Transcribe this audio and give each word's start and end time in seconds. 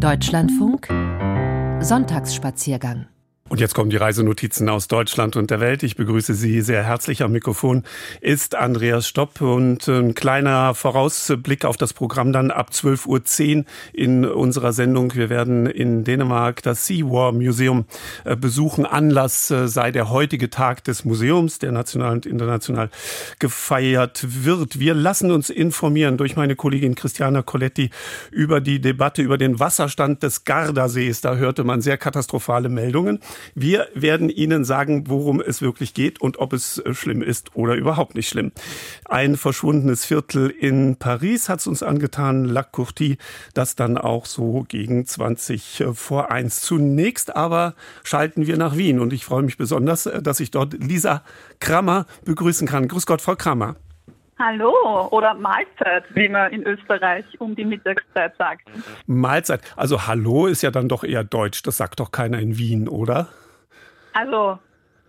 Deutschlandfunk. 0.00 0.88
Sonntagsspaziergang 1.84 3.06
und 3.50 3.58
jetzt 3.58 3.74
kommen 3.74 3.90
die 3.90 3.96
Reisenotizen 3.96 4.68
aus 4.68 4.86
Deutschland 4.86 5.34
und 5.34 5.50
der 5.50 5.58
Welt. 5.58 5.82
Ich 5.82 5.96
begrüße 5.96 6.34
Sie 6.34 6.60
sehr 6.60 6.84
herzlich. 6.84 7.24
Am 7.24 7.32
Mikrofon 7.32 7.82
ist 8.20 8.54
Andreas 8.54 9.08
Stopp 9.08 9.40
und 9.40 9.88
ein 9.88 10.14
kleiner 10.14 10.72
Vorausblick 10.72 11.64
auf 11.64 11.76
das 11.76 11.92
Programm 11.92 12.32
dann 12.32 12.52
ab 12.52 12.70
12.10 12.72 13.56
Uhr 13.58 13.64
in 13.92 14.24
unserer 14.24 14.72
Sendung. 14.72 15.16
Wir 15.16 15.30
werden 15.30 15.66
in 15.66 16.04
Dänemark 16.04 16.62
das 16.62 16.86
Sea 16.86 17.04
War 17.06 17.32
Museum 17.32 17.86
äh, 18.24 18.36
besuchen. 18.36 18.86
Anlass 18.86 19.50
äh, 19.50 19.66
sei 19.66 19.90
der 19.90 20.10
heutige 20.10 20.48
Tag 20.48 20.84
des 20.84 21.04
Museums, 21.04 21.58
der 21.58 21.72
national 21.72 22.12
und 22.12 22.26
international 22.26 22.88
gefeiert 23.40 24.44
wird. 24.44 24.78
Wir 24.78 24.94
lassen 24.94 25.32
uns 25.32 25.50
informieren 25.50 26.18
durch 26.18 26.36
meine 26.36 26.54
Kollegin 26.54 26.94
Christiana 26.94 27.42
Coletti 27.42 27.90
über 28.30 28.60
die 28.60 28.80
Debatte 28.80 29.22
über 29.22 29.38
den 29.38 29.58
Wasserstand 29.58 30.22
des 30.22 30.44
Gardasees. 30.44 31.20
Da 31.20 31.34
hörte 31.34 31.64
man 31.64 31.80
sehr 31.80 31.98
katastrophale 31.98 32.68
Meldungen. 32.68 33.18
Wir 33.54 33.88
werden 33.94 34.28
Ihnen 34.28 34.64
sagen, 34.64 35.04
worum 35.08 35.40
es 35.40 35.62
wirklich 35.62 35.94
geht 35.94 36.20
und 36.20 36.38
ob 36.38 36.52
es 36.52 36.78
äh, 36.78 36.94
schlimm 36.94 37.22
ist 37.22 37.56
oder 37.56 37.74
überhaupt 37.74 38.14
nicht 38.14 38.28
schlimm. 38.28 38.52
Ein 39.04 39.36
verschwundenes 39.36 40.04
Viertel 40.04 40.50
in 40.50 40.96
Paris 40.96 41.48
hat 41.48 41.60
es 41.60 41.66
uns 41.66 41.82
angetan, 41.82 42.44
La 42.44 42.62
Courtie, 42.62 43.18
das 43.54 43.76
dann 43.76 43.98
auch 43.98 44.26
so 44.26 44.64
gegen 44.68 45.06
20 45.06 45.80
äh, 45.80 45.94
vor 45.94 46.30
1. 46.30 46.60
Zunächst 46.60 47.36
aber 47.36 47.74
schalten 48.04 48.46
wir 48.46 48.56
nach 48.56 48.76
Wien 48.76 49.00
und 49.00 49.12
ich 49.12 49.24
freue 49.24 49.42
mich 49.42 49.56
besonders, 49.56 50.06
äh, 50.06 50.22
dass 50.22 50.40
ich 50.40 50.50
dort 50.50 50.74
Lisa 50.74 51.22
Krammer 51.58 52.06
begrüßen 52.24 52.66
kann. 52.66 52.88
Grüß 52.88 53.06
Gott, 53.06 53.20
Frau 53.20 53.36
Krammer. 53.36 53.76
Hallo 54.40 55.08
oder 55.10 55.34
Mahlzeit, 55.34 56.04
wie 56.14 56.30
man 56.30 56.50
in 56.50 56.66
Österreich 56.66 57.26
um 57.40 57.54
die 57.54 57.66
Mittagszeit 57.66 58.34
sagt. 58.38 58.62
Mahlzeit. 59.06 59.60
Also 59.76 60.06
Hallo 60.06 60.46
ist 60.46 60.62
ja 60.62 60.70
dann 60.70 60.88
doch 60.88 61.04
eher 61.04 61.24
Deutsch. 61.24 61.62
Das 61.62 61.76
sagt 61.76 62.00
doch 62.00 62.10
keiner 62.10 62.38
in 62.38 62.56
Wien, 62.56 62.88
oder? 62.88 63.28
Also 64.14 64.58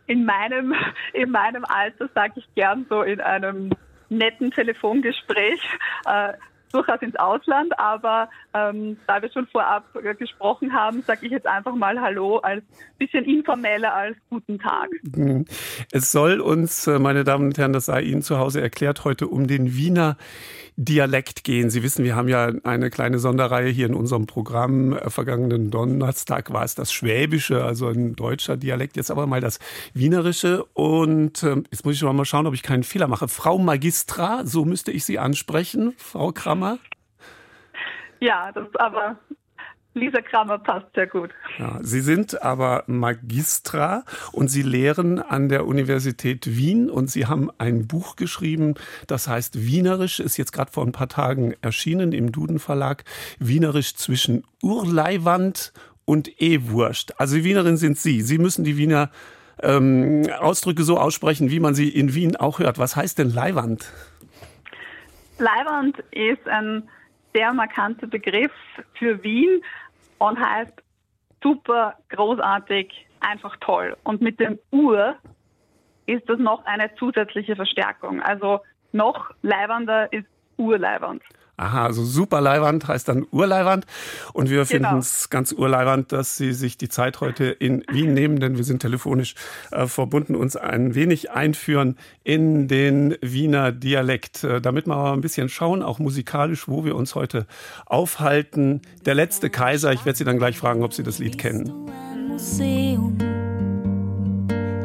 in 0.07 0.25
meinem, 0.25 0.75
in 1.13 1.31
meinem 1.31 1.63
Alter 1.63 2.09
sage 2.13 2.33
ich 2.35 2.55
gern 2.55 2.85
so 2.89 3.03
in 3.03 3.21
einem 3.21 3.71
netten 4.09 4.51
Telefongespräch. 4.51 5.61
Äh, 6.05 6.33
durchaus 6.71 7.01
ins 7.01 7.15
Ausland, 7.15 7.77
aber 7.79 8.29
ähm, 8.53 8.97
da 9.07 9.21
wir 9.21 9.31
schon 9.31 9.47
vorab 9.47 9.85
gesprochen 10.17 10.73
haben, 10.73 11.01
sage 11.03 11.25
ich 11.25 11.31
jetzt 11.31 11.47
einfach 11.47 11.75
mal 11.75 11.99
Hallo 11.99 12.37
als 12.37 12.63
bisschen 12.97 13.25
informeller 13.25 13.93
als 13.93 14.17
guten 14.29 14.59
Tag. 14.59 14.89
Mhm. 15.15 15.45
Es 15.91 16.11
soll 16.11 16.39
uns, 16.39 16.85
äh, 16.87 16.99
meine 16.99 17.23
Damen 17.23 17.45
und 17.47 17.57
Herren, 17.57 17.73
das 17.73 17.85
sei 17.85 18.01
Ihnen 18.01 18.21
zu 18.21 18.37
Hause 18.37 18.61
erklärt, 18.61 19.03
heute 19.05 19.27
um 19.27 19.47
den 19.47 19.75
Wiener 19.75 20.17
Dialekt 20.77 21.43
gehen. 21.43 21.69
Sie 21.69 21.83
wissen, 21.83 22.05
wir 22.05 22.15
haben 22.15 22.27
ja 22.27 22.51
eine 22.63 22.89
kleine 22.89 23.19
Sonderreihe 23.19 23.69
hier 23.69 23.87
in 23.87 23.93
unserem 23.93 24.25
Programm. 24.25 24.93
Äh, 24.93 25.09
vergangenen 25.09 25.69
Donnerstag 25.69 26.53
war 26.53 26.63
es 26.63 26.75
das 26.75 26.93
Schwäbische, 26.93 27.63
also 27.63 27.87
ein 27.87 28.15
deutscher 28.15 28.57
Dialekt. 28.57 28.97
Jetzt 28.97 29.11
aber 29.11 29.27
mal 29.27 29.41
das 29.41 29.59
Wienerische. 29.93 30.63
Und 30.73 31.43
äh, 31.43 31.57
jetzt 31.71 31.85
muss 31.85 31.95
ich 31.95 32.03
mal 32.03 32.25
schauen, 32.25 32.47
ob 32.47 32.53
ich 32.53 32.63
keinen 32.63 32.83
Fehler 32.83 33.07
mache. 33.07 33.27
Frau 33.27 33.57
Magistra, 33.57 34.45
so 34.45 34.65
müsste 34.65 34.91
ich 34.91 35.05
Sie 35.05 35.19
ansprechen, 35.19 35.93
Frau 35.97 36.31
Krammer. 36.61 36.79
Ja, 38.19 38.51
das 38.51 38.67
ist 38.67 38.79
aber 38.79 39.17
Lisa 39.93 40.21
Kramer 40.21 40.59
passt 40.59 40.85
sehr 40.95 41.07
gut. 41.07 41.31
Ja, 41.59 41.79
Sie 41.81 41.99
sind 41.99 42.41
aber 42.41 42.83
Magistra 42.87 44.03
und 44.31 44.47
Sie 44.47 44.61
lehren 44.61 45.19
an 45.19 45.49
der 45.49 45.65
Universität 45.65 46.55
Wien 46.55 46.89
und 46.89 47.09
Sie 47.09 47.25
haben 47.25 47.49
ein 47.57 47.87
Buch 47.87 48.15
geschrieben, 48.15 48.75
das 49.07 49.27
heißt 49.27 49.65
Wienerisch, 49.65 50.21
ist 50.21 50.37
jetzt 50.37 50.53
gerade 50.53 50.71
vor 50.71 50.85
ein 50.85 50.93
paar 50.93 51.09
Tagen 51.09 51.55
erschienen 51.61 52.13
im 52.13 52.31
Duden 52.31 52.59
Verlag. 52.59 53.03
Wienerisch 53.39 53.95
zwischen 53.95 54.45
Urleiwand 54.61 55.73
und 56.05 56.41
E-Wurst. 56.41 57.19
Also 57.19 57.43
Wienerin 57.43 57.75
sind 57.75 57.97
Sie. 57.97 58.21
Sie 58.21 58.37
müssen 58.37 58.63
die 58.63 58.77
Wiener 58.77 59.09
ähm, 59.61 60.25
Ausdrücke 60.39 60.83
so 60.83 60.97
aussprechen, 60.97 61.51
wie 61.51 61.59
man 61.59 61.75
sie 61.75 61.89
in 61.89 62.15
Wien 62.15 62.35
auch 62.35 62.59
hört. 62.59 62.79
Was 62.79 62.95
heißt 62.95 63.17
denn 63.19 63.29
Leiwand? 63.29 63.91
Leiwand 65.41 65.97
ist 66.11 66.47
ein 66.47 66.87
sehr 67.33 67.51
markanter 67.53 68.07
Begriff 68.07 68.51
für 68.93 69.23
Wien 69.23 69.63
und 70.19 70.39
heißt 70.39 70.73
super, 71.41 71.95
großartig, 72.09 73.07
einfach 73.19 73.57
toll. 73.57 73.97
Und 74.03 74.21
mit 74.21 74.39
dem 74.39 74.59
Ur 74.71 75.15
ist 76.05 76.29
das 76.29 76.39
noch 76.39 76.63
eine 76.65 76.93
zusätzliche 76.95 77.55
Verstärkung. 77.55 78.21
Also 78.21 78.59
noch 78.91 79.31
leibender 79.41 80.11
ist 80.13 80.27
urleibend. 80.57 81.23
Aha, 81.61 81.85
also 81.85 82.03
super 82.03 82.41
Leiwand 82.41 82.87
heißt 82.87 83.07
dann 83.07 83.25
Urleiwand. 83.31 83.85
Und 84.33 84.49
wir 84.49 84.65
finden 84.65 84.85
genau. 84.85 84.97
es 84.97 85.29
ganz 85.29 85.51
urleiwand, 85.51 86.11
dass 86.11 86.35
Sie 86.35 86.53
sich 86.53 86.75
die 86.75 86.89
Zeit 86.89 87.21
heute 87.21 87.45
in 87.45 87.83
Wien 87.91 88.15
nehmen, 88.15 88.39
denn 88.39 88.57
wir 88.57 88.63
sind 88.63 88.81
telefonisch 88.81 89.35
äh, 89.69 89.85
verbunden, 89.85 90.35
uns 90.35 90.55
ein 90.55 90.95
wenig 90.95 91.29
einführen 91.29 91.97
in 92.23 92.67
den 92.67 93.15
Wiener 93.21 93.71
Dialekt. 93.71 94.43
Äh, 94.43 94.59
damit 94.59 94.87
wir 94.87 94.95
aber 94.95 95.13
ein 95.13 95.21
bisschen 95.21 95.49
schauen, 95.49 95.83
auch 95.83 95.99
musikalisch, 95.99 96.67
wo 96.67 96.83
wir 96.83 96.95
uns 96.95 97.13
heute 97.13 97.45
aufhalten. 97.85 98.81
Der 99.05 99.13
letzte 99.13 99.51
Kaiser, 99.51 99.93
ich 99.93 100.03
werde 100.03 100.17
Sie 100.17 100.25
dann 100.25 100.39
gleich 100.39 100.57
fragen, 100.57 100.83
ob 100.83 100.95
Sie 100.95 101.03
das 101.03 101.19
Lied 101.19 101.37
kennen. 101.37 101.71
Museum. 102.27 103.15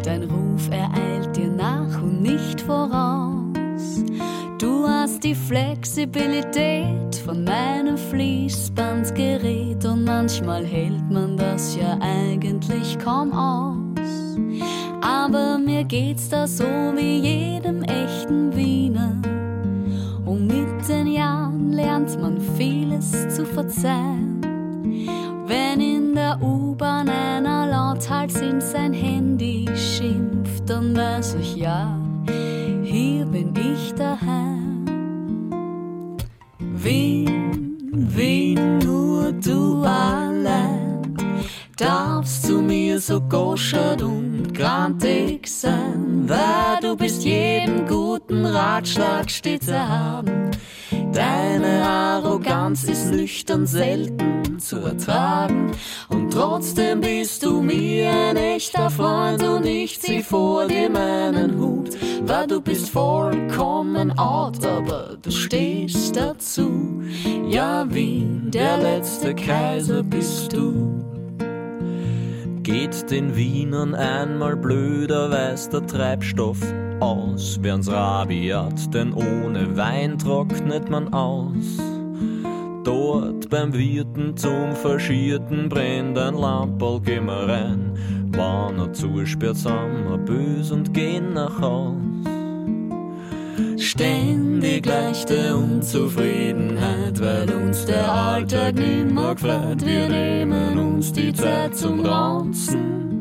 Dein 0.05 0.25
Ruf 0.25 0.69
ereilt 0.71 1.35
dir 1.35 1.49
nach 1.49 2.03
und 2.03 2.21
nicht 2.21 2.61
voraus. 2.61 3.26
Hast 5.17 5.25
die 5.25 5.35
Flexibilität 5.35 7.17
von 7.25 7.43
meinem 7.43 7.97
Fließbandgerät 7.97 9.83
und 9.87 10.05
manchmal 10.05 10.63
hält 10.63 11.11
man 11.11 11.39
das 11.39 11.75
ja 11.75 11.97
eigentlich 12.03 12.99
kaum 12.99 13.33
aus. 13.33 14.37
Aber 15.01 15.57
mir 15.57 15.85
geht's 15.85 16.29
da 16.29 16.47
so 16.47 16.65
wie 16.65 17.21
jedem 17.21 17.83
echten 17.85 18.55
Wiener. 18.55 19.17
Und 20.27 20.49
mit 20.49 20.87
den 20.87 21.07
Jahren 21.07 21.73
lernt 21.73 22.21
man 22.21 22.39
vieles 22.59 23.35
zu 23.35 23.47
verzeihen. 23.47 24.43
Wenn 25.47 25.81
in 25.81 26.15
der 26.15 26.39
U-Bahn 26.43 27.09
einer 27.09 27.69
lauthals 27.69 28.39
in 28.43 28.61
sein 28.61 28.93
Handy 28.93 29.67
schimpft, 29.75 30.69
dann 30.69 30.95
weiß 30.95 31.37
ich 31.41 31.57
ja, 31.57 31.99
hier 32.83 33.25
bin 33.25 33.55
ich 33.57 33.95
daheim. 33.95 34.66
Wien, 36.87 37.77
Wien, 38.15 38.79
nur 38.79 39.33
du 39.33 39.83
allein 39.83 41.17
darfst 41.77 42.47
zu 42.47 42.63
mir 42.63 43.01
so 43.01 43.21
goschert 43.21 44.03
und 44.03 44.55
grantig 44.55 45.49
sein, 45.49 46.29
weil 46.29 46.79
du 46.81 46.97
bist 46.97 47.25
jedem 47.25 47.89
guten 47.89 48.47
Ratschlag 48.47 49.29
stets 49.29 49.67
erhaben. 49.67 50.53
Deine 51.13 51.83
Arroganz 51.83 52.85
ist 52.85 53.11
nüchtern 53.11 53.67
selten 53.67 54.59
zu 54.59 54.79
ertragen. 54.81 55.73
Und 56.09 56.33
trotzdem 56.33 57.01
bist 57.01 57.43
du 57.43 57.61
mir 57.61 58.11
ein 58.11 58.37
echter 58.37 58.91
Freund 58.91 59.43
und 59.43 59.67
ich 59.67 60.01
zieh 60.01 60.23
vor 60.23 60.67
dir 60.67 60.89
meinen 60.91 61.59
Hut. 61.59 61.91
Weil 62.23 62.47
du 62.47 62.61
bist 62.61 62.91
vollkommen 62.91 64.19
out, 64.19 64.65
aber 64.65 65.17
du 65.21 65.31
stehst 65.31 66.17
dazu. 66.17 67.03
Ja, 67.49 67.87
wie 67.89 68.27
der 68.43 68.79
letzte 68.79 69.35
Kaiser 69.35 70.03
bist 70.03 70.53
du. 70.53 71.05
Geht 72.63 73.11
den 73.11 73.37
Wienern 73.37 73.95
einmal 73.95 74.57
blöder, 74.57 75.31
weiß 75.31 75.69
der 75.69 75.87
Treibstoff 75.87 76.59
aus, 77.01 77.59
wern's 77.63 77.91
rabiat, 77.91 78.93
denn 78.95 79.13
ohne 79.13 79.77
Wein 79.77 80.19
trocknet 80.19 80.91
man 80.91 81.13
aus. 81.13 81.79
Dort 82.85 83.51
beim 83.51 83.73
Wirten 83.73 84.37
zum 84.37 84.73
Verschierten 84.75 85.69
brennt 85.69 86.19
ein 86.19 86.35
Lamperl, 86.35 87.01
gehen 87.01 87.27
wir 87.27 87.49
rein. 87.49 87.93
Wann 88.29 88.79
er 88.79 88.93
zusperrt, 88.93 89.57
sind 89.57 90.09
wir 90.09 90.19
bös 90.19 90.71
und 90.71 90.95
gehen 90.95 91.35
nach 91.35 91.61
Haus. 91.61 91.97
Ständig 93.77 94.87
leichte 94.87 95.57
Unzufriedenheit, 95.57 97.21
weil 97.21 97.51
uns 97.51 97.87
der 97.87 98.11
Alltag 98.13 98.75
nimmer 98.75 99.35
gefällt. 99.35 99.85
Wir 99.85 100.09
nehmen 100.09 100.79
uns 100.79 101.13
die 101.13 101.33
Zeit 101.33 101.75
zum 101.77 102.01
Ranzen. 102.01 103.16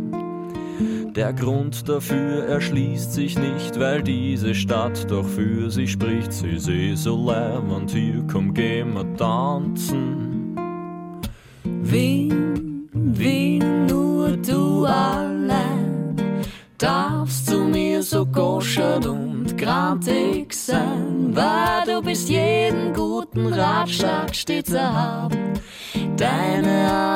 Der 1.15 1.31
Grund 1.31 1.87
dafür 1.87 2.45
erschließt 2.45 3.13
sich 3.13 3.39
nicht, 3.39 3.79
weil 3.79 4.03
diese 4.03 4.53
Stadt 4.53 5.09
doch 5.09 5.25
für 5.25 5.71
sie 5.71 5.87
spricht. 5.87 6.33
Sie 6.33 6.49
ist 6.49 6.67
eh 6.67 6.93
so 6.95 7.15
und 7.15 7.89
hier 7.89 8.21
komm, 8.29 8.53
gehen 8.53 8.93
wir 8.95 9.15
tanzen. 9.15 10.57
Wien, 11.63 12.89
Wien, 12.91 13.85
nur 13.85 14.35
du 14.35 14.83
allein 14.83 16.17
darfst 16.77 17.47
zu 17.47 17.59
mir 17.59 18.03
so 18.03 18.25
goschert 18.25 19.05
und 19.05 19.57
grantig 19.57 20.53
sein, 20.53 21.33
weil 21.33 21.85
du 21.85 22.01
bist 22.01 22.27
jeden 22.27 22.93
guten 22.93 23.53
Ratschlag 23.53 24.35
stets 24.35 24.73
erhaben. 24.73 25.53
Deine 26.17 27.14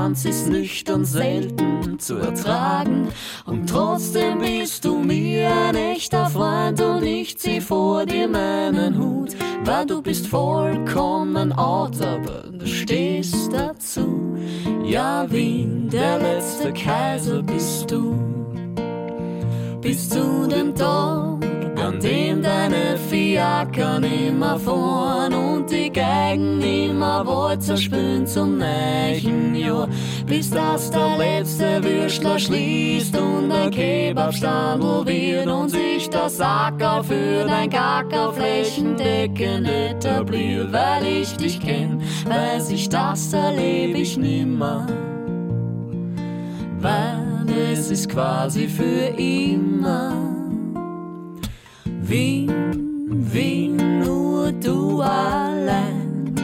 Arroganz 0.00 0.24
ist 0.24 0.48
nüchtern 0.48 1.04
selten 1.04 1.98
zu 1.98 2.16
ertragen. 2.16 3.08
Und 3.44 3.68
trotzdem 3.68 4.38
bist 4.38 4.86
du 4.86 4.96
mir 4.96 5.50
ein 5.52 5.76
echter 5.76 6.24
Freund 6.30 6.80
und 6.80 7.02
ich 7.02 7.36
zieh 7.36 7.60
vor 7.60 8.06
dir 8.06 8.26
meinen 8.26 8.98
Hut. 8.98 9.36
Weil 9.62 9.84
du 9.84 10.00
bist 10.00 10.26
vollkommen 10.26 11.52
out, 11.52 12.00
aber 12.00 12.44
du 12.50 12.66
stehst 12.66 13.52
dazu. 13.52 14.38
Ja, 14.84 15.30
Wien, 15.30 15.90
der 15.90 16.18
letzte 16.18 16.72
Kaiser 16.72 17.42
bist 17.42 17.90
du. 17.90 18.16
Bis 19.82 20.08
zu 20.08 20.46
dem 20.48 20.74
an 20.80 21.29
dem 22.02 22.42
deine 22.42 22.96
Fiaker 23.08 24.00
nimmer 24.00 24.58
fahren 24.58 25.34
und 25.34 25.70
die 25.70 25.90
Geigen 25.90 26.58
nimmer 26.58 27.26
Walzer 27.26 27.76
spielen 27.76 28.26
zum 28.26 28.58
neuen 28.58 29.54
Jahr. 29.54 29.88
Bis 30.26 30.50
das 30.50 30.90
der 30.90 31.18
letzte 31.18 31.82
Würstler 31.82 32.38
schließt 32.38 33.16
und 33.18 33.52
ein 33.52 33.70
Kebabstandel 33.70 35.06
wird 35.06 35.46
und 35.48 35.70
sich 35.70 36.08
der 36.08 36.28
Sacker 36.28 37.04
für 37.04 37.44
dein 37.46 37.68
Kacker 37.68 38.32
flächendeckend 38.32 39.68
etabliert. 39.68 40.72
Weil 40.72 41.06
ich 41.06 41.36
dich 41.36 41.60
kenn, 41.60 42.00
weiß 42.26 42.70
ich, 42.70 42.88
das 42.88 43.32
erlebe 43.32 43.98
ich 43.98 44.16
nimmer. 44.16 44.86
Weil 46.80 47.30
es 47.72 47.90
ist 47.90 48.08
quasi 48.08 48.68
für 48.68 49.14
immer. 49.18 50.29
Wien, 52.10 52.50
Wien, 53.32 53.76
nur 54.00 54.50
du 54.50 55.00
allein 55.00 56.34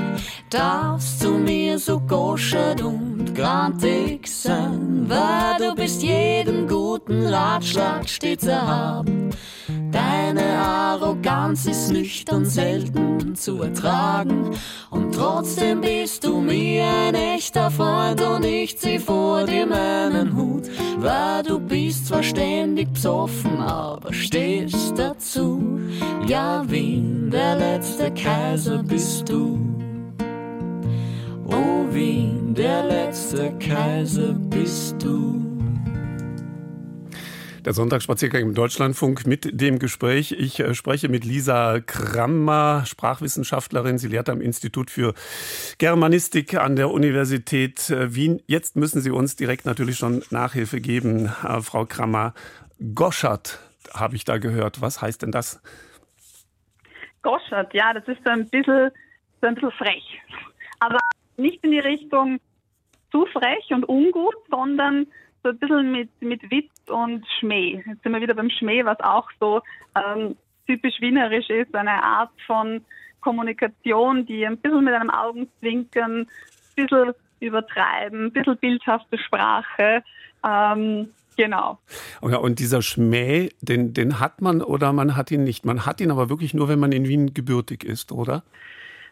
darfst 0.49 1.19
zu 1.19 1.31
mir 1.31 1.77
so 1.77 1.99
goschert 1.99 2.81
und 2.83 3.35
grantig 3.35 4.29
sein, 4.29 5.07
weil 5.09 5.57
du 5.59 5.75
bist 5.75 6.05
jeden 6.05 6.69
guten 6.69 7.27
Ratschlag 7.27 8.09
stets 8.09 8.47
erhaben. 8.47 9.31
Deine 9.93 10.59
Arroganz 10.59 11.67
ist 11.67 11.91
nüchtern 11.91 12.45
selten 12.45 13.35
zu 13.37 13.63
ertragen. 13.63 14.51
Und 14.91 15.15
trotzdem 15.15 15.81
bist 15.81 16.25
du 16.25 16.41
mir 16.41 16.85
ein 16.87 17.15
echter 17.15 17.71
Freund 17.71 18.21
und 18.21 18.45
ich 18.45 18.79
zieh 18.79 18.99
vor 18.99 19.45
dir 19.45 19.67
meinen 19.67 20.37
Hut. 20.37 20.65
Weil 20.99 21.43
du 21.43 21.59
bist 21.59 22.07
zwar 22.07 22.23
ständig 22.23 22.93
psoffen, 22.95 23.59
aber 23.59 24.13
stehst 24.13 24.99
dazu. 24.99 25.81
Ja, 26.27 26.65
Wien, 26.67 27.31
der 27.31 27.57
letzte 27.57 28.11
Kaiser 28.13 28.83
bist 28.83 29.29
du. 29.29 29.59
Oh 31.47 31.85
Wien, 31.91 32.55
der 32.55 32.85
letzte 32.85 33.53
Kaiser 33.59 34.33
bist 34.33 34.97
du. 35.03 35.46
Der 37.67 37.73
Sonntagsspaziergang 37.73 38.43
im 38.43 38.55
Deutschlandfunk 38.55 39.27
mit 39.27 39.61
dem 39.61 39.81
Gespräch. 39.81 40.31
Ich 40.31 40.61
äh, 40.61 40.73
spreche 40.73 41.09
mit 41.09 41.25
Lisa 41.25 41.81
Krammer, 41.81 42.85
Sprachwissenschaftlerin. 42.87 43.99
Sie 43.99 44.07
lehrt 44.07 44.29
am 44.29 44.41
Institut 44.41 44.89
für 44.89 45.15
Germanistik 45.79 46.55
an 46.55 46.77
der 46.77 46.93
Universität 46.93 47.91
äh, 47.91 48.15
Wien. 48.15 48.41
Jetzt 48.47 48.77
müssen 48.77 49.01
Sie 49.01 49.11
uns 49.11 49.35
direkt 49.35 49.67
natürlich 49.67 49.97
schon 49.97 50.23
Nachhilfe 50.31 50.81
geben, 50.81 51.27
äh, 51.27 51.61
Frau 51.61 51.87
Krammer. 51.87 52.35
Goschert 52.95 53.59
habe 53.93 54.15
ich 54.15 54.25
da 54.25 54.39
gehört. 54.39 54.81
Was 54.81 55.03
heißt 55.03 55.23
denn 55.23 55.33
das? 55.33 55.61
Goschert, 57.23 57.75
ja, 57.75 57.93
das 57.93 58.07
ist 58.07 58.23
so 58.25 58.31
ein 58.31 58.49
bisschen, 58.49 58.93
ein 59.41 59.55
bisschen 59.57 59.73
frech. 59.73 60.23
Aber 60.79 61.01
nicht 61.37 61.65
in 61.65 61.73
die 61.73 61.81
Richtung 61.81 62.39
zu 63.11 63.27
frech 63.27 63.71
und 63.71 63.89
ungut, 63.89 64.37
sondern 64.51 65.09
so 65.47 65.51
ein 65.51 65.59
bisschen 65.59 65.93
mit, 65.93 66.11
mit 66.21 66.51
Witz 66.51 66.73
und 66.89 67.25
Schmäh. 67.39 67.83
Jetzt 67.87 68.03
sind 68.03 68.13
wir 68.13 68.21
wieder 68.21 68.35
beim 68.35 68.51
Schmäh, 68.51 68.85
was 68.85 68.99
auch 69.01 69.29
so 69.39 69.63
ähm, 69.95 70.37
typisch 70.67 71.01
wienerisch 71.01 71.49
ist, 71.49 71.75
eine 71.75 72.03
Art 72.03 72.33
von 72.47 72.85
Kommunikation, 73.21 74.27
die 74.27 74.45
ein 74.45 74.59
bisschen 74.59 74.85
mit 74.85 74.95
einem 74.95 75.11
Augenzwinkern, 75.11 76.23
ein 76.23 76.29
bisschen 76.75 77.13
übertreiben, 77.39 78.27
ein 78.27 78.33
bisschen 78.33 78.57
bildhafte 78.59 79.19
Sprache. 79.19 80.03
Ähm, 80.45 81.11
genau. 81.37 81.79
Oh 82.23 82.29
ja, 82.29 82.39
und 82.39 82.59
dieser 82.59 82.83
Schmäh, 82.83 83.51
den, 83.61 83.95
den 83.95 84.19
hat 84.19 84.43
man 84.43 84.63
oder 84.63 84.93
man 84.93 85.17
hat 85.17 85.31
ihn 85.31 85.45
nicht. 85.45 85.65
Man 85.65 85.87
hat 85.87 86.01
ihn 86.01 86.11
aber 86.11 86.29
wirklich 86.29 86.55
nur, 86.55 86.69
wenn 86.69 86.81
man 86.81 86.91
in 86.91 87.07
Wien 87.07 87.35
gebürtig 87.35 87.85
ist, 87.85 88.11
oder? 88.11 88.43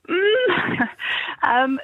Mm, 0.08 0.82
ähm, 1.56 1.80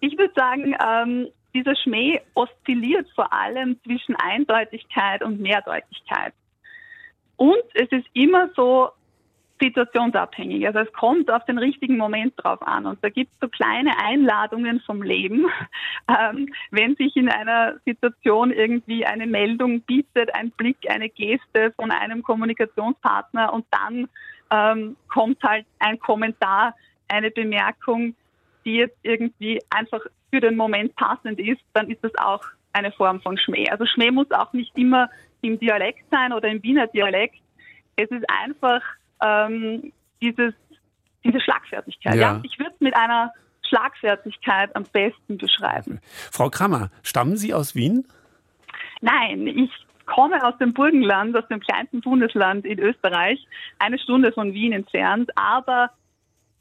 ich 0.00 0.18
würde 0.18 0.34
sagen, 0.36 0.74
ähm, 0.86 1.28
dieser 1.54 1.76
Schmäh 1.76 2.20
oszilliert 2.34 3.08
vor 3.14 3.32
allem 3.32 3.80
zwischen 3.84 4.16
Eindeutigkeit 4.16 5.22
und 5.22 5.40
Mehrdeutigkeit. 5.40 6.34
Und 7.36 7.62
es 7.74 7.90
ist 7.90 8.06
immer 8.12 8.50
so 8.54 8.90
situationsabhängig. 9.60 10.66
Also 10.66 10.80
es 10.80 10.92
kommt 10.92 11.30
auf 11.30 11.44
den 11.44 11.58
richtigen 11.58 11.96
Moment 11.96 12.34
drauf 12.36 12.60
an. 12.62 12.86
Und 12.86 13.02
da 13.02 13.08
gibt 13.08 13.32
es 13.32 13.40
so 13.40 13.48
kleine 13.48 13.98
Einladungen 13.98 14.80
vom 14.80 15.02
Leben. 15.02 15.46
Ähm, 16.06 16.52
wenn 16.70 16.96
sich 16.96 17.16
in 17.16 17.30
einer 17.30 17.76
Situation 17.86 18.50
irgendwie 18.50 19.06
eine 19.06 19.26
Meldung 19.26 19.80
bietet, 19.80 20.34
ein 20.34 20.50
Blick, 20.50 20.76
eine 20.86 21.08
Geste 21.08 21.72
von 21.76 21.90
einem 21.90 22.22
Kommunikationspartner 22.22 23.50
und 23.50 23.64
dann 23.70 24.08
ähm, 24.50 24.96
kommt 25.08 25.42
halt 25.42 25.64
ein 25.78 25.98
Kommentar, 25.98 26.76
eine 27.08 27.30
Bemerkung, 27.30 28.14
die 28.64 28.76
jetzt 28.76 28.96
irgendwie 29.02 29.60
einfach 29.70 30.00
für 30.30 30.40
den 30.40 30.56
Moment 30.56 30.94
passend 30.96 31.38
ist, 31.38 31.60
dann 31.72 31.90
ist 31.90 32.02
das 32.02 32.12
auch 32.16 32.44
eine 32.72 32.92
Form 32.92 33.20
von 33.20 33.38
Schmäh. 33.38 33.68
Also 33.70 33.86
Schmäh 33.86 34.10
muss 34.10 34.30
auch 34.30 34.52
nicht 34.52 34.76
immer 34.76 35.08
im 35.42 35.58
Dialekt 35.58 36.04
sein 36.10 36.32
oder 36.32 36.48
im 36.48 36.62
Wiener 36.62 36.86
Dialekt. 36.88 37.36
Es 37.96 38.10
ist 38.10 38.24
einfach 38.28 38.82
ähm, 39.22 39.92
dieses, 40.20 40.54
diese 41.22 41.40
Schlagfertigkeit. 41.40 42.16
Ja. 42.16 42.34
ja 42.34 42.40
ich 42.42 42.58
würde 42.58 42.72
es 42.74 42.80
mit 42.80 42.96
einer 42.96 43.32
Schlagfertigkeit 43.68 44.74
am 44.74 44.84
besten 44.84 45.38
beschreiben. 45.38 46.00
Frau 46.32 46.50
Krammer, 46.50 46.90
stammen 47.02 47.36
Sie 47.36 47.54
aus 47.54 47.74
Wien? 47.74 48.06
Nein, 49.00 49.46
ich 49.46 49.70
komme 50.06 50.44
aus 50.44 50.56
dem 50.58 50.74
Burgenland, 50.74 51.36
aus 51.36 51.46
dem 51.48 51.60
kleinsten 51.60 52.00
Bundesland 52.00 52.64
in 52.64 52.78
Österreich, 52.78 53.46
eine 53.78 53.98
Stunde 53.98 54.32
von 54.32 54.52
Wien 54.52 54.72
entfernt, 54.72 55.30
aber 55.36 55.90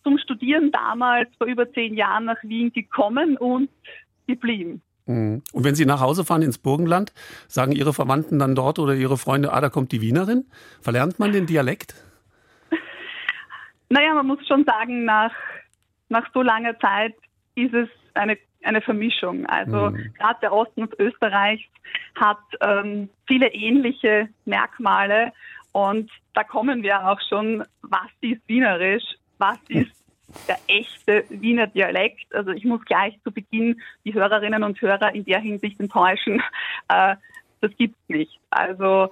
zum 0.03 0.17
Studieren 0.17 0.71
damals 0.71 1.29
vor 1.37 1.47
über 1.47 1.71
zehn 1.71 1.95
Jahren 1.95 2.25
nach 2.25 2.41
Wien 2.43 2.71
gekommen 2.71 3.37
und 3.37 3.69
geblieben. 4.27 4.81
Mhm. 5.05 5.41
Und 5.51 5.63
wenn 5.63 5.75
Sie 5.75 5.85
nach 5.85 6.01
Hause 6.01 6.23
fahren 6.23 6.41
ins 6.41 6.57
Burgenland, 6.57 7.13
sagen 7.47 7.71
Ihre 7.71 7.93
Verwandten 7.93 8.39
dann 8.39 8.55
dort 8.55 8.79
oder 8.79 8.93
Ihre 8.93 9.17
Freunde, 9.17 9.51
ah, 9.51 9.61
da 9.61 9.69
kommt 9.69 9.91
die 9.91 10.01
Wienerin? 10.01 10.45
Verlernt 10.81 11.19
man 11.19 11.31
den 11.31 11.45
Dialekt? 11.45 11.95
Naja, 13.89 14.13
man 14.15 14.25
muss 14.27 14.47
schon 14.47 14.65
sagen, 14.65 15.05
nach, 15.05 15.33
nach 16.09 16.27
so 16.33 16.41
langer 16.41 16.79
Zeit 16.79 17.13
ist 17.55 17.73
es 17.73 17.89
eine, 18.15 18.37
eine 18.63 18.81
Vermischung. 18.81 19.45
Also 19.45 19.91
mhm. 19.91 20.13
gerade 20.17 20.39
der 20.41 20.53
Osten 20.53 20.89
Österreichs 20.97 21.63
hat 22.15 22.39
ähm, 22.61 23.09
viele 23.27 23.53
ähnliche 23.53 24.29
Merkmale 24.45 25.31
und 25.73 26.09
da 26.33 26.43
kommen 26.43 26.81
wir 26.81 27.07
auch 27.07 27.19
schon, 27.29 27.63
was 27.81 28.09
ist 28.21 28.41
wienerisch 28.47 29.03
was 29.43 29.59
ist 29.67 29.91
der 30.47 30.57
echte 30.67 31.25
Wiener 31.29 31.67
Dialekt. 31.67 32.33
Also 32.33 32.51
ich 32.51 32.63
muss 32.63 32.83
gleich 32.85 33.19
zu 33.23 33.31
Beginn 33.31 33.81
die 34.05 34.13
Hörerinnen 34.13 34.63
und 34.63 34.81
Hörer 34.81 35.13
in 35.13 35.25
der 35.25 35.39
Hinsicht 35.39 35.79
enttäuschen. 35.79 36.41
Äh, 36.89 37.15
das 37.61 37.71
gibt 37.77 37.95
es 37.95 38.09
nicht. 38.09 38.39
Also 38.49 39.09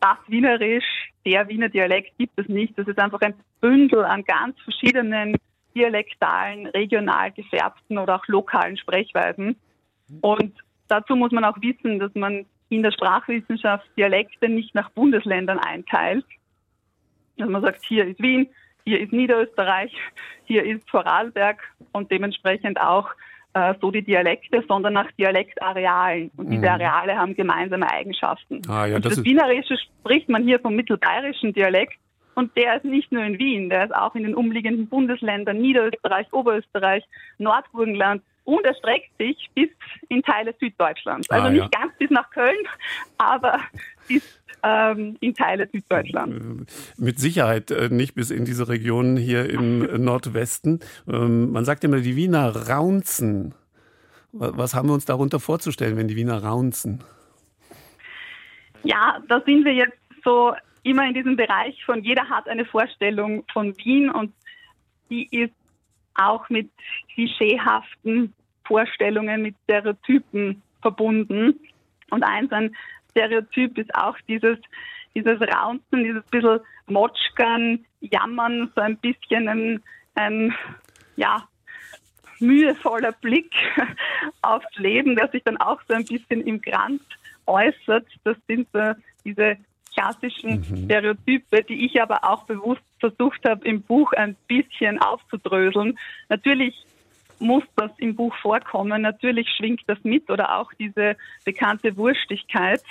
das 0.00 0.18
Wienerisch, 0.26 1.10
der 1.24 1.48
Wiener 1.48 1.70
Dialekt 1.70 2.18
gibt 2.18 2.38
es 2.38 2.46
nicht. 2.48 2.78
Das 2.78 2.86
ist 2.86 2.98
einfach 2.98 3.20
ein 3.22 3.34
Bündel 3.60 4.04
an 4.04 4.24
ganz 4.24 4.60
verschiedenen 4.60 5.36
dialektalen, 5.74 6.66
regional 6.66 7.32
gefärbten 7.32 7.96
oder 7.96 8.16
auch 8.16 8.26
lokalen 8.28 8.76
Sprechweisen. 8.76 9.56
Und 10.20 10.52
dazu 10.88 11.16
muss 11.16 11.32
man 11.32 11.44
auch 11.44 11.56
wissen, 11.62 11.98
dass 11.98 12.14
man 12.14 12.44
in 12.68 12.82
der 12.82 12.92
Sprachwissenschaft 12.92 13.86
Dialekte 13.96 14.50
nicht 14.50 14.74
nach 14.74 14.90
Bundesländern 14.90 15.58
einteilt. 15.58 16.26
Also 17.38 17.50
man 17.50 17.62
sagt, 17.62 17.82
hier 17.86 18.06
ist 18.06 18.20
Wien, 18.20 18.48
hier 18.84 19.00
ist 19.00 19.12
Niederösterreich, 19.12 19.92
hier 20.44 20.64
ist 20.64 20.88
Vorarlberg 20.90 21.58
und 21.92 22.10
dementsprechend 22.10 22.80
auch 22.80 23.08
äh, 23.54 23.74
so 23.80 23.90
die 23.90 24.02
Dialekte, 24.02 24.64
sondern 24.66 24.94
nach 24.94 25.10
Dialektarealen. 25.12 26.30
Und 26.36 26.50
diese 26.50 26.62
mhm. 26.62 26.68
Areale 26.68 27.16
haben 27.16 27.34
gemeinsame 27.34 27.90
Eigenschaften. 27.90 28.62
Ah, 28.68 28.86
ja, 28.86 28.98
das, 28.98 29.16
das 29.16 29.24
Wienerische 29.24 29.76
spricht 29.76 30.28
man 30.28 30.44
hier 30.44 30.58
vom 30.58 30.74
mittelbayerischen 30.74 31.52
Dialekt. 31.52 31.94
Und 32.34 32.56
der 32.56 32.76
ist 32.76 32.86
nicht 32.86 33.12
nur 33.12 33.22
in 33.22 33.38
Wien, 33.38 33.68
der 33.68 33.84
ist 33.84 33.94
auch 33.94 34.14
in 34.14 34.22
den 34.22 34.34
umliegenden 34.34 34.88
Bundesländern 34.88 35.58
Niederösterreich, 35.58 36.32
Oberösterreich, 36.32 37.04
Nordburgenland 37.36 38.22
und 38.44 38.64
erstreckt 38.64 39.10
sich 39.18 39.50
bis 39.54 39.68
in 40.08 40.22
Teile 40.22 40.54
Süddeutschlands. 40.58 41.28
Also 41.30 41.46
ah, 41.46 41.50
nicht 41.50 41.74
ja. 41.74 41.80
ganz 41.80 41.92
bis 41.98 42.10
nach 42.10 42.30
Köln, 42.30 42.56
aber 43.18 43.60
bis 44.08 44.41
ähm, 44.62 45.16
in 45.20 45.34
Teile 45.34 45.68
Süddeutschlands. 45.72 46.36
Äh, 46.36 47.02
mit 47.02 47.18
Sicherheit 47.18 47.70
äh, 47.70 47.88
nicht 47.90 48.14
bis 48.14 48.30
in 48.30 48.44
diese 48.44 48.68
Region 48.68 49.16
hier 49.16 49.48
im 49.50 49.80
Nordwesten. 50.04 50.80
Ähm, 51.08 51.50
man 51.50 51.64
sagt 51.64 51.84
immer, 51.84 52.00
die 52.00 52.16
Wiener 52.16 52.68
raunzen. 52.68 53.54
Was 54.34 54.74
haben 54.74 54.88
wir 54.88 54.94
uns 54.94 55.04
darunter 55.04 55.40
vorzustellen, 55.40 55.96
wenn 55.98 56.08
die 56.08 56.16
Wiener 56.16 56.42
raunzen? 56.42 57.04
Ja, 58.82 59.20
da 59.28 59.42
sind 59.44 59.64
wir 59.64 59.74
jetzt 59.74 59.98
so 60.24 60.54
immer 60.84 61.06
in 61.06 61.14
diesem 61.14 61.36
Bereich 61.36 61.84
von 61.84 62.02
jeder 62.02 62.28
hat 62.28 62.48
eine 62.48 62.64
Vorstellung 62.64 63.44
von 63.52 63.76
Wien 63.78 64.10
und 64.10 64.32
die 65.10 65.28
ist 65.30 65.52
auch 66.14 66.48
mit 66.48 66.70
klischeehaften 67.14 68.32
Vorstellungen, 68.66 69.42
mit 69.42 69.54
Stereotypen 69.64 70.62
verbunden. 70.80 71.60
Und 72.10 72.24
eins 72.24 72.52
ein 72.52 72.74
Stereotyp 73.12 73.78
ist 73.78 73.94
auch 73.94 74.16
dieses, 74.28 74.58
dieses 75.14 75.40
Raunzen, 75.40 76.04
dieses 76.04 76.24
bisschen 76.24 76.60
Motschkern, 76.86 77.84
Jammern, 78.00 78.70
so 78.74 78.80
ein 78.80 78.96
bisschen 78.98 79.48
ein, 79.48 79.82
ein 80.14 80.54
ja, 81.16 81.48
mühevoller 82.40 83.12
Blick 83.12 83.52
aufs 84.42 84.76
Leben, 84.76 85.16
der 85.16 85.28
sich 85.28 85.42
dann 85.44 85.56
auch 85.58 85.80
so 85.88 85.94
ein 85.94 86.04
bisschen 86.04 86.42
im 86.42 86.60
Granz 86.60 87.02
äußert. 87.46 88.06
Das 88.24 88.36
sind 88.48 88.68
so 88.72 88.92
diese 89.24 89.56
klassischen 89.94 90.60
mhm. 90.60 90.84
Stereotype, 90.84 91.64
die 91.64 91.86
ich 91.86 92.00
aber 92.00 92.24
auch 92.24 92.44
bewusst 92.44 92.82
versucht 92.98 93.44
habe, 93.48 93.66
im 93.66 93.82
Buch 93.82 94.12
ein 94.12 94.36
bisschen 94.48 94.98
aufzudröseln. 95.00 95.98
Natürlich 96.28 96.74
muss 97.42 97.64
das 97.76 97.90
im 97.98 98.14
Buch 98.14 98.34
vorkommen. 98.40 99.02
Natürlich 99.02 99.48
schwingt 99.56 99.82
das 99.86 99.98
mit 100.02 100.30
oder 100.30 100.58
auch 100.58 100.72
diese 100.78 101.16
bekannte 101.44 101.96
Wurstigkeit. 101.96 102.82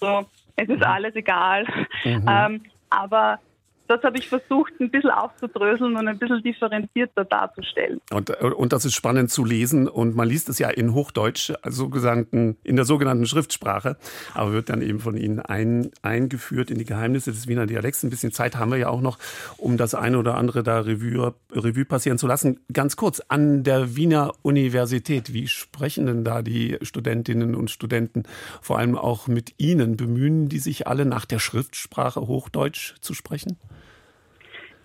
So, 0.00 0.26
es 0.56 0.68
ist 0.68 0.78
mhm. 0.78 0.82
alles 0.82 1.14
egal. 1.14 1.64
Mhm. 2.04 2.26
Ähm, 2.28 2.62
aber 2.90 3.38
das 3.86 4.02
habe 4.02 4.18
ich 4.18 4.28
versucht, 4.28 4.72
ein 4.80 4.90
bisschen 4.90 5.10
aufzudröseln 5.10 5.96
und 5.96 6.08
ein 6.08 6.18
bisschen 6.18 6.42
differenzierter 6.42 7.24
darzustellen. 7.24 8.00
Und, 8.10 8.30
und 8.30 8.72
das 8.72 8.84
ist 8.84 8.94
spannend 8.94 9.30
zu 9.30 9.44
lesen. 9.44 9.88
Und 9.88 10.16
man 10.16 10.28
liest 10.28 10.48
es 10.48 10.58
ja 10.58 10.70
in 10.70 10.94
Hochdeutsch, 10.94 11.52
also 11.62 11.90
in 11.94 12.76
der 12.76 12.84
sogenannten 12.84 13.26
Schriftsprache, 13.26 13.96
aber 14.32 14.52
wird 14.52 14.70
dann 14.70 14.80
eben 14.80 15.00
von 15.00 15.16
Ihnen 15.16 15.40
ein, 15.40 15.90
eingeführt 16.02 16.70
in 16.70 16.78
die 16.78 16.84
Geheimnisse 16.84 17.30
des 17.30 17.46
Wiener 17.46 17.66
Dialekts. 17.66 18.02
Ein 18.02 18.10
bisschen 18.10 18.32
Zeit 18.32 18.56
haben 18.56 18.70
wir 18.70 18.78
ja 18.78 18.88
auch 18.88 19.02
noch, 19.02 19.18
um 19.58 19.76
das 19.76 19.94
eine 19.94 20.18
oder 20.18 20.36
andere 20.36 20.62
da 20.62 20.80
Revue, 20.80 21.34
Revue 21.52 21.84
passieren 21.84 22.18
zu 22.18 22.26
lassen. 22.26 22.60
Ganz 22.72 22.96
kurz, 22.96 23.20
an 23.28 23.64
der 23.64 23.96
Wiener 23.96 24.32
Universität, 24.42 25.34
wie 25.34 25.46
sprechen 25.46 26.06
denn 26.06 26.24
da 26.24 26.40
die 26.40 26.78
Studentinnen 26.80 27.54
und 27.54 27.70
Studenten, 27.70 28.22
vor 28.62 28.78
allem 28.78 28.96
auch 28.96 29.26
mit 29.28 29.54
Ihnen? 29.58 29.96
Bemühen 29.96 30.48
die 30.48 30.58
sich 30.58 30.86
alle 30.86 31.04
nach 31.04 31.26
der 31.26 31.38
Schriftsprache 31.38 32.22
Hochdeutsch 32.22 32.94
zu 33.00 33.12
sprechen? 33.12 33.58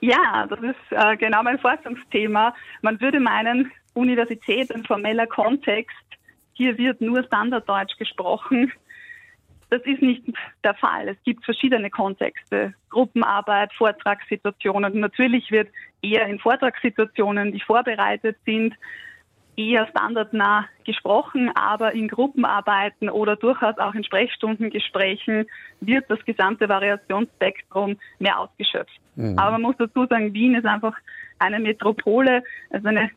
Ja, 0.01 0.47
das 0.47 0.59
ist 0.61 0.91
äh, 0.91 1.17
genau 1.17 1.43
mein 1.43 1.59
Forschungsthema. 1.59 2.53
Man 2.81 2.99
würde 3.01 3.19
meinen, 3.19 3.71
Universität, 3.93 4.73
ein 4.73 4.85
formeller 4.85 5.27
Kontext, 5.27 5.97
hier 6.53 6.77
wird 6.77 7.01
nur 7.01 7.23
Standarddeutsch 7.23 7.97
gesprochen. 7.97 8.71
Das 9.69 9.81
ist 9.83 10.01
nicht 10.01 10.23
der 10.63 10.73
Fall. 10.73 11.07
Es 11.07 11.17
gibt 11.23 11.45
verschiedene 11.45 11.89
Kontexte. 11.89 12.73
Gruppenarbeit, 12.89 13.71
Vortragssituationen. 13.73 14.99
Natürlich 14.99 15.51
wird 15.51 15.69
eher 16.01 16.25
in 16.27 16.39
Vortragssituationen, 16.39 17.51
die 17.51 17.61
vorbereitet 17.61 18.37
sind, 18.45 18.73
eher 19.59 19.87
standardnah 19.87 20.65
gesprochen, 20.85 21.51
aber 21.53 21.93
in 21.93 22.07
Gruppenarbeiten 22.07 23.09
oder 23.09 23.35
durchaus 23.35 23.77
auch 23.77 23.93
in 23.93 24.05
Sprechstundengesprächen 24.05 25.45
wird 25.81 26.05
das 26.09 26.23
gesamte 26.23 26.69
Variationsspektrum 26.69 27.97
mehr 28.19 28.39
ausgeschöpft. 28.39 28.99
Mhm. 29.15 29.37
Aber 29.37 29.51
man 29.51 29.63
muss 29.63 29.75
dazu 29.77 30.05
sagen, 30.05 30.33
Wien 30.33 30.55
ist 30.55 30.65
einfach 30.65 30.95
eine 31.39 31.59
Metropole, 31.59 32.43
also 32.69 32.87
eine 32.87 33.11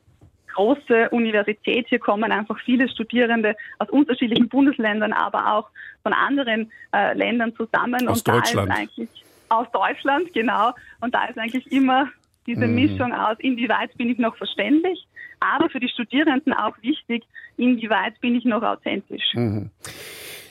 große 0.55 1.11
Universität. 1.11 1.87
Hier 1.89 2.01
kommen 2.01 2.33
einfach 2.33 2.59
viele 2.65 2.89
Studierende 2.89 3.57
aus 3.79 3.89
unterschiedlichen 3.91 4.49
Bundesländern, 4.49 5.13
aber 5.13 5.55
auch 5.55 5.71
von 6.03 6.13
anderen 6.13 6.73
äh, 6.93 7.17
Ländern 7.17 7.55
zusammen. 7.55 8.09
Aus 8.09 8.19
und 8.19 8.29
Deutschland. 8.29 8.69
Da 8.69 8.75
ist 8.75 8.81
eigentlich 8.81 9.25
aus 9.49 9.67
Deutschland, 9.73 10.33
genau. 10.35 10.73
Und 11.01 11.15
da 11.15 11.25
ist 11.27 11.39
eigentlich 11.39 11.71
immer 11.71 12.09
diese 12.47 12.67
mhm. 12.67 12.75
Mischung 12.75 13.13
aus, 13.13 13.37
inwieweit 13.41 13.97
bin 13.97 14.11
ich 14.11 14.19
noch 14.19 14.37
verständlich, 14.37 15.07
aber 15.41 15.69
für 15.71 15.81
die 15.81 15.89
Studierenden 15.89 16.53
auch 16.53 16.77
wichtig, 16.83 17.25
inwieweit 17.57 18.21
bin 18.21 18.35
ich 18.35 18.45
noch 18.45 18.63
authentisch. 18.63 19.25
Mhm. 19.35 19.71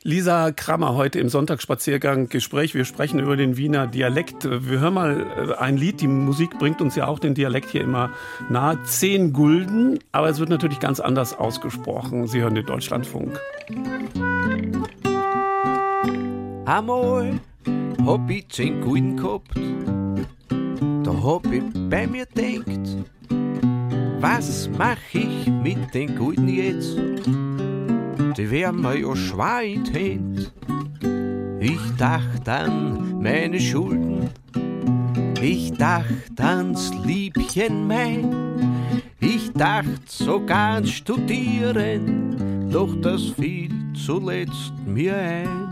Lisa 0.03 0.51
Krammer 0.51 0.95
heute 0.95 1.19
im 1.19 1.29
Sonntagsspaziergang 1.29 2.27
Gespräch. 2.27 2.73
Wir 2.73 2.85
sprechen 2.85 3.19
über 3.19 3.37
den 3.37 3.55
Wiener 3.55 3.85
Dialekt. 3.85 4.45
Wir 4.45 4.79
hören 4.79 4.95
mal 4.95 5.27
äh, 5.37 5.61
ein 5.61 5.77
Lied. 5.77 6.01
Die 6.01 6.07
Musik 6.07 6.57
bringt 6.57 6.81
uns 6.81 6.95
ja 6.95 7.05
auch 7.05 7.19
den 7.19 7.35
Dialekt 7.35 7.69
hier 7.69 7.81
immer 7.81 8.09
nahe. 8.49 8.81
Zehn 8.83 9.31
Gulden, 9.31 9.99
aber 10.11 10.27
es 10.29 10.39
wird 10.39 10.49
natürlich 10.49 10.79
ganz 10.79 10.99
anders 10.99 11.37
ausgesprochen. 11.37 12.25
Sie 12.25 12.41
hören 12.41 12.55
den 12.55 12.65
Deutschlandfunk. 12.65 13.39
Einmal 16.65 17.39
hab 18.03 18.29
ich 18.29 18.49
zehn 18.49 18.81
Gulden 18.81 19.17
gehabt. 19.17 19.51
Da 21.03 21.11
hab 21.23 21.51
ich 21.51 21.63
bei 21.89 22.05
mir 22.05 22.25
denkt, 22.27 22.95
was 24.19 24.69
mach 24.77 24.97
ich 25.13 25.47
mit 25.47 25.93
den 25.93 26.15
Gulden 26.15 26.47
jetzt? 26.47 26.95
Die 28.37 28.51
wär 28.51 28.71
mir 28.71 28.99
ja 28.99 29.15
schwer 29.15 29.63
in 29.63 29.83
die 29.83 29.93
Hände. 29.93 30.51
Ich 31.59 31.95
dacht 31.97 32.47
an 32.47 33.21
meine 33.21 33.59
Schulden, 33.59 34.29
ich 35.41 35.73
dacht 35.73 36.39
ans 36.39 36.91
Liebchen 37.03 37.87
mein, 37.87 38.79
ich 39.19 39.51
dacht 39.53 40.07
sogar 40.07 40.75
ans 40.75 40.91
Studieren, 40.91 42.69
doch 42.71 42.95
das 43.01 43.23
fiel 43.39 43.71
zuletzt 43.93 44.73
mir 44.85 45.15
ein. 45.15 45.71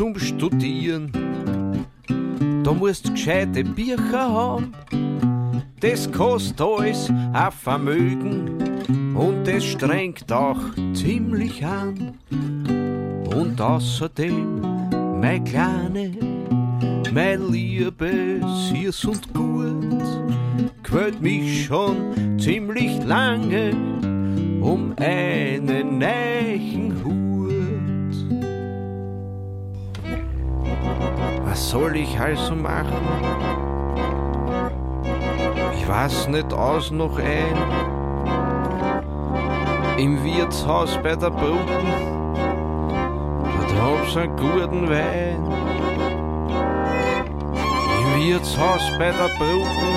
Zum 0.00 0.18
Studieren. 0.18 1.12
Da 2.64 2.72
musst 2.72 3.10
gescheite 3.12 3.62
Bücher 3.62 4.32
haben, 4.32 4.72
das 5.80 6.10
kostet 6.10 6.58
alles 6.58 7.10
ein 7.34 7.52
Vermögen 7.52 9.14
und 9.14 9.44
das 9.46 9.62
strengt 9.62 10.32
auch 10.32 10.56
ziemlich 10.94 11.62
an. 11.66 12.18
Und 13.36 13.60
außerdem, 13.60 14.62
mein 15.20 15.44
Kleine, 15.44 16.12
mein 17.12 17.52
Liebe, 17.52 18.40
süß 18.70 19.04
und 19.04 19.34
gut, 19.34 19.92
quält 20.82 21.20
mich 21.20 21.66
schon 21.66 22.38
ziemlich 22.38 23.04
lange 23.04 23.72
um 24.62 24.94
einen 24.96 25.98
neuen 25.98 27.19
Was 31.50 31.70
soll 31.70 31.96
ich 31.96 32.16
also 32.20 32.54
machen? 32.54 33.04
Ich 35.74 35.88
weiß 35.88 36.28
nicht 36.28 36.52
aus 36.52 36.92
noch 36.92 37.18
ein. 37.18 37.56
Im 39.98 40.22
Wirtshaus 40.22 40.96
bei 41.02 41.16
der 41.16 41.30
Brücken, 41.30 41.88
dort 43.42 43.74
hab's 43.82 44.16
einen 44.16 44.36
guten 44.36 44.88
Wein. 44.88 45.42
Im 48.00 48.22
Wirtshaus 48.22 48.82
bei 48.96 49.10
der 49.10 49.30
Brücken, 49.36 49.94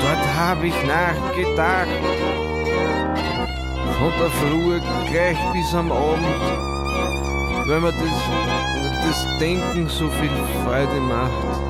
dort 0.00 0.26
hab 0.40 0.64
ich 0.64 0.86
nachgedacht. 0.86 1.88
Von 3.98 4.12
der 4.18 4.30
Früh 4.30 4.80
gleich 5.10 5.38
bis 5.52 5.74
am 5.74 5.92
Abend, 5.92 6.42
wenn 7.66 7.82
man 7.82 7.92
das 7.92 8.81
das 9.02 9.26
Denken 9.38 9.88
so 9.88 10.08
viel 10.08 10.30
Freude 10.64 11.00
macht. 11.00 11.60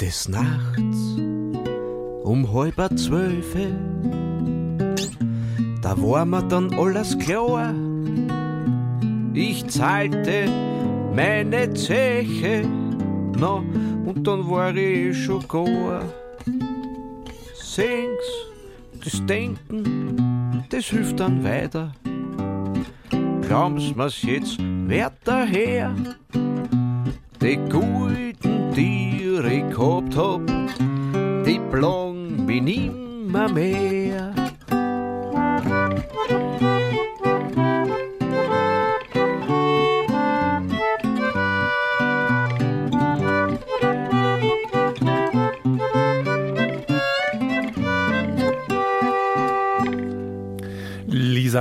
Des 0.00 0.28
Nachts 0.28 1.16
um 2.24 2.52
halb 2.52 2.98
zwölf, 2.98 3.54
da 5.82 5.90
war 6.02 6.24
mir 6.24 6.42
dann 6.42 6.74
alles 6.74 7.16
klar. 7.18 7.74
Ich 9.32 9.66
zahlte 9.68 10.48
meine 11.14 11.72
Zeche, 11.74 12.66
na, 13.38 13.62
und 14.06 14.26
dann 14.26 14.48
war 14.50 14.74
ich 14.74 15.24
schon 15.24 15.46
gar. 15.48 16.02
Sehen's, 17.54 18.26
das 19.04 19.24
Denken, 19.26 20.64
das 20.70 20.86
hilft 20.86 21.20
dann 21.20 21.44
weiter 21.44 21.92
glauben's 23.48 23.94
mir's 23.94 24.22
jetzt, 24.22 24.58
wer 24.86 25.12
daher? 25.24 25.94
Die 27.40 27.56
guten 27.56 28.72
Tiere 28.74 29.62
gehabt 29.68 30.16
hab, 30.16 30.46
die 31.44 31.60
belang 31.70 32.46
mich 32.46 32.62
nimmer 32.62 33.48
mehr. 33.48 34.43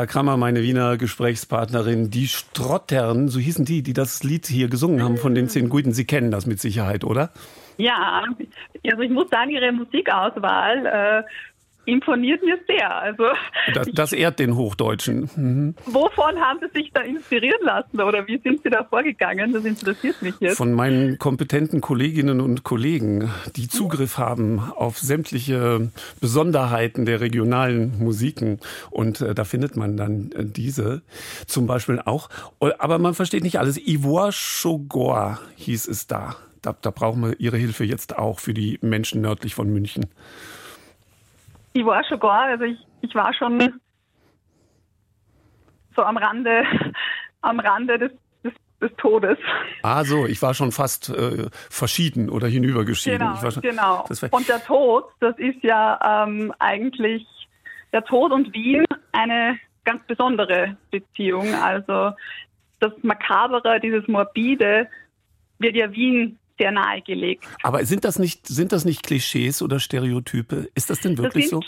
Krammer, 0.07 0.37
meine 0.37 0.61
Wiener 0.61 0.97
Gesprächspartnerin, 0.97 2.09
die 2.09 2.27
Strottern, 2.27 3.27
so 3.27 3.39
hießen 3.39 3.65
die, 3.65 3.83
die 3.83 3.93
das 3.93 4.23
Lied 4.23 4.47
hier 4.47 4.67
gesungen 4.67 5.03
haben 5.03 5.17
von 5.17 5.35
den 5.35 5.49
zehn 5.49 5.69
Guten. 5.69 5.93
Sie 5.93 6.05
kennen 6.05 6.31
das 6.31 6.45
mit 6.45 6.59
Sicherheit, 6.59 7.03
oder? 7.03 7.31
Ja, 7.77 8.23
also 8.85 9.01
ich 9.01 9.09
muss 9.09 9.29
sagen, 9.29 9.49
Ihre 9.51 9.71
Musikauswahl 9.71 10.85
äh, 10.85 11.23
imponiert 11.85 12.43
mir 12.43 12.57
sehr. 12.67 12.95
Also 12.95 13.25
das, 13.73 13.87
das 13.93 14.13
ehrt 14.13 14.39
den 14.39 14.55
Hochdeutschen. 14.55 15.29
Mhm. 15.35 15.75
Wovon 15.85 16.39
haben 16.39 16.59
Sie 16.61 16.79
sich 16.79 16.91
da 16.93 17.01
inspirieren 17.01 17.61
lassen 17.63 18.01
oder 18.01 18.27
wie 18.27 18.39
sind 18.39 18.63
Sie 18.63 18.69
da 18.69 18.83
vorgegangen? 18.83 19.53
Das 19.53 19.65
interessiert 19.65 20.21
mich 20.21 20.35
jetzt. 20.39 20.57
Von 20.57 20.73
meinen 20.73 21.17
kompetenten 21.17 21.81
Kolleginnen 21.81 22.41
und 22.41 22.63
Kollegen, 22.63 23.29
die 23.55 23.67
Zugriff 23.67 24.17
haben 24.17 24.59
auf 24.59 24.97
sämtliche 24.97 25.91
Besonderheiten 26.19 27.05
der 27.05 27.21
regionalen 27.21 27.97
Musiken. 27.99 28.59
Und 28.89 29.21
äh, 29.21 29.35
da 29.35 29.43
findet 29.43 29.75
man 29.75 29.97
dann 29.97 30.31
äh, 30.31 30.45
diese 30.45 31.01
zum 31.47 31.67
Beispiel 31.67 31.99
auch. 32.03 32.29
Aber 32.79 32.99
man 32.99 33.13
versteht 33.13 33.43
nicht 33.43 33.59
alles. 33.59 33.77
Ivoire 33.77 34.31
Chogor 34.31 35.39
hieß 35.55 35.87
es 35.87 36.07
da. 36.07 36.35
Da, 36.61 36.73
da 36.81 36.91
brauchen 36.91 37.21
wir 37.21 37.39
Ihre 37.39 37.57
Hilfe 37.57 37.83
jetzt 37.83 38.17
auch 38.17 38.39
für 38.39 38.53
die 38.53 38.79
Menschen 38.81 39.21
nördlich 39.21 39.53
von 39.53 39.69
München. 39.71 40.05
Ich 41.73 41.85
war 41.85 42.03
schon 42.03 42.19
gar, 42.19 42.43
also 42.43 42.63
ich, 42.63 42.77
ich 43.01 43.13
war 43.15 43.33
schon 43.33 43.79
so 45.95 46.03
am 46.03 46.17
Rande, 46.17 46.63
am 47.41 47.59
Rande 47.59 47.99
des, 47.99 48.11
des, 48.43 48.53
des 48.81 48.91
Todes. 48.97 49.37
Ah 49.81 50.03
so, 50.03 50.25
ich 50.25 50.41
war 50.41 50.53
schon 50.53 50.71
fast 50.71 51.09
äh, 51.09 51.49
verschieden 51.69 52.29
oder 52.29 52.47
hinübergeschieden. 52.47 53.19
Genau, 53.19 53.51
schon, 53.51 53.61
genau. 53.61 54.05
Und 54.31 54.47
der 54.47 54.63
Tod, 54.63 55.05
das 55.19 55.37
ist 55.37 55.61
ja 55.63 56.25
ähm, 56.25 56.53
eigentlich 56.59 57.25
der 57.91 58.03
Tod 58.03 58.31
und 58.31 58.53
Wien 58.53 58.85
eine 59.11 59.59
ganz 59.83 60.05
besondere 60.07 60.77
Beziehung. 60.91 61.53
Also 61.55 62.15
das 62.79 62.91
Makabere, 63.01 63.79
dieses 63.79 64.07
Morbide 64.07 64.87
wird 65.59 65.75
ja 65.75 65.91
Wien 65.91 66.39
sehr 66.57 66.71
nahegelegt. 66.71 67.45
Aber 67.63 67.83
sind 67.85 68.05
das 68.05 68.19
nicht, 68.19 68.47
sind 68.47 68.71
das 68.71 68.85
nicht 68.85 69.03
Klischees 69.03 69.61
oder 69.61 69.79
Stereotype? 69.79 70.69
Ist 70.75 70.89
das 70.89 70.99
denn 70.99 71.17
wirklich 71.17 71.45
das 71.45 71.51
so? 71.51 71.61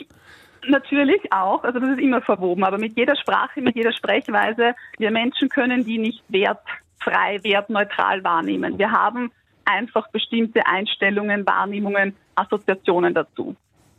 Natürlich 0.68 1.32
auch, 1.32 1.64
also 1.64 1.80
das 1.80 1.90
ist 1.92 2.00
immer 2.00 2.22
verwoben, 2.22 2.64
aber 2.64 2.78
mit 2.78 2.98
jeder 2.98 3.16
Sprache, 3.16 3.62
mit 3.62 3.76
jeder 3.76 3.94
Sprechweise, 3.94 4.74
wir 4.98 5.12
Menschen 5.12 5.50
können 5.50 5.86
die 5.86 6.00
nicht 6.00 6.24
wertfrei, 6.30 7.40
wertneutral 7.44 8.24
wahrnehmen. 8.24 8.80
Wir 8.80 8.92
haben 8.92 9.32
einfach 9.66 10.08
bestimmte 10.10 10.66
Einstellungen, 10.66 11.46
Wahrnehmungen, 11.46 12.16
Assoziationen 12.36 13.14
dazu. 13.14 13.56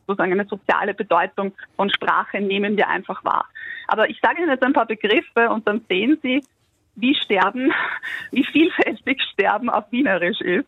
Sozusagen 0.06 0.32
eine 0.32 0.46
soziale 0.46 0.94
Bedeutung 0.94 1.52
von 1.76 1.90
Sprache 1.90 2.40
nehmen 2.40 2.76
wir 2.76 2.88
einfach 2.88 3.24
wahr. 3.24 3.46
Aber 3.88 4.08
ich 4.08 4.18
sage 4.20 4.40
Ihnen 4.40 4.50
jetzt 4.50 4.62
ein 4.62 4.72
paar 4.72 4.86
Begriffe 4.86 5.50
und 5.50 5.66
dann 5.66 5.84
sehen 5.88 6.18
Sie, 6.22 6.42
wie 6.94 7.14
Sterben, 7.14 7.72
wie 8.30 8.44
vielfältig 8.44 9.20
Sterben 9.32 9.68
auf 9.68 9.90
Wienerisch 9.90 10.40
ist 10.40 10.66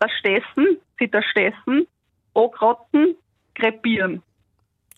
das 0.00 0.10
Stessen, 0.18 0.78
Zitterstessen, 0.98 1.86
Okrotzen, 2.34 3.14
Krepieren. 3.54 4.22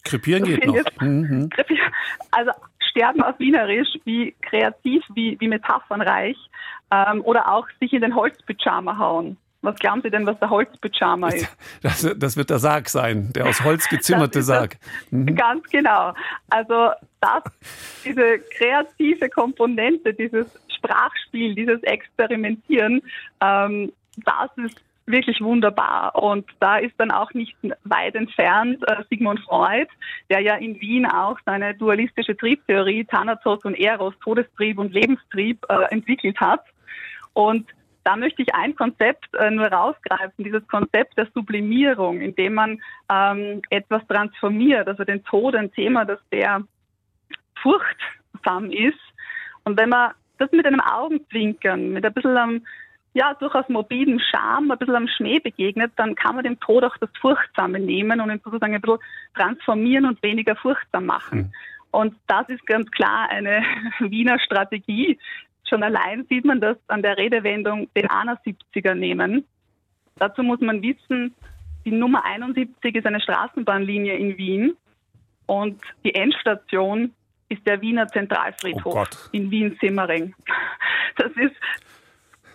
Krepieren 0.05 0.45
geht 0.45 0.67
noch. 0.67 0.77
Mhm. 1.01 1.51
Also 2.31 2.51
Sterben 2.91 3.23
auf 3.23 3.39
Wienerisch, 3.39 3.89
wie 4.05 4.35
kreativ, 4.43 5.03
wie, 5.15 5.39
wie 5.41 5.49
metaphernreich. 5.49 6.37
Ähm, 6.91 7.23
oder 7.23 7.51
auch 7.53 7.67
sich 7.81 7.93
in 7.93 8.03
den 8.03 8.15
Holzpyjama 8.15 8.99
hauen. 8.99 9.37
Was 9.63 9.77
glauben 9.77 10.03
Sie 10.03 10.11
denn, 10.11 10.27
was 10.27 10.39
der 10.41 10.51
Holzpyjama 10.51 11.29
ist? 11.29 11.57
Das, 11.83 12.07
das, 12.17 12.37
wird 12.37 12.51
der 12.51 12.59
Sarg 12.59 12.89
sein, 12.89 13.33
der 13.33 13.47
aus 13.47 13.63
Holz 13.63 13.89
gezimmerte 13.89 14.43
Sarg. 14.43 14.77
Mhm. 15.11 15.37
Ganz 15.37 15.69
genau. 15.71 16.13
Also 16.51 16.91
das, 17.21 17.45
diese 18.05 18.41
kreative 18.57 19.29
Komponente, 19.31 20.13
dieses 20.15 20.47
Sprachspiel, 20.77 21.55
dieses 21.55 21.81
Experimentieren, 21.85 23.03
ähm, 23.41 23.93
das 24.17 24.51
ist 24.67 24.83
wirklich 25.07 25.41
wunderbar. 25.41 26.15
Und 26.15 26.49
da 26.61 26.77
ist 26.77 26.95
dann 26.99 27.11
auch 27.11 27.33
nicht 27.35 27.57
weit 27.85 28.15
entfernt 28.15 28.83
äh, 28.89 29.03
Sigmund 29.11 29.41
Freud, 29.41 29.89
der 30.31 30.41
ja 30.41 30.55
in 30.57 30.81
Wien 30.81 31.07
auch 31.07 31.39
seine 31.45 31.75
dualistische 31.75 32.37
Triebtheorie 32.37 33.05
Thanatos 33.05 33.65
und 33.65 33.75
Eros, 33.75 34.15
Todestrieb 34.23 34.79
und 34.79 34.93
Lebenstrieb 34.93 35.65
äh, 35.69 35.85
entwickelt 35.91 36.39
hat. 36.41 36.65
Und 37.33 37.67
da 38.05 38.17
möchte 38.17 38.43
ich 38.43 38.55
ein 38.55 38.75
Konzept 38.75 39.33
äh, 39.35 39.51
nur 39.51 39.67
rausgreifen, 39.67 40.45
dieses 40.45 40.67
Konzept 40.69 41.17
der 41.17 41.29
Sublimierung, 41.35 42.21
indem 42.21 42.55
man 42.55 42.83
ähm, 43.11 43.63
etwas 43.71 44.07
transformiert, 44.09 44.89
also 44.89 45.05
den 45.05 45.25
Tod, 45.25 45.55
ein 45.55 45.73
Thema, 45.73 46.05
das 46.05 46.19
sehr 46.31 46.63
furchtsam 47.63 48.71
ist. 48.71 48.99
Und 49.65 49.79
wenn 49.79 49.91
man 49.91 50.13
das 50.39 50.51
mit 50.51 50.67
einem 50.67 50.81
Augenzwinkern, 50.81 51.93
mit 51.93 52.05
ein 52.05 52.13
bisschen 52.13 52.37
am 52.37 52.63
ja, 53.15 53.35
durchaus 53.35 53.69
morbiden 53.69 54.21
Scham, 54.21 54.71
ein 54.71 54.79
bisschen 54.79 54.97
am 54.97 55.09
Schmäh 55.09 55.39
begegnet, 55.39 55.93
dann 55.97 56.15
kann 56.15 56.35
man 56.35 56.45
dem 56.45 56.59
Tod 56.61 56.83
auch 56.85 56.97
das 56.99 57.11
Furchtsame 57.21 57.79
nehmen 57.79 58.21
und 58.21 58.31
ihn 58.31 58.41
sozusagen 58.43 58.75
ein 58.75 58.81
bisschen 58.81 58.99
transformieren 59.35 60.07
und 60.07 60.23
weniger 60.23 60.57
furchtsam 60.57 61.07
machen. 61.07 61.39
Mhm. 61.39 61.53
Und 61.91 62.17
das 62.27 62.49
ist 62.49 62.67
ganz 62.67 62.91
klar 62.91 63.29
eine 63.29 63.63
Wiener 64.01 64.39
Strategie. 64.41 65.19
Schon 65.69 65.83
allein 65.83 66.25
sieht 66.29 66.45
man 66.45 66.61
das 66.61 66.79
an 66.89 67.03
der 67.03 67.19
Redewendung 67.19 67.89
den 67.95 68.09
71er 68.09 68.95
nehmen. 68.95 69.45
Dazu 70.17 70.43
muss 70.43 70.61
man 70.61 70.83
wissen, 70.83 71.35
die 71.85 71.91
Nummer 71.91 72.25
71 72.25 72.95
ist 72.95 73.07
eine 73.07 73.21
Straßenbahnlinie 73.21 74.17
in 74.17 74.39
Wien 74.39 74.77
und 75.47 75.83
die 76.05 76.15
Endstation 76.15 77.13
ist 77.49 77.67
der 77.67 77.81
Wiener 77.83 78.07
Zentralfriedhof 78.09 78.95
oh 78.95 79.29
in 79.33 79.51
Wien-Simmering. 79.51 80.35
Das 81.17 81.31
ist 81.33 81.55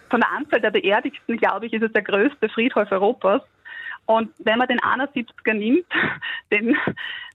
von 0.09 0.21
der 0.21 0.31
Anzahl 0.31 0.61
der 0.61 0.71
Beerdigten, 0.71 1.37
glaube 1.37 1.65
ich, 1.65 1.73
ist 1.73 1.83
es 1.83 1.93
der 1.93 2.03
größte 2.03 2.49
Friedhof 2.49 2.91
Europas. 2.91 3.41
Und 4.05 4.29
wenn 4.39 4.57
man 4.57 4.67
den 4.67 4.79
71er 4.79 5.53
nimmt, 5.53 5.85
den, 6.51 6.75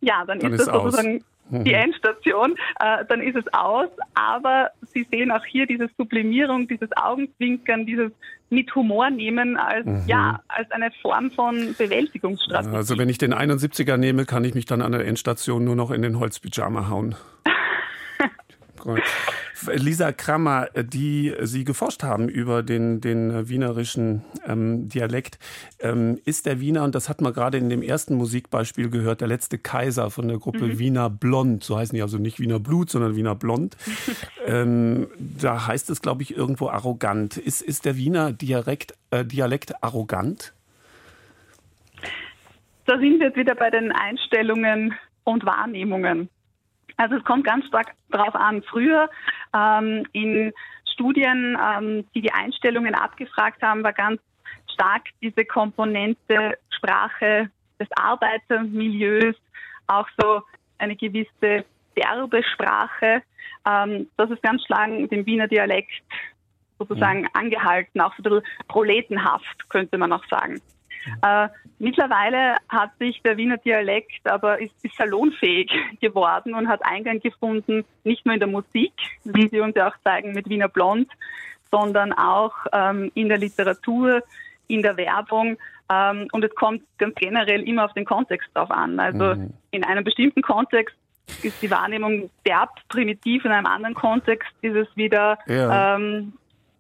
ja, 0.01 0.25
dann, 0.27 0.41
dann 0.41 0.53
ist, 0.53 0.61
ist 0.61 0.67
das 0.67 0.75
sozusagen 0.75 1.23
aus. 1.51 1.65
die 1.65 1.73
Endstation, 1.73 2.57
äh, 2.81 3.05
dann 3.09 3.21
ist 3.21 3.37
es 3.37 3.53
aus. 3.53 3.89
Aber 4.15 4.71
Sie 4.93 5.07
sehen 5.11 5.31
auch 5.31 5.45
hier 5.45 5.67
diese 5.67 5.89
Sublimierung, 5.99 6.67
dieses 6.69 6.91
Augenzwinkern, 6.97 7.87
dieses 7.87 8.11
mit 8.53 8.75
Humor 8.75 9.11
nehmen 9.11 9.57
als, 9.57 9.87
mhm. 9.87 10.05
ja, 10.07 10.41
als 10.49 10.71
eine 10.71 10.91
Form 11.01 11.31
von 11.31 11.75
Bewältigungsstrategie. 11.77 12.77
Also 12.77 12.99
wenn 12.99 13.09
ich 13.09 13.19
den 13.19 13.35
71er 13.35 13.97
nehme, 13.97 14.27
kann 14.27 14.45
ich 14.45 14.55
mich 14.55 14.67
dann 14.67 14.83
an 14.83 14.93
der 14.93 15.07
Endstation 15.07 15.65
nur 15.65 15.75
noch 15.75 15.91
in 15.91 16.03
den 16.03 16.21
Holzpyjama 16.21 16.89
hauen. 16.89 17.17
Lisa 19.75 20.13
Krammer, 20.13 20.69
die 20.75 21.35
Sie 21.41 21.65
geforscht 21.65 22.03
haben 22.03 22.29
über 22.29 22.63
den, 22.63 23.01
den 23.01 23.49
wienerischen 23.49 24.25
ähm, 24.47 24.89
Dialekt, 24.89 25.39
ähm, 25.81 26.19
ist 26.25 26.47
der 26.47 26.61
Wiener, 26.61 26.85
und 26.85 26.95
das 26.95 27.09
hat 27.09 27.21
man 27.21 27.33
gerade 27.33 27.59
in 27.59 27.69
dem 27.69 27.83
ersten 27.83 28.15
Musikbeispiel 28.15 28.91
gehört, 28.91 29.21
der 29.21 29.29
letzte 29.29 29.59
Kaiser 29.59 30.11
von 30.11 30.29
der 30.29 30.39
Gruppe 30.39 30.67
mhm. 30.67 30.79
Wiener 30.79 31.11
Blond, 31.11 31.65
so 31.65 31.79
heißen 31.79 31.95
die 31.95 32.03
also 32.03 32.19
nicht 32.19 32.41
Wiener 32.41 32.59
Blut, 32.59 32.91
sondern 32.91 33.17
Wiener 33.17 33.35
Blond. 33.35 33.77
ähm, 34.47 35.09
da 35.19 35.67
heißt 35.67 35.91
es, 35.91 36.03
glaube 36.03 36.23
ich, 36.23 36.37
irgendwo 36.37 36.69
arrogant. 36.69 37.37
Ist, 37.37 37.63
ist 37.63 37.85
der 37.85 37.97
Wiener 37.97 38.33
Dialekt, 38.33 38.95
äh, 39.11 39.25
Dialekt 39.25 39.83
arrogant? 39.83 40.53
Da 42.87 42.99
sind 42.99 43.21
wir 43.21 43.29
jetzt 43.29 43.37
wieder 43.37 43.55
bei 43.55 43.71
den 43.71 43.93
Einstellungen 43.93 44.95
und 45.25 45.47
Wahrnehmungen. 45.47 46.29
Also 47.03 47.17
es 47.17 47.25
kommt 47.25 47.45
ganz 47.45 47.67
stark 47.67 47.95
darauf 48.11 48.35
an. 48.37 48.63
Früher 48.63 49.11
ähm, 49.53 50.07
in 50.13 50.53
Studien, 50.93 51.59
ähm, 51.61 52.07
die 52.15 52.21
die 52.21 52.33
Einstellungen 52.33 52.95
abgefragt 52.95 53.61
haben, 53.61 53.83
war 53.83 53.93
ganz 53.93 54.21
stark 54.73 55.09
diese 55.21 55.45
Komponente 55.45 56.59
Sprache 56.71 57.51
des 57.81 57.89
Arbeitermilieus, 57.97 59.35
auch 59.89 60.07
so 60.17 60.43
eine 60.79 60.95
gewisse 60.95 61.65
derbe 61.97 62.45
Sprache. 62.55 63.23
Ähm, 63.67 64.09
das 64.17 64.31
ist 64.31 64.43
ganz 64.43 64.63
stark 64.65 64.91
dem 65.11 65.27
Wiener 65.27 65.49
Dialekt 65.49 65.91
sozusagen 66.79 67.23
mhm. 67.23 67.29
angehalten, 67.33 68.01
auch 68.01 68.15
so 68.17 68.23
ein 68.23 68.23
bisschen 68.23 68.43
proletenhaft, 68.69 69.69
könnte 69.69 69.99
man 69.99 70.13
auch 70.13 70.25
sagen. 70.29 70.61
Äh, 71.23 71.49
mittlerweile 71.79 72.57
hat 72.69 72.91
sich 72.99 73.21
der 73.23 73.37
Wiener 73.37 73.59
Dialekt 73.59 74.27
aber 74.29 74.61
ist, 74.61 74.75
ist 74.83 74.97
salonfähig 74.97 75.71
geworden 76.01 76.55
und 76.55 76.69
hat 76.69 76.85
Eingang 76.85 77.21
gefunden, 77.21 77.85
nicht 78.05 78.25
nur 78.25 78.35
in 78.35 78.41
der 78.41 78.49
Musik, 78.49 78.93
wie 79.25 79.49
Sie 79.49 79.61
uns 79.61 79.77
ja 79.77 79.89
auch 79.89 79.97
zeigen 80.05 80.33
mit 80.33 80.49
Wiener 80.49 80.69
Blond, 80.69 81.11
sondern 81.71 82.13
auch 82.13 82.55
ähm, 82.73 83.11
in 83.15 83.29
der 83.29 83.39
Literatur, 83.39 84.23
in 84.69 84.83
der 84.83 84.97
Werbung. 84.97 85.57
Ähm, 85.91 86.29
und 86.33 86.45
es 86.45 86.55
kommt 86.55 86.83
ganz 86.99 87.15
generell 87.17 87.63
immer 87.63 87.85
auf 87.85 87.93
den 87.95 88.05
Kontext 88.05 88.49
drauf 88.55 88.71
an. 88.71 89.01
Also 89.01 89.35
mhm. 89.35 89.53
in 89.71 89.85
einem 89.85 90.05
bestimmten 90.05 90.43
Kontext 90.43 90.95
ist 91.43 91.63
die 91.63 91.71
Wahrnehmung 91.71 92.31
derb 92.47 92.71
primitiv, 92.89 93.45
in 93.45 93.53
einem 93.53 93.67
anderen 93.67 93.95
Kontext 93.95 94.51
ist 94.61 94.77
es 94.77 94.89
wieder 94.97 95.39
ja. 95.47 95.97
ähm, 95.97 96.35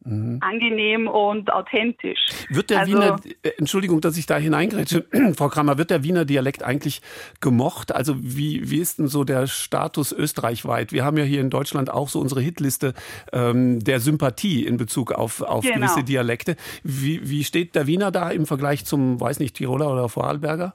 Mhm. 0.04 0.38
angenehm 0.40 1.06
und 1.06 1.52
authentisch. 1.52 2.18
Wird 2.48 2.70
der 2.70 2.80
also, 2.80 2.92
Wiener, 2.92 3.16
äh, 3.42 3.50
Entschuldigung, 3.58 4.00
dass 4.00 4.16
ich 4.16 4.26
da 4.26 4.36
hineingrätsche, 4.36 5.04
Frau 5.36 5.48
Kramer, 5.48 5.78
wird 5.78 5.90
der 5.90 6.02
Wiener 6.02 6.24
Dialekt 6.24 6.62
eigentlich 6.62 7.02
gemocht? 7.40 7.94
Also 7.94 8.16
wie, 8.18 8.70
wie 8.70 8.78
ist 8.78 8.98
denn 8.98 9.06
so 9.06 9.24
der 9.24 9.46
Status 9.46 10.12
österreichweit? 10.12 10.92
Wir 10.92 11.04
haben 11.04 11.16
ja 11.16 11.24
hier 11.24 11.40
in 11.40 11.50
Deutschland 11.50 11.90
auch 11.90 12.08
so 12.08 12.20
unsere 12.20 12.40
Hitliste 12.40 12.94
ähm, 13.32 13.78
der 13.82 14.00
Sympathie 14.00 14.66
in 14.66 14.76
Bezug 14.76 15.12
auf, 15.12 15.40
auf 15.40 15.64
genau. 15.64 15.76
gewisse 15.76 16.02
Dialekte. 16.02 16.56
Wie, 16.82 17.28
wie 17.28 17.44
steht 17.44 17.74
der 17.74 17.86
Wiener 17.86 18.10
da 18.10 18.30
im 18.30 18.46
Vergleich 18.46 18.84
zum, 18.84 19.20
weiß 19.20 19.38
nicht, 19.38 19.56
Tiroler 19.56 19.92
oder 19.92 20.08
Vorarlberger? 20.08 20.72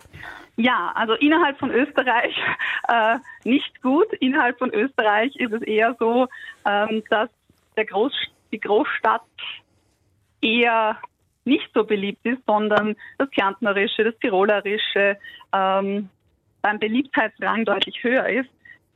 Ja, 0.58 0.92
also 0.96 1.14
innerhalb 1.14 1.60
von 1.60 1.70
Österreich 1.70 2.36
äh, 2.88 3.18
nicht 3.44 3.82
gut. 3.82 4.12
Innerhalb 4.20 4.58
von 4.58 4.74
Österreich 4.74 5.36
ist 5.36 5.54
es 5.54 5.62
eher 5.62 5.96
so, 6.00 6.28
ähm, 6.66 7.04
dass 7.10 7.30
der 7.76 7.86
Groß, 7.86 8.12
die 8.52 8.60
Großstadt 8.60 9.22
eher 10.42 10.98
nicht 11.46 11.70
so 11.74 11.84
beliebt 11.84 12.26
ist, 12.26 12.42
sondern 12.46 12.96
das 13.18 13.30
Kärntnerische, 13.32 14.04
das 14.04 14.18
Tirolerische 14.20 15.18
ähm, 15.54 16.10
beim 16.62 16.80
Beliebtheitsrang 16.80 17.66
deutlich 17.66 18.04
höher 18.04 18.28
ist. 18.28 18.50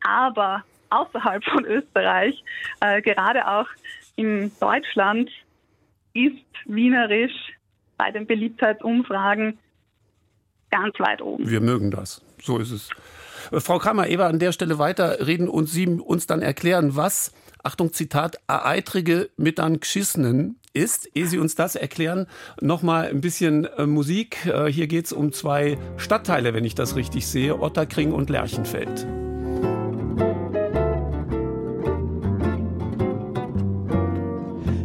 Aber 0.03 0.63
außerhalb 0.89 1.43
von 1.45 1.65
Österreich, 1.65 2.43
äh, 2.81 3.01
gerade 3.01 3.47
auch 3.47 3.67
in 4.15 4.51
Deutschland, 4.59 5.29
ist 6.13 6.45
Wienerisch 6.65 7.53
bei 7.97 8.11
den 8.11 8.27
Beliebtheitsumfragen 8.27 9.57
ganz 10.69 10.99
weit 10.99 11.21
oben. 11.21 11.49
Wir 11.49 11.61
mögen 11.61 11.91
das. 11.91 12.21
So 12.41 12.57
ist 12.57 12.71
es. 12.71 12.89
Äh, 13.51 13.59
Frau 13.59 13.79
Kramer, 13.79 14.07
Eva, 14.07 14.27
an 14.27 14.39
der 14.39 14.51
Stelle 14.51 14.77
weiterreden 14.79 15.47
und 15.47 15.67
Sie 15.67 15.87
uns 15.87 16.27
dann 16.27 16.41
erklären, 16.41 16.95
was, 16.95 17.33
Achtung, 17.63 17.93
Zitat, 17.93 18.39
Eitrige 18.47 19.29
mit 19.37 19.59
an 19.59 19.79
Geschissenen 19.79 20.59
ist. 20.73 21.09
Ehe 21.15 21.27
Sie 21.27 21.37
uns 21.37 21.55
das 21.55 21.75
erklären, 21.75 22.27
nochmal 22.59 23.07
ein 23.07 23.21
bisschen 23.21 23.65
äh, 23.65 23.85
Musik. 23.85 24.45
Äh, 24.45 24.71
hier 24.71 24.87
geht 24.87 25.05
es 25.05 25.13
um 25.13 25.31
zwei 25.31 25.77
Stadtteile, 25.97 26.53
wenn 26.53 26.65
ich 26.65 26.75
das 26.75 26.95
richtig 26.95 27.27
sehe, 27.27 27.59
Otterkring 27.59 28.11
und 28.11 28.29
Lerchenfeld. 28.29 29.05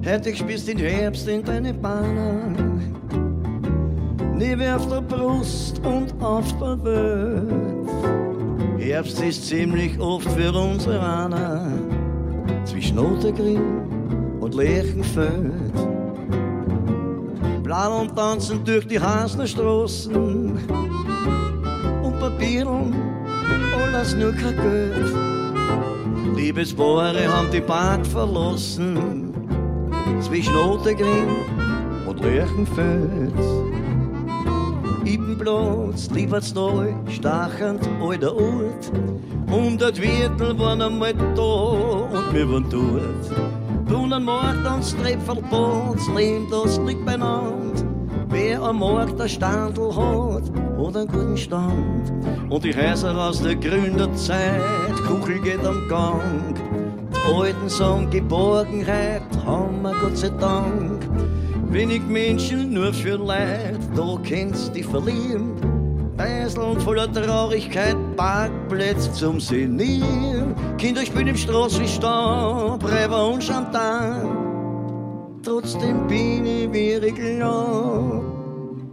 Hätte 0.02 0.30
ich 0.30 0.44
bis 0.44 0.64
den 0.64 0.78
Herbst 0.78 1.26
in 1.26 1.42
deine 1.42 1.74
Bahnen 1.74 2.94
Liebe 4.38 4.74
auf 4.74 4.88
der 4.88 5.00
Brust 5.00 5.80
und 5.84 6.12
auf 6.22 6.46
der 6.58 6.84
Welt. 6.84 7.88
Herbst 8.78 9.20
ist 9.22 9.46
ziemlich 9.48 9.98
oft 9.98 10.30
für 10.30 10.52
unsere 10.52 10.96
Iraner 10.96 11.95
zwischen 12.66 12.98
Ottergrim 12.98 13.62
und 14.40 14.54
Lerchenfeld. 14.54 15.72
Blau 17.62 18.00
und 18.02 18.14
tanzen 18.14 18.64
durch 18.64 18.86
die 18.86 19.00
Hasner 19.00 19.46
Straßen 19.46 20.14
und 22.02 22.20
Papieren, 22.20 22.94
alles 23.94 24.14
nur 24.14 24.32
kein 24.32 24.56
Geld. 24.56 25.14
Liebespaare 26.36 27.26
haben 27.26 27.50
die 27.50 27.60
Park 27.60 28.06
verlassen 28.06 29.32
zwischen 30.20 30.54
Ottergrim 30.54 31.36
und 32.06 32.20
Lerchenfeld. 32.20 33.65
Ibenplatz, 35.06 36.10
Liebertstal, 36.10 36.92
stachend 37.08 37.88
alter 38.02 38.34
Ort. 38.34 38.90
Hundert 39.48 39.98
Viertel 39.98 40.58
waren 40.58 40.82
einmal 40.82 41.14
da 41.14 41.42
und 41.42 42.34
wir 42.34 42.50
waren 42.50 42.66
dort. 42.68 43.86
Brunnenmarkt 43.86 44.66
und 44.66 44.84
Strepfelplatz, 44.84 46.08
lebt 46.16 46.52
das 46.52 46.78
liegt 46.78 47.06
beieinander. 47.06 47.84
Wer 48.30 48.60
am 48.60 48.80
Markt 48.80 49.20
ein 49.20 49.28
Standel 49.28 49.94
hat, 49.94 50.42
hat 50.76 50.96
einen 50.96 51.06
guten 51.06 51.36
Stand. 51.36 52.12
Und 52.50 52.64
die 52.64 52.74
Häuser 52.74 53.16
aus 53.16 53.40
der 53.40 53.54
Gründerzeit, 53.54 54.60
Kuchel 55.06 55.38
geht 55.40 55.64
am 55.64 55.86
Gang. 55.88 56.56
Die 57.12 57.32
Alten 57.32 57.68
sagen 57.68 58.10
Geborgenheit, 58.10 59.22
haben 59.46 59.82
wir 59.82 59.94
Gott 60.00 60.16
sei 60.16 60.30
Dank. 60.30 61.08
Wenig 61.70 62.02
Menschen, 62.08 62.72
nur 62.72 62.92
für 62.92 63.16
Leid, 63.16 63.80
da 63.94 64.18
kennst 64.22 64.74
die 64.74 64.82
verlieren. 64.82 65.52
Eiseln 66.16 66.80
voller 66.80 67.12
Traurigkeit, 67.12 67.96
Parkplätze 68.16 69.12
zum 69.12 69.38
Senieren. 69.40 70.54
Kinder 70.78 71.04
spielen 71.04 71.28
im 71.28 71.36
Straßenstab, 71.36 72.80
Brever 72.80 73.28
und 73.28 73.44
Chantal. 73.44 74.26
Trotzdem 75.42 76.06
bin 76.06 76.46
ich 76.46 76.72
wie 76.72 77.10
glaub, 77.10 78.24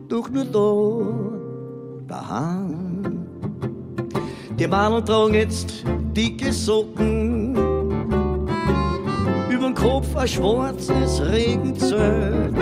doch 0.09 0.29
nur 0.29 0.45
da, 0.45 2.15
daheim. 2.15 3.25
Die 4.59 4.67
Männer 4.67 5.03
tragen 5.03 5.33
jetzt 5.33 5.83
dicke 6.15 6.51
Socken 6.53 7.42
Kopf 9.83 10.15
ein 10.15 10.27
schwarzes 10.29 11.21
Regenzelt. 11.29 12.55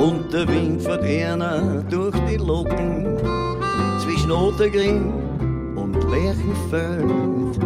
Und 0.00 0.32
der 0.32 0.46
Wind 0.46 0.80
fährt 0.80 1.02
einer 1.02 1.82
durch 1.90 2.14
die 2.30 2.36
Locken 2.36 3.18
zwischen 4.04 4.30
Ottergring 4.30 5.12
und 5.74 5.94
Lerchenfeld. 6.08 7.58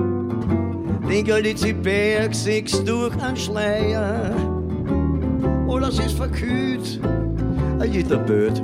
Den 1.07 1.25
Galizzi-Berg 1.27 2.35
siehst 2.35 2.89
durch 2.89 3.15
einen 3.23 3.37
Schleier. 3.37 4.35
Alles 5.69 5.99
ist 5.99 6.17
verkühlt, 6.17 6.99
ein 7.79 7.93
jeder 7.93 8.17
Böd. 8.17 8.63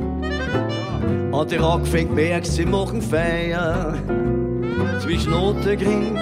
Und 1.32 1.50
die 1.50 1.56
Rockfängt 1.56 2.16
Berg, 2.16 2.46
sie 2.46 2.64
machen 2.64 3.02
Feier 3.02 3.92
zwischen 5.02 5.34
Ottergring 5.34 6.16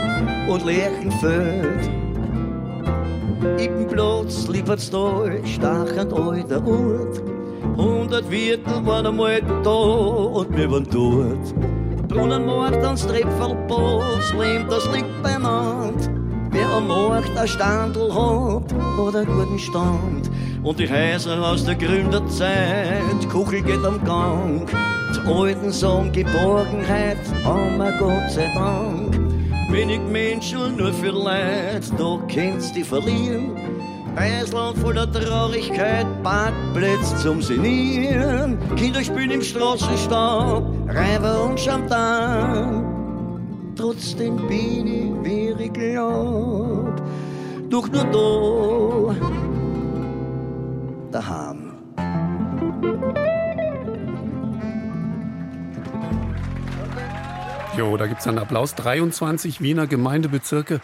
und 0.48 0.66
Lerchenfeld. 0.66 2.03
Ippenplatz, 3.58 4.48
Liefertstal, 4.48 5.40
stachend 5.44 6.12
alter 6.12 6.66
Ort. 6.66 7.22
Hundert 7.76 8.26
Viertel 8.26 8.86
waren 8.86 9.06
einmal 9.06 9.40
da 9.62 9.70
und 9.70 10.56
wir 10.56 10.70
waren 10.70 10.86
dort. 10.90 12.08
Brunnenmarkt 12.08 12.84
an 12.84 12.96
Strepfelplatz, 12.96 14.32
lebt 14.38 14.70
das 14.70 14.86
liegt 14.92 15.22
beieinander. 15.22 16.10
Wer 16.50 16.68
am 16.68 16.86
Markt 16.86 17.36
ein 17.36 17.48
Standel 17.48 18.14
hat, 18.14 18.72
hat 18.72 19.16
einen 19.16 19.26
guten 19.26 19.58
Stand. 19.58 20.30
Und 20.62 20.78
die 20.78 20.88
Häuser 20.88 21.42
aus 21.42 21.64
der 21.64 21.74
Gründerzeit, 21.74 23.28
Kuchel 23.30 23.60
geht 23.62 23.84
am 23.84 24.02
Gang. 24.04 24.70
Die 25.14 25.28
Alten 25.28 25.72
sagen 25.72 26.12
Geborgenheit, 26.12 27.18
haben 27.44 27.76
wir 27.78 27.92
Gott 27.98 28.30
sei 28.30 28.50
Dank. 28.54 29.03
Wenig 29.74 30.02
Menschen, 30.02 30.76
nur 30.76 30.92
für 30.92 31.10
Leid, 31.10 31.82
da 31.98 32.20
kennst 32.28 32.76
die 32.76 32.84
verlieren. 32.84 33.56
Eisland 34.14 34.78
voller 34.78 35.10
Traurigkeit, 35.10 36.06
Parkplätze 36.22 37.16
zum 37.16 37.42
Senieren. 37.42 38.56
Kinder 38.76 39.02
spielen 39.02 39.32
im 39.32 39.42
Straßenstab, 39.42 40.62
Reiber 40.86 41.46
und 41.46 41.58
Champagne. 41.58 42.84
Trotzdem 43.74 44.36
bin 44.46 44.86
ich, 44.86 45.10
wie 45.24 45.64
ich 45.64 45.72
glaub, 45.72 47.02
doch 47.68 47.88
nur 47.90 49.16
da, 51.10 51.18
daheim. 51.18 51.64
Jo, 57.76 57.96
da 57.96 58.06
gibt's 58.06 58.26
einen 58.28 58.38
Applaus. 58.38 58.76
23 58.76 59.60
Wiener 59.60 59.88
Gemeindebezirke 59.88 60.80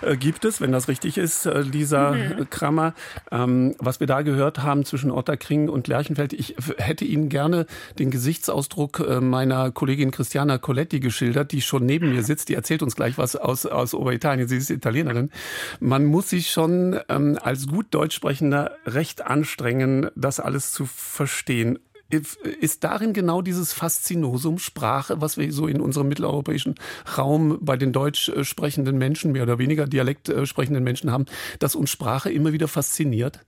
äh, 0.00 0.16
gibt 0.16 0.44
es, 0.44 0.60
wenn 0.60 0.72
das 0.72 0.88
richtig 0.88 1.16
ist, 1.16 1.46
äh, 1.46 1.60
Lisa 1.60 2.12
mhm. 2.12 2.50
Krammer. 2.50 2.94
Ähm, 3.30 3.76
was 3.78 4.00
wir 4.00 4.08
da 4.08 4.22
gehört 4.22 4.58
haben 4.58 4.84
zwischen 4.84 5.12
Otterkring 5.12 5.68
und 5.68 5.86
Lerchenfeld, 5.86 6.32
ich 6.32 6.56
hätte 6.78 7.04
Ihnen 7.04 7.28
gerne 7.28 7.66
den 8.00 8.10
Gesichtsausdruck 8.10 8.98
äh, 9.00 9.20
meiner 9.20 9.70
Kollegin 9.70 10.10
Christiana 10.10 10.58
Coletti 10.58 10.98
geschildert, 10.98 11.52
die 11.52 11.60
schon 11.60 11.86
neben 11.86 12.12
mir 12.12 12.24
sitzt. 12.24 12.48
Die 12.48 12.54
erzählt 12.54 12.82
uns 12.82 12.96
gleich 12.96 13.18
was 13.18 13.36
aus, 13.36 13.64
aus 13.64 13.94
Oberitalien. 13.94 14.48
Sie 14.48 14.56
ist 14.56 14.70
Italienerin. 14.70 15.30
Man 15.78 16.04
muss 16.04 16.30
sich 16.30 16.50
schon 16.50 16.98
ähm, 17.08 17.38
als 17.40 17.68
gut 17.68 17.86
Deutsch 17.92 18.16
sprechender 18.16 18.72
recht 18.84 19.24
anstrengen, 19.24 20.10
das 20.16 20.40
alles 20.40 20.72
zu 20.72 20.86
verstehen 20.86 21.78
ist 22.12 22.84
darin 22.84 23.12
genau 23.12 23.42
dieses 23.42 23.72
Faszinosum 23.72 24.58
Sprache, 24.58 25.20
was 25.20 25.38
wir 25.38 25.50
so 25.52 25.66
in 25.66 25.80
unserem 25.80 26.08
mitteleuropäischen 26.08 26.74
Raum 27.16 27.58
bei 27.60 27.76
den 27.76 27.92
deutsch 27.92 28.30
sprechenden 28.42 28.98
Menschen, 28.98 29.32
mehr 29.32 29.44
oder 29.44 29.58
weniger 29.58 29.86
Dialekt 29.86 30.32
sprechenden 30.44 30.84
Menschen 30.84 31.10
haben, 31.10 31.26
dass 31.58 31.74
uns 31.74 31.90
Sprache 31.90 32.30
immer 32.30 32.52
wieder 32.52 32.68
fasziniert? 32.68 33.40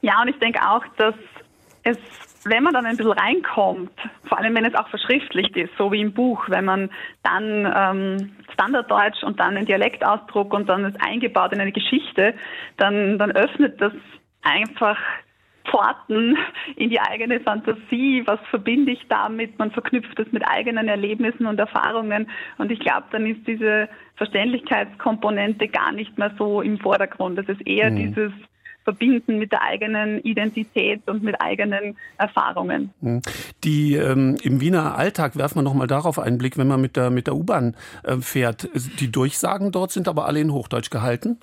Ja, 0.00 0.20
und 0.22 0.28
ich 0.28 0.38
denke 0.38 0.60
auch, 0.60 0.84
dass 0.96 1.14
es, 1.82 1.96
wenn 2.44 2.62
man 2.62 2.74
dann 2.74 2.86
ein 2.86 2.96
bisschen 2.96 3.12
reinkommt, 3.12 3.92
vor 4.28 4.38
allem 4.38 4.54
wenn 4.54 4.64
es 4.64 4.74
auch 4.74 4.88
verschriftlicht 4.88 5.56
ist, 5.56 5.70
so 5.78 5.92
wie 5.92 6.00
im 6.00 6.12
Buch, 6.12 6.44
wenn 6.48 6.64
man 6.64 6.90
dann 7.22 7.72
ähm, 7.74 8.36
Standarddeutsch 8.52 9.22
und 9.22 9.40
dann 9.40 9.56
einen 9.56 9.66
Dialektausdruck 9.66 10.52
und 10.52 10.68
dann 10.68 10.84
ist 10.84 11.00
eingebaut 11.00 11.52
in 11.52 11.60
eine 11.60 11.72
Geschichte, 11.72 12.34
dann, 12.76 13.18
dann 13.18 13.32
öffnet 13.32 13.80
das 13.80 13.92
einfach 14.42 14.98
Pforten 15.64 16.36
in 16.76 16.90
die 16.90 17.00
eigene 17.00 17.40
Fantasie. 17.40 18.22
Was 18.26 18.40
verbinde 18.50 18.92
ich 18.92 19.06
damit? 19.08 19.58
Man 19.58 19.70
verknüpft 19.70 20.18
es 20.18 20.30
mit 20.32 20.46
eigenen 20.46 20.88
Erlebnissen 20.88 21.46
und 21.46 21.58
Erfahrungen. 21.58 22.28
Und 22.58 22.70
ich 22.70 22.80
glaube, 22.80 23.04
dann 23.10 23.26
ist 23.26 23.46
diese 23.46 23.88
Verständlichkeitskomponente 24.16 25.68
gar 25.68 25.92
nicht 25.92 26.16
mehr 26.18 26.32
so 26.38 26.60
im 26.60 26.78
Vordergrund. 26.78 27.38
Es 27.38 27.48
ist 27.48 27.66
eher 27.66 27.90
mhm. 27.90 27.96
dieses 27.96 28.32
verbinden 28.84 29.38
mit 29.38 29.50
der 29.50 29.62
eigenen 29.62 30.20
Identität 30.20 31.08
und 31.08 31.22
mit 31.22 31.40
eigenen 31.40 31.96
Erfahrungen. 32.18 32.92
Mhm. 33.00 33.22
Die 33.64 33.94
ähm, 33.94 34.36
im 34.42 34.60
Wiener 34.60 34.96
Alltag 34.96 35.36
werfen 35.36 35.56
wir 35.56 35.62
noch 35.62 35.74
mal 35.74 35.86
darauf 35.86 36.18
einen 36.18 36.38
Blick, 36.38 36.58
wenn 36.58 36.68
man 36.68 36.80
mit 36.80 36.96
der 36.96 37.10
mit 37.10 37.26
der 37.26 37.34
U-Bahn 37.34 37.76
äh, 38.02 38.16
fährt. 38.18 38.68
Die 39.00 39.10
Durchsagen 39.10 39.72
dort 39.72 39.90
sind 39.90 40.06
aber 40.06 40.26
alle 40.26 40.40
in 40.40 40.52
Hochdeutsch 40.52 40.90
gehalten. 40.90 41.38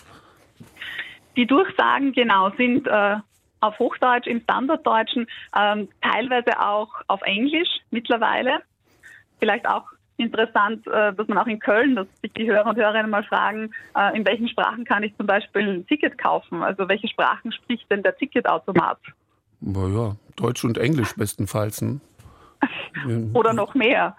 Die 1.35 1.47
Durchsagen 1.47 2.13
genau 2.13 2.51
sind 2.57 2.87
äh, 2.87 3.15
auf 3.61 3.79
Hochdeutsch, 3.79 4.27
im 4.27 4.41
Standarddeutschen, 4.41 5.27
ähm, 5.57 5.87
teilweise 6.01 6.59
auch 6.59 6.89
auf 7.07 7.21
Englisch 7.21 7.69
mittlerweile. 7.91 8.59
Vielleicht 9.39 9.67
auch 9.67 9.85
interessant, 10.17 10.85
äh, 10.87 11.13
dass 11.13 11.27
man 11.27 11.37
auch 11.37 11.47
in 11.47 11.59
Köln, 11.59 11.95
dass 11.95 12.07
sich 12.21 12.31
die 12.33 12.49
Hörer 12.49 12.69
und 12.69 12.75
Hörerinnen 12.75 13.09
mal 13.09 13.23
fragen, 13.23 13.71
äh, 13.95 14.15
in 14.15 14.25
welchen 14.25 14.47
Sprachen 14.49 14.85
kann 14.85 15.03
ich 15.03 15.15
zum 15.17 15.25
Beispiel 15.25 15.67
ein 15.67 15.87
Ticket 15.87 16.17
kaufen? 16.17 16.61
Also 16.63 16.87
welche 16.87 17.07
Sprachen 17.07 17.51
spricht 17.51 17.89
denn 17.89 18.03
der 18.03 18.15
Ticketautomat? 18.17 18.99
Naja, 19.61 20.15
Deutsch 20.35 20.63
und 20.63 20.77
Englisch 20.77 21.15
bestenfalls. 21.15 21.81
Ne? 21.81 21.99
Oder 23.33 23.53
noch 23.53 23.73
mehr. 23.73 24.15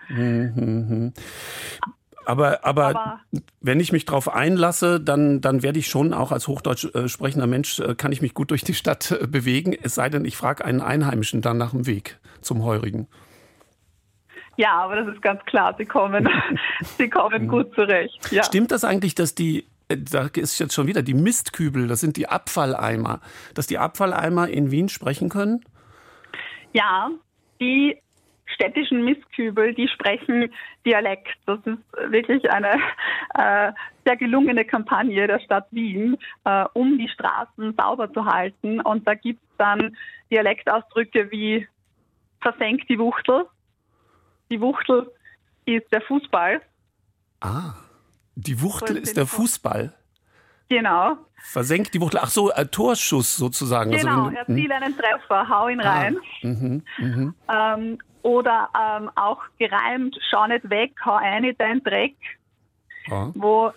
Aber, 2.24 2.64
aber, 2.64 2.86
aber, 2.86 3.20
wenn 3.60 3.80
ich 3.80 3.92
mich 3.92 4.04
darauf 4.04 4.32
einlasse, 4.32 5.00
dann, 5.00 5.40
dann 5.40 5.62
werde 5.62 5.78
ich 5.78 5.88
schon 5.88 6.12
auch 6.12 6.32
als 6.32 6.48
Hochdeutsch 6.48 6.86
äh, 6.94 7.08
sprechender 7.08 7.46
Mensch, 7.46 7.80
äh, 7.80 7.94
kann 7.94 8.12
ich 8.12 8.22
mich 8.22 8.34
gut 8.34 8.50
durch 8.50 8.62
die 8.62 8.74
Stadt 8.74 9.10
äh, 9.10 9.26
bewegen. 9.26 9.76
Es 9.82 9.94
sei 9.94 10.08
denn, 10.08 10.24
ich 10.24 10.36
frage 10.36 10.64
einen 10.64 10.80
Einheimischen 10.80 11.42
dann 11.42 11.58
nach 11.58 11.70
dem 11.70 11.86
Weg 11.86 12.18
zum 12.40 12.62
Heurigen. 12.62 13.08
Ja, 14.56 14.82
aber 14.82 14.96
das 14.96 15.14
ist 15.14 15.22
ganz 15.22 15.42
klar, 15.46 15.74
sie 15.78 15.86
kommen, 15.86 16.28
sie 16.98 17.08
kommen 17.08 17.48
gut 17.48 17.74
zurecht. 17.74 18.30
Ja. 18.30 18.44
Stimmt 18.44 18.70
das 18.70 18.84
eigentlich, 18.84 19.14
dass 19.14 19.34
die, 19.34 19.66
da 19.88 20.28
ist 20.34 20.58
jetzt 20.58 20.74
schon 20.74 20.86
wieder 20.86 21.02
die 21.02 21.14
Mistkübel, 21.14 21.88
das 21.88 22.00
sind 22.00 22.16
die 22.16 22.28
Abfalleimer, 22.28 23.20
dass 23.54 23.66
die 23.66 23.78
Abfalleimer 23.78 24.48
in 24.48 24.70
Wien 24.70 24.88
sprechen 24.88 25.28
können? 25.28 25.64
Ja, 26.72 27.10
die 27.60 27.98
städtischen 28.54 29.04
Mistkübel, 29.04 29.74
die 29.74 29.88
sprechen 29.88 30.52
Dialekt. 30.84 31.36
Das 31.46 31.58
ist 31.64 32.10
wirklich 32.10 32.50
eine 32.50 32.74
äh, 33.34 33.72
sehr 34.04 34.16
gelungene 34.16 34.64
Kampagne 34.64 35.26
der 35.26 35.40
Stadt 35.40 35.66
Wien, 35.70 36.16
äh, 36.44 36.64
um 36.74 36.98
die 36.98 37.08
Straßen 37.08 37.74
sauber 37.76 38.12
zu 38.12 38.24
halten. 38.24 38.80
Und 38.80 39.06
da 39.06 39.14
gibt 39.14 39.42
es 39.42 39.56
dann 39.58 39.96
Dialektausdrücke 40.30 41.30
wie 41.30 41.66
versenkt 42.40 42.88
die 42.88 42.98
Wuchtel. 42.98 43.46
Die 44.50 44.60
Wuchtel 44.60 45.10
ist 45.64 45.90
der 45.92 46.02
Fußball. 46.02 46.60
Ah, 47.40 47.74
die 48.34 48.60
Wuchtel 48.60 48.96
ist 48.96 49.16
der 49.16 49.26
Fußball. 49.26 49.94
Genau. 50.68 51.18
Versenkt 51.36 51.92
die 51.92 52.00
Wuchtel. 52.00 52.20
Ach 52.22 52.30
so, 52.30 52.50
ein 52.50 52.70
Torschuss 52.70 53.36
sozusagen. 53.36 53.92
Also 53.92 54.06
genau, 54.06 54.24
also, 54.26 54.36
erziel 54.36 54.72
einen 54.72 54.96
Treffer, 54.96 55.48
hau 55.48 55.68
ihn 55.68 55.80
ah, 55.80 55.92
rein. 55.92 56.18
Mhm, 56.42 56.82
mh. 56.98 57.34
ähm, 57.52 57.98
oder 58.22 58.68
ähm, 58.78 59.10
auch 59.14 59.42
gereimt, 59.58 60.18
schau 60.30 60.46
nicht 60.46 60.68
weg, 60.70 60.92
hau 61.04 61.14
ein 61.14 61.44
in 61.44 61.56
deinen 61.56 61.82
Dreck, 61.82 62.16
ja. 63.08 63.30
wo 63.34 63.72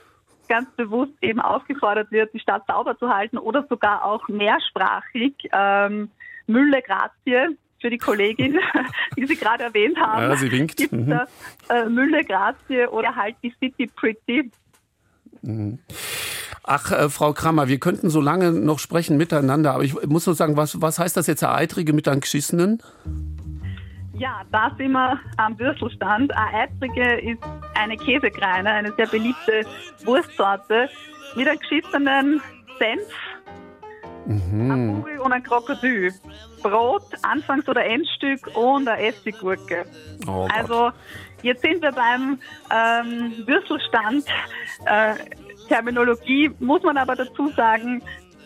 ganz 0.47 0.69
bewusst 0.75 1.13
eben 1.21 1.39
aufgefordert 1.39 2.11
wird, 2.11 2.33
die 2.33 2.39
Stadt 2.39 2.63
sauber 2.67 2.97
zu 2.97 3.09
halten 3.09 3.37
oder 3.37 3.65
sogar 3.67 4.05
auch 4.05 4.27
mehrsprachig 4.27 5.33
ähm, 5.51 6.09
Mülle 6.47 6.81
Grazie 6.81 7.57
für 7.81 7.89
die 7.89 7.97
Kollegin, 7.97 8.59
die 9.17 9.25
Sie 9.25 9.35
gerade 9.35 9.63
erwähnt 9.63 9.97
haben. 9.99 10.21
Ja, 10.21 10.35
sie 10.35 10.51
winkt. 10.51 10.77
Gibt 10.77 10.93
mhm. 10.93 11.09
da, 11.09 11.27
äh, 11.69 11.89
Mülle 11.89 12.23
Grazie 12.23 12.87
oder 12.87 13.15
halt 13.15 13.35
die 13.43 13.53
City 13.59 13.87
Pretty. 13.87 14.51
Mhm. 15.41 15.79
Ach, 16.63 16.91
äh, 16.91 17.09
Frau 17.09 17.33
Krammer, 17.33 17.67
wir 17.67 17.79
könnten 17.79 18.09
so 18.09 18.21
lange 18.21 18.51
noch 18.51 18.79
sprechen 18.79 19.17
miteinander, 19.17 19.73
aber 19.73 19.83
ich 19.83 19.93
muss 20.07 20.25
nur 20.25 20.35
sagen, 20.35 20.57
was, 20.57 20.81
was 20.81 20.97
heißt 20.97 21.15
das 21.15 21.27
jetzt, 21.27 21.43
Eitrige 21.43 21.93
mit 21.93 22.07
einem 22.07 22.21
Geschissenen? 22.21 22.81
Ja, 24.17 24.41
da 24.51 24.71
sind 24.77 24.93
wir 24.93 25.19
am 25.37 25.59
Würstelstand. 25.59 26.35
Eine 26.35 26.57
Eitrige 26.57 27.19
ist 27.19 27.43
eine 27.75 27.97
Käsekreine, 27.97 28.69
eine 28.69 28.93
sehr 28.93 29.07
beliebte 29.07 29.65
Wurstsorte 30.05 30.89
mit 31.35 31.47
einem 31.47 31.59
geschissenen 31.59 32.41
Senf, 32.79 33.01
mhm. 34.25 34.71
einem 34.71 35.03
Kugel 35.03 35.19
und 35.19 35.33
einem 35.33 35.43
Krokodil. 35.43 36.13
Brot, 36.63 37.03
Anfangs- 37.23 37.67
oder 37.67 37.85
Endstück 37.85 38.47
und 38.55 38.87
eine 38.87 39.07
Essiggurke. 39.07 39.85
Oh 40.27 40.47
also 40.51 40.91
jetzt 41.43 41.61
sind 41.61 41.81
wir 41.81 41.91
beim 41.91 42.39
ähm, 42.73 43.33
Würstelstand. 43.45 44.25
Äh, 44.85 45.13
Terminologie 45.67 46.51
muss 46.59 46.81
man 46.83 46.97
aber 46.97 47.15
dazu 47.15 47.49
sagen, 47.49 48.01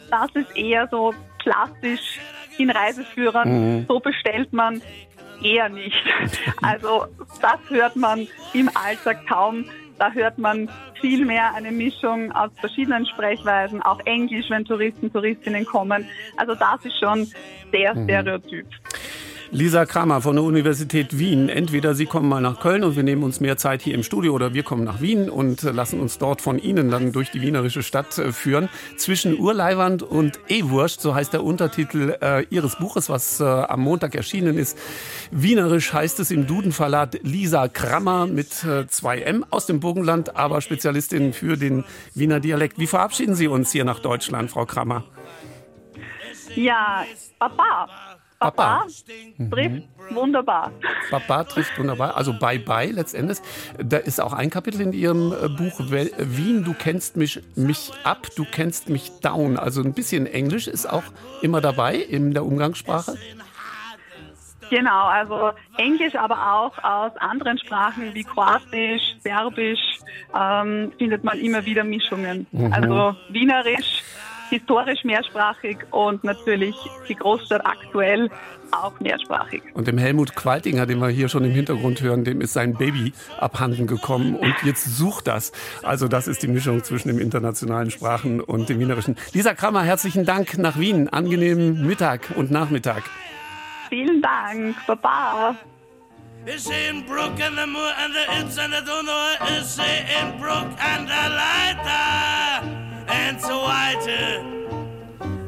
das 0.10 0.30
ist 0.34 0.58
eher 0.58 0.88
so 0.90 1.14
klassisch 1.38 2.20
in 2.58 2.72
Reiseführern. 2.72 3.78
Mhm. 3.78 3.86
So 3.88 4.00
bestellt 4.00 4.52
man 4.52 4.82
eher 5.44 5.70
nicht. 5.70 5.96
Also 6.62 7.06
das 7.42 7.60
hört 7.70 7.96
man 7.96 8.28
im 8.54 8.70
Alltag 8.76 9.26
kaum. 9.28 9.66
Da 9.98 10.12
hört 10.12 10.38
man 10.38 10.70
viel 11.00 11.26
mehr 11.26 11.54
eine 11.54 11.72
Mischung 11.72 12.32
aus 12.32 12.52
verschiedenen 12.60 13.06
Sprechweisen, 13.06 13.82
auch 13.82 14.00
Englisch, 14.06 14.50
wenn 14.50 14.66
Touristen, 14.66 15.12
Touristinnen 15.12 15.66
kommen. 15.66 16.08
Also 16.38 16.56
das 16.56 16.84
ist 16.84 17.00
schon 17.00 17.28
sehr 17.72 17.96
mhm. 17.96 18.08
Lisa 19.52 19.88
Kramer 19.88 20.22
von 20.22 20.36
der 20.36 20.44
Universität 20.44 21.18
Wien. 21.18 21.50
Entweder 21.50 21.96
Sie 21.96 22.06
kommen 22.06 22.30
mal 22.30 22.40
nach 22.40 22.60
Köln 22.60 22.84
und 22.84 22.96
wir 22.96 23.02
nehmen 23.02 23.24
uns 23.24 23.40
mehr 23.40 23.58
Zeit 23.58 23.82
hier 23.82 23.96
im 23.96 24.04
Studio 24.04 24.34
oder 24.34 24.54
wir 24.54 24.62
kommen 24.62 24.84
nach 24.84 25.02
Wien 25.02 25.28
und 25.28 25.64
lassen 25.64 26.00
uns 26.00 26.20
dort 26.20 26.40
von 26.40 26.60
Ihnen 26.60 26.92
dann 26.92 27.12
durch 27.14 27.32
die 27.32 27.42
wienerische 27.42 27.82
Stadt 27.82 28.16
äh, 28.20 28.32
führen. 28.32 28.70
Zwischen 28.98 29.40
Urleiwand 29.40 30.04
und 30.04 30.40
E-Wurst, 30.50 31.02
so 31.02 31.16
heißt 31.16 31.34
der 31.34 31.44
Untertitel 31.44 32.16
äh, 32.22 32.46
Ihres 32.52 32.76
Buches, 32.76 33.10
was 33.10 33.40
äh, 33.40 33.44
am 33.44 33.82
Montag 33.82 34.14
erschienen 34.14 34.56
ist. 34.56 34.78
Wienerisch 35.32 35.94
heißt 35.94 36.20
es 36.20 36.30
im 36.30 36.46
Dudenverlag 36.46 37.18
Lisa 37.24 37.68
Kramer 37.70 38.28
mit 38.28 38.64
äh, 38.64 38.82
2M 38.82 39.42
aus 39.50 39.66
dem 39.66 39.80
Burgenland, 39.80 40.36
aber 40.36 40.62
Spezialistin 40.62 41.34
für 41.34 41.58
den 41.58 41.86
Wiener 42.14 42.40
Dialekt. 42.40 42.78
Wie 42.78 42.88
verabschieden 42.88 43.34
Sie 43.34 43.48
uns 43.48 43.72
hier 43.72 43.84
nach 43.84 44.00
Deutschland, 44.00 44.52
Frau 44.52 44.68
Kramer? 44.68 45.06
Ja, 46.56 47.04
Papa. 47.40 47.88
Papa, 48.40 48.86
mhm. 49.38 49.52
trifft 49.52 49.84
wunderbar. 50.12 50.72
Papa 51.10 51.44
trifft 51.44 51.78
wunderbar. 51.78 52.16
Also 52.16 52.32
Bye 52.34 52.60
Bye 52.60 52.92
letztendlich. 52.92 53.40
Da 53.78 53.98
ist 53.98 54.22
auch 54.22 54.32
ein 54.32 54.50
Kapitel 54.50 54.80
in 54.80 54.94
Ihrem 54.94 55.34
äh, 55.34 55.50
Buch 55.50 55.80
Wien, 55.80 56.64
du 56.64 56.74
kennst 56.74 57.18
mich, 57.18 57.42
mich 57.56 57.92
ab, 58.06 58.28
du 58.38 58.46
kennst 58.50 58.88
mich 58.88 59.12
down. 59.20 59.58
Also 59.58 59.82
ein 59.82 59.94
bisschen 59.94 60.26
Englisch 60.26 60.68
ist 60.68 60.90
auch 60.90 61.04
immer 61.42 61.60
dabei 61.60 61.96
in 61.96 62.34
der 62.34 62.46
Umgangssprache. 62.46 63.18
Genau, 64.70 65.08
also 65.08 65.52
Englisch, 65.78 66.16
aber 66.16 66.54
auch 66.54 66.78
aus 66.84 67.12
anderen 67.18 67.58
Sprachen 67.58 68.14
wie 68.14 68.24
Kroatisch, 68.24 69.02
Serbisch 69.22 70.00
ähm, 70.40 70.94
findet 70.98 71.24
man 71.24 71.40
immer 71.40 71.66
wieder 71.66 71.84
Mischungen. 71.84 72.46
Mhm. 72.52 72.72
Also 72.72 73.16
Wienerisch 73.30 74.04
historisch 74.50 75.04
mehrsprachig 75.04 75.78
und 75.92 76.24
natürlich 76.24 76.76
die 77.08 77.16
Großstadt 77.16 77.66
aktuell 77.66 78.30
auch 78.72 79.00
mehrsprachig. 79.00 79.64
Und 79.74 79.88
dem 79.88 79.98
Helmut 79.98 80.36
Qualtinger, 80.36 80.86
den 80.86 81.00
wir 81.00 81.10
hier 81.10 81.30
schon 81.30 81.44
im 81.44 81.52
Hintergrund 81.52 82.02
hören, 82.02 82.24
dem 82.24 82.42
ist 82.42 82.54
sein 82.54 82.74
Baby 82.74 83.14
abhanden 83.40 83.88
gekommen 83.88 84.36
und 84.36 84.56
jetzt 84.64 84.98
sucht 84.98 85.28
das. 85.28 85.52
Also 85.84 86.08
das 86.08 86.28
ist 86.28 86.44
die 86.44 86.48
Mischung 86.48 86.84
zwischen 86.84 87.10
den 87.10 87.20
internationalen 87.20 87.92
Sprachen 87.92 88.42
und 88.42 88.70
dem 88.70 88.80
Wienerischen. 88.80 89.16
Lisa 89.34 89.54
Kramer, 89.54 89.84
herzlichen 89.84 90.26
Dank 90.26 90.58
nach 90.58 90.78
Wien. 90.78 91.10
Angenehmen 91.10 91.86
Mittag 91.86 92.32
und 92.36 92.52
Nachmittag. 92.52 93.04
Vielen 93.90 94.22
Dank. 94.22 94.76
Baba. 94.86 95.56
Is 96.46 96.68
in 96.70 97.06
Brook 97.06 97.40
and 97.42 97.58
the 97.58 97.68
Moor 97.68 97.92
and 98.02 98.14
the 98.14 98.22
It's 98.40 98.58
and 98.58 98.74
the 98.74 98.82
Donau 98.82 99.60
is 99.60 99.78
in 99.78 100.40
Brook 100.40 100.72
and 100.80 101.08
the 101.08 101.30
Leiter. 101.30 102.99
And 103.10 103.42
so 103.42 103.64
weiter. 103.64 104.44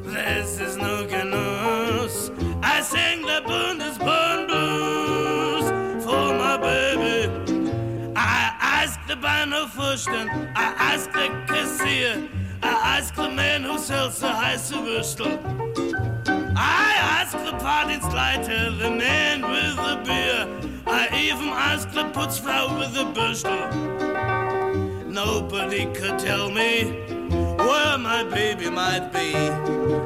This 0.04 0.60
is 0.60 0.78
no 0.78 1.06
Genuss. 1.06 2.32
I 2.64 2.82
sing 2.82 3.22
the 3.22 3.42
Bundesbahn 3.46 4.48
blues 4.48 6.04
for 6.04 6.34
my 6.34 6.58
baby. 6.58 8.14
I 8.16 8.56
ask 8.60 9.00
the 9.08 9.16
Bahnhofwursten, 9.16 10.28
I 10.56 10.74
ask 10.92 11.12
the 11.12 11.28
Kassier, 11.48 12.28
I 12.64 12.98
ask 12.98 13.16
the 13.16 13.30
man 13.30 13.64
who 13.64 13.78
sells 13.78 14.20
the 14.20 14.28
heiße 14.28 14.78
Würstel. 14.86 15.40
I 16.56 16.94
ask 17.20 17.32
the 17.34 17.58
Fahrdienstleiter, 17.64 18.78
the 18.78 18.92
man 18.92 19.42
with 19.42 19.76
the 19.78 19.96
beer. 20.06 20.48
I 20.88 21.08
even 21.16 21.50
asked 21.50 21.94
the 21.94 22.04
putzfrau 22.12 22.78
with 22.78 22.94
the 22.94 23.06
bürstel. 23.06 23.72
Nobody 25.08 25.86
could 25.94 26.20
tell 26.20 26.50
me 26.50 27.21
where 27.68 27.98
my 27.98 28.24
baby 28.24 28.70
might 28.70 29.12
be. 29.12 29.34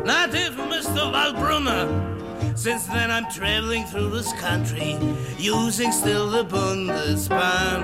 Not 0.03 0.33
even 0.35 0.69
Mr. 0.69 1.11
Waldbrunner. 1.13 2.57
Since 2.57 2.87
then 2.87 3.11
I'm 3.11 3.29
traveling 3.31 3.85
through 3.85 4.09
this 4.09 4.31
country 4.33 4.97
using 5.37 5.91
still 5.91 6.29
the 6.29 6.45
Bundesbahn. 6.45 7.81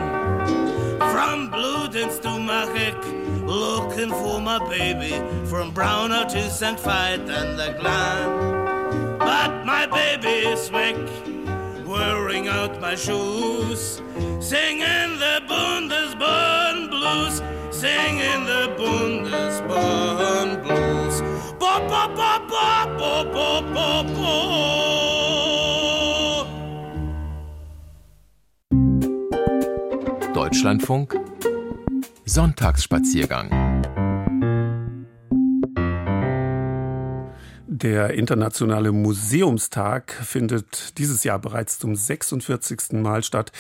From 1.12 1.52
Bludenz 1.52 2.22
to 2.22 2.30
Machek, 2.30 3.00
looking 3.46 4.10
for 4.10 4.40
my 4.40 4.60
baby. 4.70 5.14
From 5.46 5.74
Braunau 5.74 6.28
to 6.30 6.50
St. 6.50 6.80
Veit 6.80 7.30
and 7.30 7.60
the 7.60 7.76
Glan. 7.80 9.18
But 9.20 9.66
my 9.66 9.86
baby 9.86 10.48
is 10.48 10.72
weg, 10.72 10.98
wearing 11.86 12.48
out 12.48 12.80
my 12.80 12.96
shoes. 12.96 14.02
Singing 14.40 15.20
the 15.20 15.42
Bundesbahn 15.48 16.90
blues, 16.90 17.42
singing 17.82 18.46
the 18.46 18.64
Bundesbahn 18.78 20.50
blues. 20.62 21.16
Bo, 21.60 21.72
bo, 21.90 22.02
bo, 22.18 22.32
bo, 22.52 22.68
bo, 23.00 23.14
bo, 23.34 23.48
bo, 23.74 23.88
bo. 24.14 24.30
Deutschlandfunk 30.34 31.10
Sonntagsspaziergang 32.26 33.81
Der 37.82 38.14
Internationale 38.14 38.92
Museumstag 38.92 40.12
findet 40.12 41.00
dieses 41.00 41.24
Jahr 41.24 41.40
bereits 41.40 41.80
zum 41.80 41.96
46. 41.96 42.92
Mal 43.02 43.24
statt. 43.24 43.52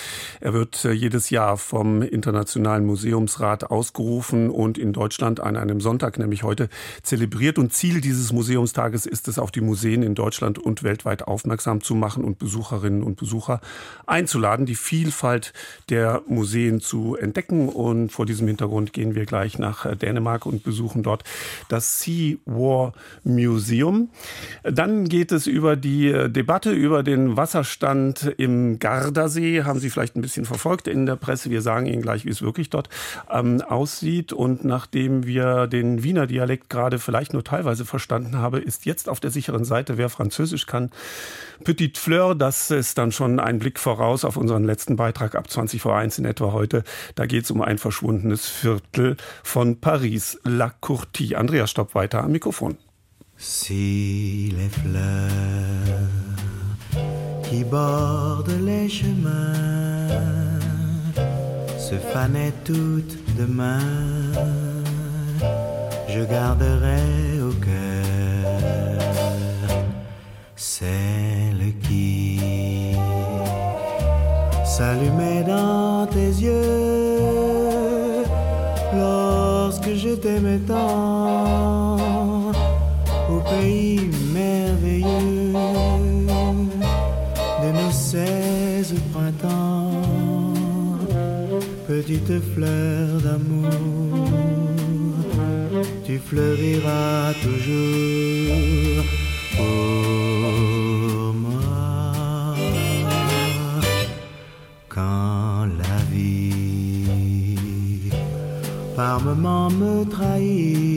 Er 0.41 0.53
wird 0.53 0.86
äh, 0.86 0.91
jedes 0.91 1.31
Jahr 1.31 1.57
vom 1.57 2.03
Internationalen 2.03 2.86
Museumsrat 2.86 3.71
ausgerufen 3.71 4.51
und 4.51 4.77
in 4.77 4.93
Deutschland 4.93 5.39
an 5.39 5.57
einem 5.57 5.81
Sonntag, 5.81 6.19
nämlich 6.19 6.43
heute, 6.43 6.69
zelebriert. 7.01 7.57
Und 7.57 7.73
Ziel 7.73 7.99
dieses 7.99 8.31
Museumstages 8.31 9.07
ist 9.07 9.27
es, 9.27 9.39
auf 9.39 9.49
die 9.49 9.62
Museen 9.62 10.03
in 10.03 10.13
Deutschland 10.13 10.60
und 10.60 10.84
weltweit 10.84 11.23
aufmerksam 11.23 11.81
zu 11.81 11.95
machen 11.95 12.23
und 12.23 12.38
Besucherinnen 12.38 13.01
und 13.01 13.17
Besucher 13.17 13.60
einzuladen, 14.05 14.67
die 14.67 14.75
Vielfalt 14.75 15.51
der 15.89 16.21
Museen 16.27 16.79
zu 16.79 17.15
entdecken. 17.15 17.69
Und 17.69 18.12
vor 18.12 18.27
diesem 18.27 18.47
Hintergrund 18.47 18.93
gehen 18.93 19.15
wir 19.15 19.25
gleich 19.25 19.57
nach 19.57 19.88
äh, 19.88 19.95
Dänemark 19.95 20.45
und 20.45 20.62
besuchen 20.62 21.01
dort 21.01 21.23
das 21.69 21.99
Sea 22.01 22.38
War 22.45 22.93
Museum. 23.23 24.11
Dann 24.63 25.08
geht 25.08 25.32
es 25.32 25.47
über 25.47 25.76
die 25.76 26.10
äh, 26.10 26.30
Debatte 26.30 26.71
über 26.71 27.04
den 27.04 27.38
Wasserstand 27.38 28.34
im 28.38 28.80
Gardasee. 28.80 29.63
Haben 29.63 29.80
Sie 29.80 29.89
vielleicht 29.89 30.15
ein 30.15 30.21
bisschen 30.21 30.45
verfolgt 30.45 30.88
in 30.88 31.06
der 31.06 31.15
Presse. 31.15 31.50
Wir 31.50 31.62
sagen 31.62 31.86
Ihnen 31.86 32.02
gleich, 32.02 32.26
wie 32.26 32.30
es 32.30 32.41
wirklich 32.41 32.69
dort 32.69 32.89
ähm, 33.30 33.62
aussieht. 33.62 34.34
Und 34.34 34.63
nachdem 34.65 35.26
wir 35.26 35.67
den 35.67 36.04
Wiener 36.04 36.28
Dialekt 36.28 36.69
gerade 36.69 37.00
vielleicht 37.00 37.34
nur 37.34 37.43
teilweise 37.43 37.86
verstanden 37.86 38.38
haben, 38.38 38.62
ist 38.62 38.86
jetzt 38.86 39.10
auf 39.10 39.19
der 39.19 39.32
sicheren 39.32 39.65
Seite, 39.65 39.97
wer 39.97 40.10
Französisch 40.10 40.65
kann. 40.65 40.91
Petite 41.63 42.00
Fleur, 42.00 42.36
das 42.36 42.71
ist 42.71 42.97
dann 42.97 43.12
schon 43.12 43.39
ein 43.39 43.60
Blick 43.60 43.80
voraus 43.80 44.26
auf 44.26 44.38
unseren 44.38 44.63
letzten 44.63 44.95
Beitrag 44.95 45.36
ab 45.36 45.50
20 45.50 45.82
vor 45.82 45.95
1 45.95 46.17
in 46.17 46.26
etwa 46.26 46.52
heute. 46.54 46.84
Da 47.15 47.26
geht 47.26 47.43
es 47.43 47.52
um 47.52 47.62
ein 47.62 47.78
verschwundenes 47.78 48.47
Viertel 48.47 49.17
von 49.43 49.80
Paris, 49.80 50.39
La 50.43 50.69
Courtie. 50.82 51.36
Andreas 51.36 51.71
Stopp 51.71 51.95
weiter 51.95 52.24
am 52.24 52.32
Mikrofon. 52.32 52.78
Si 53.43 54.54
les 54.56 54.69
fleurs 54.69 55.97
qui 57.49 57.63
bordent 57.63 58.62
les 58.63 58.88
chemins 58.88 60.47
se 61.75 61.95
fanaient 61.95 62.54
toutes 62.63 63.17
demain, 63.39 63.80
je 66.08 66.19
garderai 66.23 67.41
au 67.41 67.51
cœur 67.54 68.93
celle 70.56 71.73
qui 71.82 72.91
s'allumait 74.63 75.43
dans 75.47 76.06
tes 76.06 76.30
yeux 76.45 78.23
lorsque 78.93 79.95
je 79.95 80.10
t'aimais 80.10 80.60
tant 80.60 81.90
petite 92.02 92.40
fleur 92.54 93.08
d'amour, 93.22 94.28
tu 96.06 96.18
fleuriras 96.18 97.34
toujours 97.44 99.04
pour 99.56 101.34
moi. 101.34 102.56
Quand 104.90 105.68
la 105.82 105.98
vie 106.12 108.10
par 108.96 109.22
moments 109.22 109.70
me 109.70 110.04
trahit 110.06 110.90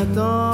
m'attend 0.00 0.49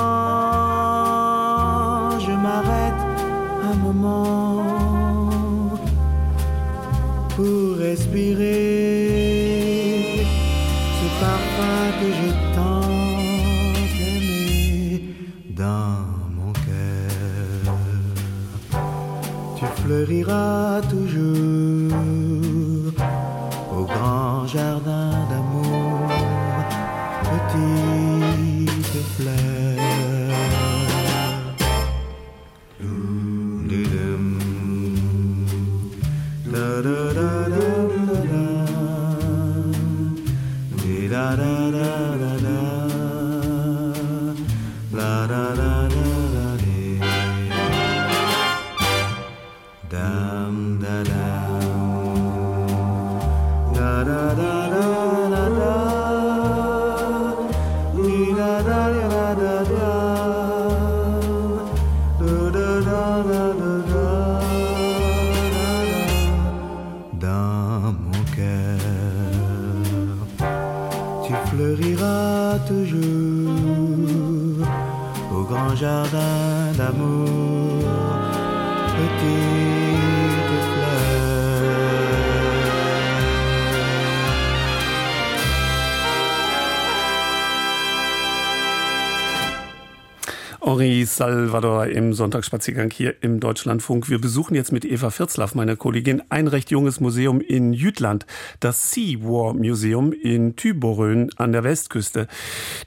Salvador 91.56 91.86
im 91.86 92.12
Sonntagsspaziergang 92.12 92.90
hier 92.90 93.14
im 93.22 93.40
Deutschlandfunk. 93.40 94.10
Wir 94.10 94.20
besuchen 94.20 94.54
jetzt 94.54 94.72
mit 94.72 94.84
Eva 94.84 95.08
Virzlaff, 95.08 95.54
meiner 95.54 95.74
Kollegin, 95.74 96.22
ein 96.28 96.48
recht 96.48 96.70
junges 96.70 97.00
Museum 97.00 97.40
in 97.40 97.72
Jütland, 97.72 98.26
das 98.60 98.90
Sea 98.90 99.20
War 99.22 99.54
Museum 99.54 100.12
in 100.12 100.56
Thyborön 100.56 101.30
an 101.36 101.52
der 101.52 101.64
Westküste. 101.64 102.28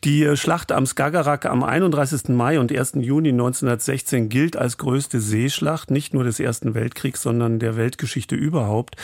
Die 0.04 0.38
Schlacht 0.38 0.72
am 0.72 0.86
Skagerrak 0.86 1.48
am 1.48 1.64
31. 1.64 2.30
Mai 2.30 2.60
und 2.60 2.72
1. 2.72 2.94
Juni 3.00 3.30
1916 3.30 4.30
gilt 4.30 4.56
als 4.56 4.78
größte 4.78 5.20
Seeschlacht, 5.20 5.90
nicht 5.90 6.14
nur 6.14 6.24
des 6.24 6.40
Ersten 6.40 6.76
Weltkriegs, 6.76 7.24
sondern 7.24 7.58
der 7.58 7.76
Weltgeschichte 7.76 8.36
überhaupt. 8.36 8.98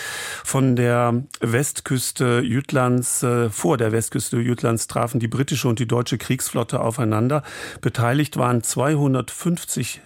Von 0.43 0.75
der 0.75 1.23
Westküste 1.39 2.41
Jütlands, 2.45 3.23
äh, 3.23 3.49
vor 3.49 3.77
der 3.77 3.91
Westküste 3.91 4.37
Jütlands 4.37 4.85
trafen 4.85 5.19
die 5.19 5.27
britische 5.27 5.67
und 5.67 5.79
die 5.79 5.87
deutsche 5.87 6.19
Kriegsflotte 6.19 6.81
aufeinander. 6.81 7.41
Beteiligt 7.81 8.37
waren 8.37 8.61
250 8.61 9.54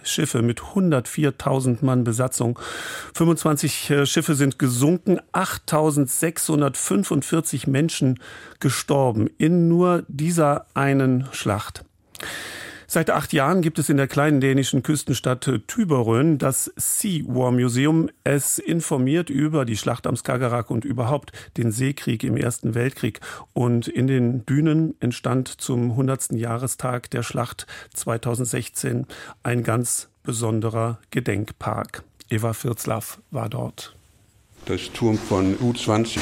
Schiffe 0.02 0.42
mit 0.42 0.60
104.000 0.60 1.84
Mann 1.84 2.04
Besatzung. 2.04 2.58
25 3.14 3.90
äh, 3.90 4.06
Schiffe 4.06 4.34
sind 4.34 4.58
gesunken, 4.58 5.20
8.645 5.32 7.68
Menschen 7.68 8.20
gestorben 8.60 9.28
in 9.38 9.68
nur 9.68 10.04
dieser 10.08 10.66
einen 10.74 11.28
Schlacht. 11.32 11.84
Seit 12.92 13.08
acht 13.08 13.32
Jahren 13.32 13.62
gibt 13.62 13.78
es 13.78 13.88
in 13.88 13.98
der 13.98 14.08
kleinen 14.08 14.40
dänischen 14.40 14.82
Küstenstadt 14.82 15.48
Tüberön 15.68 16.38
das 16.38 16.72
Sea 16.74 17.22
War 17.28 17.52
Museum. 17.52 18.10
Es 18.24 18.58
informiert 18.58 19.30
über 19.30 19.64
die 19.64 19.76
Schlacht 19.76 20.08
am 20.08 20.16
Skagerrak 20.16 20.72
und 20.72 20.84
überhaupt 20.84 21.30
den 21.56 21.70
Seekrieg 21.70 22.24
im 22.24 22.36
Ersten 22.36 22.74
Weltkrieg. 22.74 23.20
Und 23.52 23.86
in 23.86 24.08
den 24.08 24.44
Dünen 24.44 24.96
entstand 24.98 25.60
zum 25.60 25.92
100. 25.92 26.32
Jahrestag 26.32 27.08
der 27.12 27.22
Schlacht 27.22 27.68
2016 27.94 29.06
ein 29.44 29.62
ganz 29.62 30.08
besonderer 30.24 30.98
Gedenkpark. 31.12 32.02
Eva 32.28 32.54
Virzlaff 32.54 33.20
war 33.30 33.48
dort. 33.48 33.94
Das 34.66 34.90
Turm 34.92 35.16
von 35.16 35.54
U-20, 35.60 36.18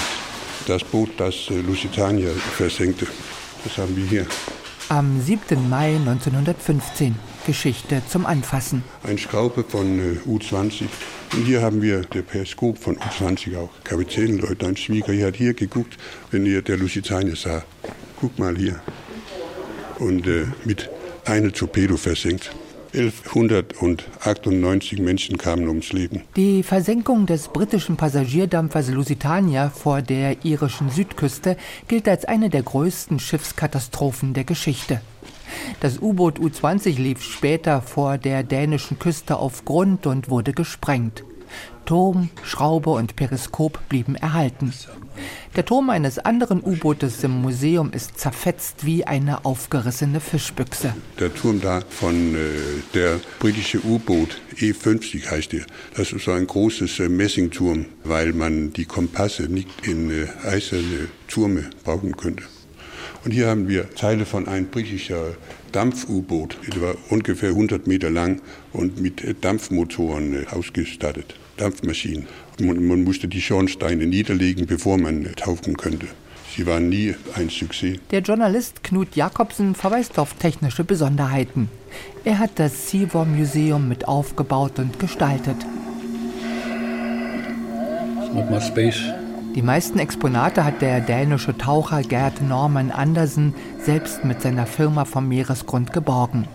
das 0.66 0.84
Boot, 0.84 1.08
das 1.16 1.48
Lusitania 1.48 2.28
versenkte, 2.28 3.06
das 3.64 3.78
haben 3.78 3.96
wir 3.96 4.04
hier. 4.04 4.26
Am 4.90 5.20
7. 5.20 5.68
Mai 5.68 5.96
1915. 5.96 7.14
Geschichte 7.46 8.00
zum 8.08 8.24
Anfassen. 8.24 8.82
Ein 9.02 9.18
Schraube 9.18 9.62
von 9.62 9.98
äh, 9.98 10.16
U20. 10.26 10.84
Und 11.34 11.44
hier 11.44 11.60
haben 11.60 11.82
wir 11.82 12.00
der 12.00 12.22
Periskop 12.22 12.78
von 12.78 12.96
U20 12.96 13.58
auch. 13.58 13.68
Kapitänleutnant 13.84 14.78
Schwieger 14.78 15.12
hier 15.12 15.26
hat 15.26 15.36
hier 15.36 15.52
geguckt, 15.52 15.98
wenn 16.30 16.46
ihr 16.46 16.62
der 16.62 16.78
Lusitania 16.78 17.36
sah. 17.36 17.64
Guck 18.18 18.38
mal 18.38 18.56
hier. 18.56 18.80
Und 19.98 20.26
äh, 20.26 20.46
mit 20.64 20.88
einem 21.26 21.52
Torpedo 21.52 21.98
versenkt. 21.98 22.50
1198 22.92 24.98
Menschen 24.98 25.38
kamen 25.38 25.68
ums 25.68 25.92
Leben. 25.92 26.22
Die 26.36 26.62
Versenkung 26.62 27.26
des 27.26 27.48
britischen 27.48 27.96
Passagierdampfers 27.96 28.90
Lusitania 28.90 29.70
vor 29.70 30.02
der 30.02 30.44
irischen 30.44 30.90
Südküste 30.90 31.56
gilt 31.86 32.08
als 32.08 32.24
eine 32.24 32.50
der 32.50 32.62
größten 32.62 33.20
Schiffskatastrophen 33.20 34.34
der 34.34 34.44
Geschichte. 34.44 35.00
Das 35.80 36.00
U-Boot 36.00 36.38
U-20 36.38 36.96
lief 36.96 37.22
später 37.22 37.82
vor 37.82 38.18
der 38.18 38.42
dänischen 38.42 38.98
Küste 38.98 39.36
auf 39.36 39.64
Grund 39.64 40.06
und 40.06 40.30
wurde 40.30 40.52
gesprengt. 40.52 41.24
Turm, 41.84 42.28
Schraube 42.42 42.90
und 42.90 43.16
Periskop 43.16 43.80
blieben 43.88 44.14
erhalten. 44.14 44.72
Der 45.56 45.64
Turm 45.64 45.90
eines 45.90 46.18
anderen 46.18 46.62
U-Bootes 46.62 47.24
im 47.24 47.42
Museum 47.42 47.92
ist 47.92 48.18
zerfetzt 48.18 48.84
wie 48.84 49.04
eine 49.04 49.44
aufgerissene 49.44 50.20
Fischbüchse. 50.20 50.94
Der 51.18 51.34
Turm 51.34 51.60
da 51.60 51.82
von 51.88 52.34
äh, 52.34 52.38
der 52.94 53.20
britische 53.38 53.84
U-Boot 53.84 54.40
E50 54.56 55.30
heißt 55.30 55.52
der. 55.52 55.66
Das 55.96 56.12
ist 56.12 56.24
so 56.24 56.32
ein 56.32 56.46
großes 56.46 57.00
äh, 57.00 57.08
Messingturm, 57.08 57.86
weil 58.04 58.32
man 58.32 58.72
die 58.72 58.84
Kompasse 58.84 59.44
nicht 59.44 59.68
in 59.86 60.10
äh, 60.10 60.26
eiserne 60.46 61.08
Turme 61.28 61.70
brauchen 61.84 62.16
könnte. 62.16 62.44
Und 63.24 63.32
hier 63.32 63.48
haben 63.48 63.68
wir 63.68 63.90
Teile 63.94 64.24
von 64.24 64.46
einem 64.46 64.66
britischer 64.68 65.34
Dampf-U-Boot, 65.72 66.56
etwa 66.66 66.94
ungefähr 67.10 67.50
100 67.50 67.86
Meter 67.86 68.10
lang 68.10 68.40
und 68.72 69.00
mit 69.00 69.22
äh, 69.24 69.34
Dampfmotoren 69.38 70.44
äh, 70.44 70.46
ausgestattet. 70.50 71.34
Dampfmaschinen. 71.56 72.26
Man, 72.60 72.86
man 72.86 73.04
musste 73.04 73.28
die 73.28 73.40
Schornsteine 73.40 74.06
niederlegen, 74.06 74.66
bevor 74.66 74.98
man 74.98 75.24
tauchen 75.36 75.76
könnte. 75.76 76.06
Sie 76.56 76.66
waren 76.66 76.88
nie 76.88 77.14
ein 77.36 77.50
Succès. 77.50 78.00
Der 78.10 78.20
Journalist 78.20 78.82
Knut 78.82 79.14
Jakobsen 79.14 79.76
verweist 79.76 80.18
auf 80.18 80.34
technische 80.34 80.82
Besonderheiten. 80.82 81.68
Er 82.24 82.40
hat 82.40 82.50
das 82.56 82.90
Seawar 82.90 83.24
Museum 83.24 83.88
mit 83.88 84.08
aufgebaut 84.08 84.78
und 84.78 84.98
gestaltet. 84.98 85.56
Die 89.54 89.62
meisten 89.62 89.98
Exponate 89.98 90.64
hat 90.64 90.82
der 90.82 91.00
dänische 91.00 91.56
Taucher 91.56 92.02
Gerd 92.02 92.42
Norman 92.42 92.90
Andersen 92.90 93.54
selbst 93.80 94.24
mit 94.24 94.42
seiner 94.42 94.66
Firma 94.66 95.04
vom 95.04 95.28
Meeresgrund 95.28 95.92
geborgen. 95.92 96.48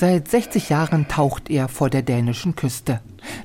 Seit 0.00 0.28
60 0.28 0.68
Jahren 0.68 1.08
taucht 1.08 1.50
er 1.50 1.66
vor 1.66 1.90
der 1.90 2.02
dänischen 2.02 2.54
Küste. 2.54 3.00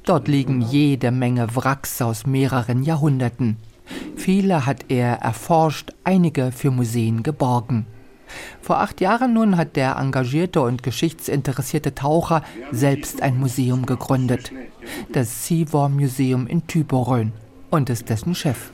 Dort 0.06 0.28
liegen 0.28 0.62
jede 0.62 1.10
Menge 1.10 1.56
Wracks 1.56 2.00
aus 2.00 2.28
mehreren 2.28 2.84
Jahrhunderten. 2.84 3.58
Viele 4.16 4.68
hat 4.68 4.86
er 4.90 5.16
erforscht, 5.16 5.94
einige 6.04 6.52
für 6.52 6.70
Museen 6.70 7.24
geborgen. 7.24 7.88
Vor 8.62 8.82
acht 8.82 9.02
Jahren 9.02 9.34
nun 9.34 9.58
hat 9.58 9.76
der 9.76 9.96
engagierte 9.96 10.62
und 10.62 10.84
geschichtsinteressierte 10.84 11.96
Taucher 11.96 12.44
selbst 12.72 13.24
ein 13.24 13.40
Museum 13.40 13.88
gegründet. 13.88 14.52
Das 15.12 15.48
Seawar 15.48 15.90
Museum 15.90 16.46
in 16.46 16.68
Thyborön 16.68 17.34
und 17.74 17.90
ist 17.90 18.10
dessen 18.10 18.36
Chef. 18.36 18.70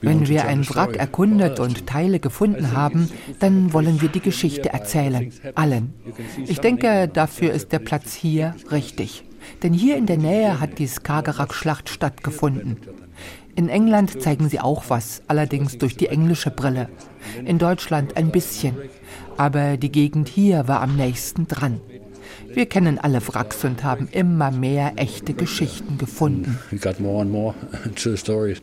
Wenn 0.00 0.28
wir 0.28 0.44
ein 0.46 0.68
Wrack 0.68 0.96
erkundet 0.96 1.58
und 1.58 1.86
Teile 1.88 2.20
gefunden 2.20 2.72
haben, 2.72 3.10
dann 3.40 3.72
wollen 3.72 4.00
wir 4.00 4.08
die 4.08 4.20
Geschichte 4.20 4.72
erzählen, 4.72 5.32
allen. 5.56 5.94
Ich 6.46 6.60
denke, 6.60 7.08
dafür 7.12 7.52
ist 7.52 7.72
der 7.72 7.80
Platz 7.80 8.14
hier 8.14 8.54
richtig. 8.70 9.24
Denn 9.64 9.72
hier 9.72 9.96
in 9.96 10.06
der 10.06 10.18
Nähe 10.18 10.60
hat 10.60 10.78
die 10.78 10.86
Skagerrak-Schlacht 10.86 11.88
stattgefunden. 11.88 12.76
In 13.56 13.68
England 13.68 14.22
zeigen 14.22 14.48
sie 14.48 14.60
auch 14.60 14.84
was, 14.88 15.22
allerdings 15.26 15.76
durch 15.78 15.96
die 15.96 16.06
englische 16.06 16.52
Brille. 16.52 16.88
In 17.44 17.58
Deutschland 17.58 18.16
ein 18.16 18.30
bisschen. 18.30 18.76
Aber 19.36 19.76
die 19.76 19.90
Gegend 19.90 20.28
hier 20.28 20.68
war 20.68 20.82
am 20.82 20.96
nächsten 20.96 21.48
dran. 21.48 21.80
Wir 22.48 22.66
kennen 22.66 22.98
alle 22.98 23.26
Wracks 23.26 23.64
und 23.64 23.84
haben 23.84 24.08
immer 24.12 24.50
mehr 24.50 24.92
echte 24.96 25.34
Geschichten 25.34 25.98
gefunden. 25.98 26.58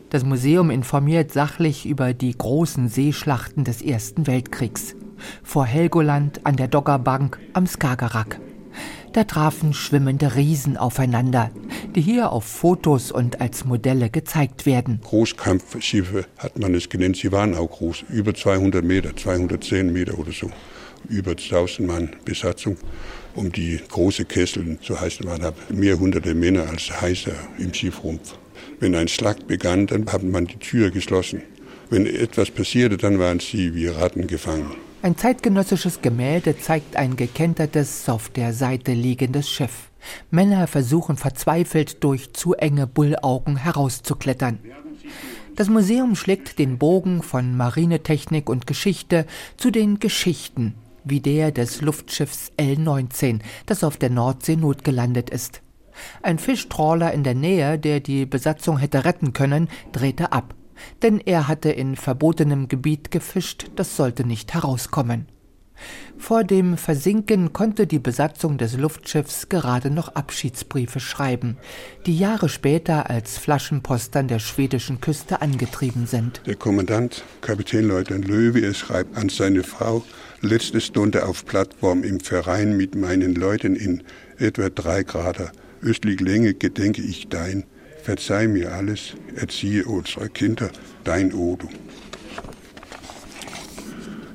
Das 0.10 0.24
Museum 0.24 0.70
informiert 0.70 1.32
sachlich 1.32 1.86
über 1.86 2.14
die 2.14 2.38
großen 2.38 2.90
Seeschlachten 2.90 3.64
des 3.64 3.82
Ersten 3.82 4.28
Weltkriegs. 4.28 4.96
Vor 5.44 5.66
Helgoland, 5.66 6.46
an 6.46 6.56
der 6.56 6.68
Doggerbank, 6.68 7.40
am 7.54 7.68
Skagerrak. 7.68 8.40
Da 9.14 9.24
trafen 9.24 9.74
schwimmende 9.74 10.36
Riesen 10.36 10.78
aufeinander, 10.78 11.50
die 11.96 12.02
hier 12.02 12.32
auf 12.32 12.46
Fotos 12.46 13.12
und 13.12 13.42
als 13.42 13.66
Modelle 13.66 14.10
gezeigt 14.10 14.68
werden. 14.68 15.00
Großkampfschiffe 15.04 16.26
hat 16.38 16.60
man 16.60 16.76
es 16.76 16.90
genannt. 16.90 17.18
Sie 17.18 17.32
waren 17.32 17.56
auch 17.56 17.72
groß, 17.72 18.06
über 18.10 18.36
200 18.36 18.84
Meter, 18.84 19.16
210 19.16 19.92
Meter 19.92 20.20
oder 20.20 20.32
so. 20.32 20.52
Über 21.08 21.32
1000 21.32 21.88
Mann 21.88 22.10
Besatzung 22.24 22.78
um 23.40 23.52
die 23.52 23.80
große 23.88 24.26
Kessel 24.26 24.78
zu 24.82 25.00
heißen. 25.00 25.26
Man 25.26 25.42
hat 25.42 25.56
mehr 25.72 25.98
hunderte 25.98 26.36
Männer 26.36 26.70
als 26.70 27.02
Heißer 27.02 27.32
im 27.58 27.74
Schiffrumpf. 27.74 28.38
Wenn 28.82 28.94
ein 28.96 29.08
Schlag 29.08 29.48
begann, 29.48 29.88
dann 29.88 30.06
hat 30.12 30.24
man 30.24 30.46
die 30.46 30.58
Tür 30.58 30.92
geschlossen. 30.92 31.42
Wenn 31.90 32.06
etwas 32.06 32.52
passierte, 32.52 32.98
dann 32.98 33.18
waren 33.18 33.40
sie 33.40 33.74
wie 33.74 33.88
Ratten 33.88 34.28
gefangen. 34.28 34.76
Ein 35.02 35.18
zeitgenössisches 35.18 36.02
Gemälde 36.02 36.60
zeigt 36.60 36.98
ein 36.98 37.16
gekentertes, 37.16 38.10
auf 38.10 38.28
der 38.30 38.52
Seite 38.54 38.92
liegendes 38.92 39.50
Schiff. 39.50 39.90
Männer 40.30 40.68
versuchen 40.68 41.16
verzweifelt 41.16 42.04
durch 42.04 42.34
zu 42.34 42.54
enge 42.54 42.88
Bullaugen 42.88 43.56
herauszuklettern. 43.56 44.60
Das 45.56 45.70
Museum 45.70 46.16
schlägt 46.16 46.60
den 46.60 46.78
Bogen 46.78 47.24
von 47.24 47.56
Marinetechnik 47.56 48.50
und 48.50 48.68
Geschichte 48.68 49.26
zu 49.58 49.72
den 49.72 50.00
Geschichten, 50.00 50.76
wie 51.04 51.20
der 51.20 51.52
des 51.52 51.82
Luftschiffs 51.82 52.52
L-19, 52.58 53.40
das 53.66 53.84
auf 53.84 53.98
der 53.98 54.10
Nordsee 54.10 54.56
notgelandet 54.56 55.30
ist. 55.30 55.62
Ein 56.22 56.40
Fischtrawler 56.40 57.14
in 57.14 57.24
der 57.24 57.36
Nähe, 57.36 57.78
der 57.78 58.00
die 58.00 58.26
Besatzung 58.26 58.78
hätte 58.78 59.06
retten 59.06 59.34
können, 59.34 59.70
drehte 59.92 60.32
ab, 60.32 60.56
denn 61.02 61.20
er 61.20 61.48
hatte 61.48 61.72
in 61.72 61.96
verbotenem 61.96 62.68
Gebiet 62.68 63.12
gefischt, 63.12 63.72
das 63.76 63.96
sollte 63.96 64.26
nicht 64.26 64.54
herauskommen. 64.54 65.28
Vor 66.18 66.44
dem 66.44 66.78
Versinken 66.78 67.54
konnte 67.54 67.88
die 67.88 68.00
Besatzung 68.00 68.58
des 68.58 68.78
Luftschiffs 68.78 69.48
gerade 69.48 69.90
noch 69.90 70.10
Abschiedsbriefe 70.10 71.00
schreiben, 71.00 71.58
die 72.06 72.18
Jahre 72.18 72.50
später 72.50 73.10
als 73.10 73.38
Flaschenpost 73.38 74.16
an 74.18 74.28
der 74.28 74.40
schwedischen 74.40 75.00
Küste 75.00 75.42
angetrieben 75.42 76.06
sind. 76.06 76.42
Der 76.46 76.56
Kommandant, 76.56 77.24
Kapitänleutnant 77.42 78.28
Löwe, 78.28 78.74
schreibt 78.74 79.18
an 79.18 79.30
seine 79.30 79.64
Frau, 79.64 80.04
letzte 80.42 80.82
Stunde 80.82 81.26
auf 81.26 81.46
Plattform 81.46 82.04
im 82.04 82.20
Verein 82.20 82.78
mit 82.78 82.96
meinen 82.96 83.36
Leuten 83.36 83.76
in 83.76 84.04
etwa 84.38 84.70
drei 84.70 85.04
Grad 85.04 85.52
östlich 85.82 86.20
Länge 86.20 86.54
gedenke 86.54 87.02
ich 87.02 87.28
dein. 87.28 87.66
Verzeih 88.04 88.48
mir 88.48 88.74
alles, 88.74 89.16
erziehe 89.36 89.86
unsere 89.86 90.30
Kinder, 90.30 90.70
dein 91.04 91.34
Odo. 91.34 91.70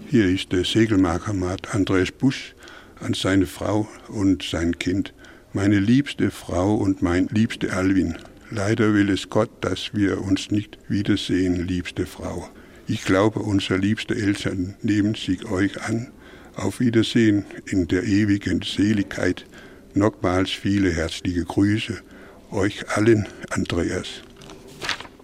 Hier 0.06 0.26
ist 0.26 0.52
der 0.52 0.64
Segelmachermat 0.64 1.74
Andreas 1.74 2.12
Busch 2.12 2.54
an 3.00 3.14
seine 3.14 3.46
Frau 3.46 3.88
und 4.08 4.42
sein 4.42 4.78
Kind. 4.78 5.12
Meine 5.52 5.78
liebste 5.78 6.30
Frau 6.30 6.74
und 6.74 7.02
mein 7.02 7.28
liebste 7.28 7.72
Alwin. 7.72 8.16
Leider 8.50 8.94
will 8.94 9.10
es 9.10 9.30
Gott, 9.30 9.50
dass 9.62 9.94
wir 9.94 10.20
uns 10.20 10.50
nicht 10.50 10.78
wiedersehen, 10.88 11.66
liebste 11.66 12.06
Frau. 12.06 12.48
Ich 12.86 13.04
glaube, 13.04 13.40
unsere 13.40 13.78
liebste 13.78 14.14
Eltern 14.14 14.74
nehmen 14.82 15.14
sich 15.14 15.46
euch 15.46 15.80
an. 15.82 16.08
Auf 16.54 16.80
Wiedersehen 16.80 17.46
in 17.66 17.88
der 17.88 18.04
ewigen 18.04 18.60
Seligkeit. 18.62 19.46
Nochmals 19.94 20.50
viele 20.50 20.92
herzliche 20.92 21.44
Grüße. 21.44 21.96
Euch 22.50 22.90
allen, 22.90 23.26
Andreas. 23.50 24.22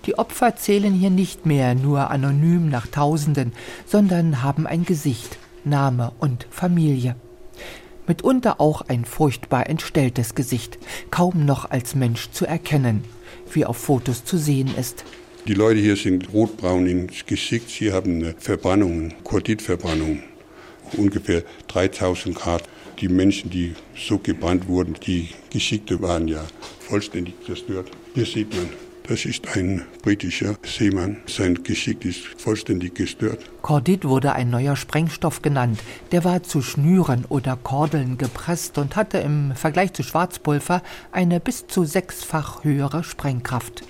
Die 0.07 0.19
Opfer 0.19 0.57
zählen 0.57 0.95
hier 0.95 1.11
nicht 1.11 1.45
mehr 1.45 1.75
nur 1.75 2.11
anonym 2.11 2.71
nach 2.71 2.87
Tausenden, 2.87 3.53
sondern 3.85 4.43
haben 4.43 4.67
ein 4.67 4.85
Gesicht, 4.85 5.39
Name 5.63 6.13
und 6.19 6.47
Familie. 6.51 7.15
Mitunter 8.07 8.61
auch 8.61 8.83
ein 8.89 9.05
furchtbar 9.05 9.69
entstelltes 9.69 10.35
Gesicht, 10.35 10.79
kaum 11.11 11.45
noch 11.45 11.71
als 11.71 11.95
Mensch 11.95 12.31
zu 12.31 12.47
erkennen, 12.47 13.05
wie 13.53 13.67
auf 13.67 13.77
Fotos 13.77 14.25
zu 14.25 14.39
sehen 14.39 14.75
ist. 14.77 15.05
Die 15.47 15.55
Leute 15.55 15.81
hier 15.81 15.97
sind 15.97 16.33
rotbraun 16.33 16.87
ins 16.87 17.25
Gesicht. 17.25 17.71
Sie 17.71 17.93
haben 17.93 18.35
Verbrannungen, 18.39 19.15
Korditverbrannungen, 19.25 20.23
ungefähr 20.97 21.43
3000 21.69 22.35
Grad. 22.35 22.63
Die 23.01 23.09
Menschen, 23.09 23.49
die 23.49 23.75
so 23.97 24.19
gebrannt 24.19 24.69
wurden, 24.69 24.95
die 25.07 25.31
Gesichter 25.49 26.01
waren 26.03 26.29
ja 26.29 26.45
vollständig 26.81 27.35
zerstört. 27.47 27.91
Hier 28.15 28.27
sieht 28.27 28.55
man, 28.55 28.69
das 29.09 29.25
ist 29.25 29.57
ein 29.57 29.87
britischer 30.03 30.57
Seemann. 30.63 31.17
Sein 31.27 31.65
Geschick 31.65 32.05
ist 32.05 32.21
vollständig 32.37 32.95
gestört. 32.95 33.41
Kordit 33.63 34.05
wurde 34.05 34.35
ein 34.35 34.51
neuer 34.51 34.77
Sprengstoff 34.77 35.41
genannt. 35.41 35.81
Der 36.13 36.23
war 36.23 36.43
zu 36.43 36.61
Schnüren 36.61 37.25
oder 37.29 37.57
Kordeln 37.57 38.19
gepresst 38.19 38.77
und 38.77 38.95
hatte 38.95 39.19
im 39.19 39.53
Vergleich 39.57 39.95
zu 39.95 40.03
Schwarzpulver 40.03 40.83
eine 41.13 41.41
bis 41.41 41.67
zu 41.67 41.85
sechsfach 41.85 42.63
höhere 42.63 43.03
Sprengkraft. 43.03 43.83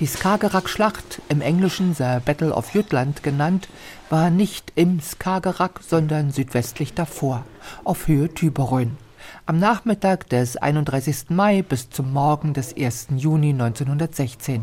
Die 0.00 0.06
Skagerrak-Schlacht, 0.06 1.20
im 1.28 1.42
Englischen 1.42 1.92
The 1.92 2.20
Battle 2.24 2.54
of 2.54 2.72
Jutland 2.72 3.22
genannt, 3.22 3.68
war 4.08 4.30
nicht 4.30 4.72
im 4.74 4.98
Skagerrak, 4.98 5.80
sondern 5.86 6.30
südwestlich 6.30 6.94
davor, 6.94 7.44
auf 7.84 8.08
Höhe 8.08 8.32
Tüberön. 8.32 8.96
Am 9.44 9.58
Nachmittag 9.58 10.26
des 10.30 10.56
31. 10.56 11.28
Mai 11.28 11.60
bis 11.60 11.90
zum 11.90 12.14
Morgen 12.14 12.54
des 12.54 12.74
1. 12.74 13.08
Juni 13.18 13.50
1916. 13.50 14.62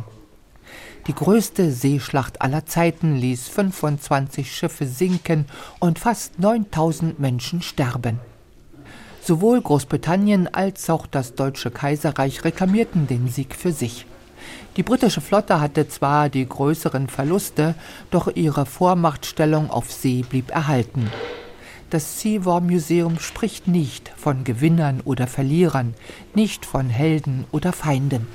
Die 1.05 1.13
größte 1.13 1.71
Seeschlacht 1.71 2.41
aller 2.41 2.65
Zeiten 2.65 3.15
ließ 3.15 3.47
25 3.47 4.51
Schiffe 4.51 4.87
sinken 4.87 5.45
und 5.77 5.99
fast 5.99 6.39
9000 6.39 7.19
Menschen 7.19 7.61
sterben. 7.61 8.19
Sowohl 9.21 9.61
Großbritannien 9.61 10.51
als 10.51 10.89
auch 10.89 11.05
das 11.05 11.35
Deutsche 11.35 11.69
Kaiserreich 11.69 12.43
reklamierten 12.43 13.05
den 13.05 13.27
Sieg 13.27 13.53
für 13.53 13.71
sich. 13.71 14.07
Die 14.77 14.83
britische 14.83 15.21
Flotte 15.21 15.59
hatte 15.59 15.87
zwar 15.87 16.29
die 16.29 16.47
größeren 16.47 17.07
Verluste, 17.07 17.73
doch 18.11 18.33
ihre 18.35 18.67
Vormachtstellung 18.67 19.71
auf 19.71 19.91
See 19.91 20.23
blieb 20.29 20.51
erhalten. 20.51 21.09
Das 21.89 22.19
Sea 22.21 22.45
War 22.45 22.61
Museum 22.61 23.17
spricht 23.17 23.67
nicht 23.67 24.11
von 24.15 24.43
Gewinnern 24.43 25.01
oder 25.03 25.25
Verlierern, 25.25 25.95
nicht 26.35 26.65
von 26.65 26.89
Helden 26.89 27.45
oder 27.51 27.71
Feinden. 27.71 28.27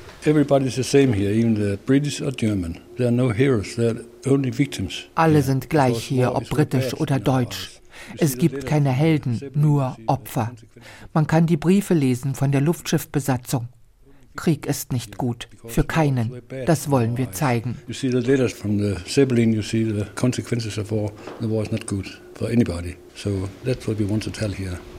Alle 5.15 5.43
sind 5.43 5.71
gleich 5.71 6.03
hier, 6.03 6.35
ob 6.35 6.49
britisch 6.49 6.95
oder 6.95 7.21
deutsch. 7.21 7.83
Es 8.19 8.37
gibt 8.37 8.67
keine 8.67 8.91
Helden, 8.91 9.41
nur 9.55 9.97
Opfer. 10.07 10.51
Man 11.13 11.29
kann 11.29 11.47
die 11.47 11.57
Briefe 11.57 11.95
lesen 11.95 12.35
von 12.35 12.51
der 12.51 12.63
Luftschiffbesatzung. 12.63 13.69
Krieg 14.35 14.67
ist 14.67 14.93
nicht 14.93 15.19
gut. 15.19 15.49
Für 15.67 15.85
keinen. 15.85 16.43
Das 16.67 16.91
wollen 16.91 17.19
wir 17.19 17.33
zeigen. 17.33 17.77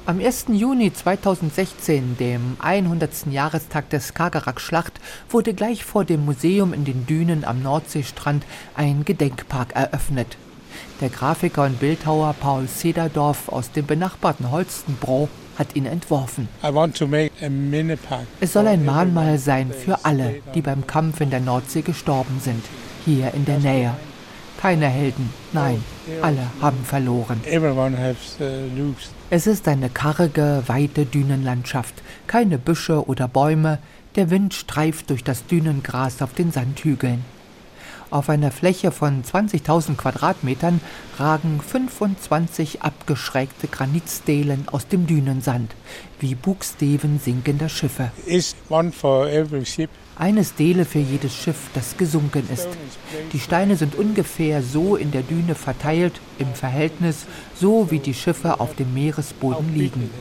Am 0.05 0.19
1. 0.19 0.45
Juni 0.49 0.93
2016, 0.93 2.17
dem 2.17 2.57
100. 2.59 3.27
Jahrestag 3.31 3.89
der 3.89 4.01
Skagerrak-Schlacht, 4.01 4.99
wurde 5.29 5.53
gleich 5.53 5.83
vor 5.83 6.05
dem 6.05 6.25
Museum 6.25 6.73
in 6.73 6.83
den 6.85 7.05
Dünen 7.05 7.43
am 7.43 7.63
Nordseestrand 7.63 8.45
ein 8.75 9.05
Gedenkpark 9.05 9.75
eröffnet. 9.75 10.37
Der 11.01 11.09
Grafiker 11.09 11.65
und 11.65 11.79
Bildhauer 11.79 12.35
Paul 12.39 12.67
Sederdorf 12.67 13.49
aus 13.49 13.71
dem 13.71 13.85
benachbarten 13.85 14.51
Holstenbro 14.51 15.29
hat 15.57 15.75
ihn 15.75 15.85
entworfen. 15.85 16.47
Es 18.39 18.53
soll 18.53 18.67
ein 18.67 18.85
Mahnmal 18.85 19.37
sein 19.37 19.71
für 19.71 20.03
alle, 20.05 20.35
die 20.55 20.61
beim 20.61 20.87
Kampf 20.87 21.21
in 21.21 21.29
der 21.29 21.39
Nordsee 21.39 21.81
gestorben 21.81 22.39
sind, 22.39 22.63
hier 23.05 23.33
in 23.33 23.45
der 23.45 23.59
Nähe. 23.59 23.95
Keine 24.59 24.87
Helden, 24.87 25.29
nein, 25.51 25.83
alle 26.21 26.47
haben 26.61 26.85
verloren. 26.85 27.41
Uh, 27.45 28.93
es 29.29 29.45
ist 29.45 29.67
eine 29.67 29.89
karge, 29.89 30.63
weite 30.67 31.05
Dünenlandschaft, 31.05 31.95
keine 32.27 32.57
Büsche 32.57 33.05
oder 33.05 33.27
Bäume, 33.27 33.79
der 34.15 34.29
Wind 34.29 34.53
streift 34.53 35.09
durch 35.09 35.23
das 35.23 35.45
Dünengras 35.47 36.21
auf 36.21 36.33
den 36.33 36.51
Sandhügeln. 36.51 37.25
Auf 38.13 38.29
einer 38.29 38.51
Fläche 38.51 38.91
von 38.91 39.23
20.000 39.23 39.95
Quadratmetern 39.95 40.81
ragen 41.17 41.59
25 41.59 42.83
abgeschrägte 42.83 43.67
Granitstelen 43.67 44.67
aus 44.67 44.87
dem 44.87 45.07
Dünensand, 45.07 45.73
wie 46.19 46.35
Bugsteven 46.35 47.19
sinkender 47.19 47.69
Schiffe. 47.69 48.11
Eine 50.15 50.43
Stele 50.43 50.85
für 50.85 50.99
jedes 50.99 51.35
Schiff, 51.35 51.57
das 51.73 51.97
gesunken 51.97 52.47
ist. 52.53 52.67
Die 53.31 53.39
Steine 53.39 53.77
sind 53.77 53.95
ungefähr 53.95 54.61
so 54.61 54.95
in 54.95 55.09
der 55.09 55.23
Düne 55.23 55.55
verteilt, 55.55 56.21
im 56.37 56.53
Verhältnis 56.53 57.25
so 57.59 57.89
wie 57.89 57.97
die 57.97 58.13
Schiffe 58.13 58.59
auf 58.59 58.75
dem 58.75 58.93
Meeresboden 58.93 59.73
liegen. 59.73 60.11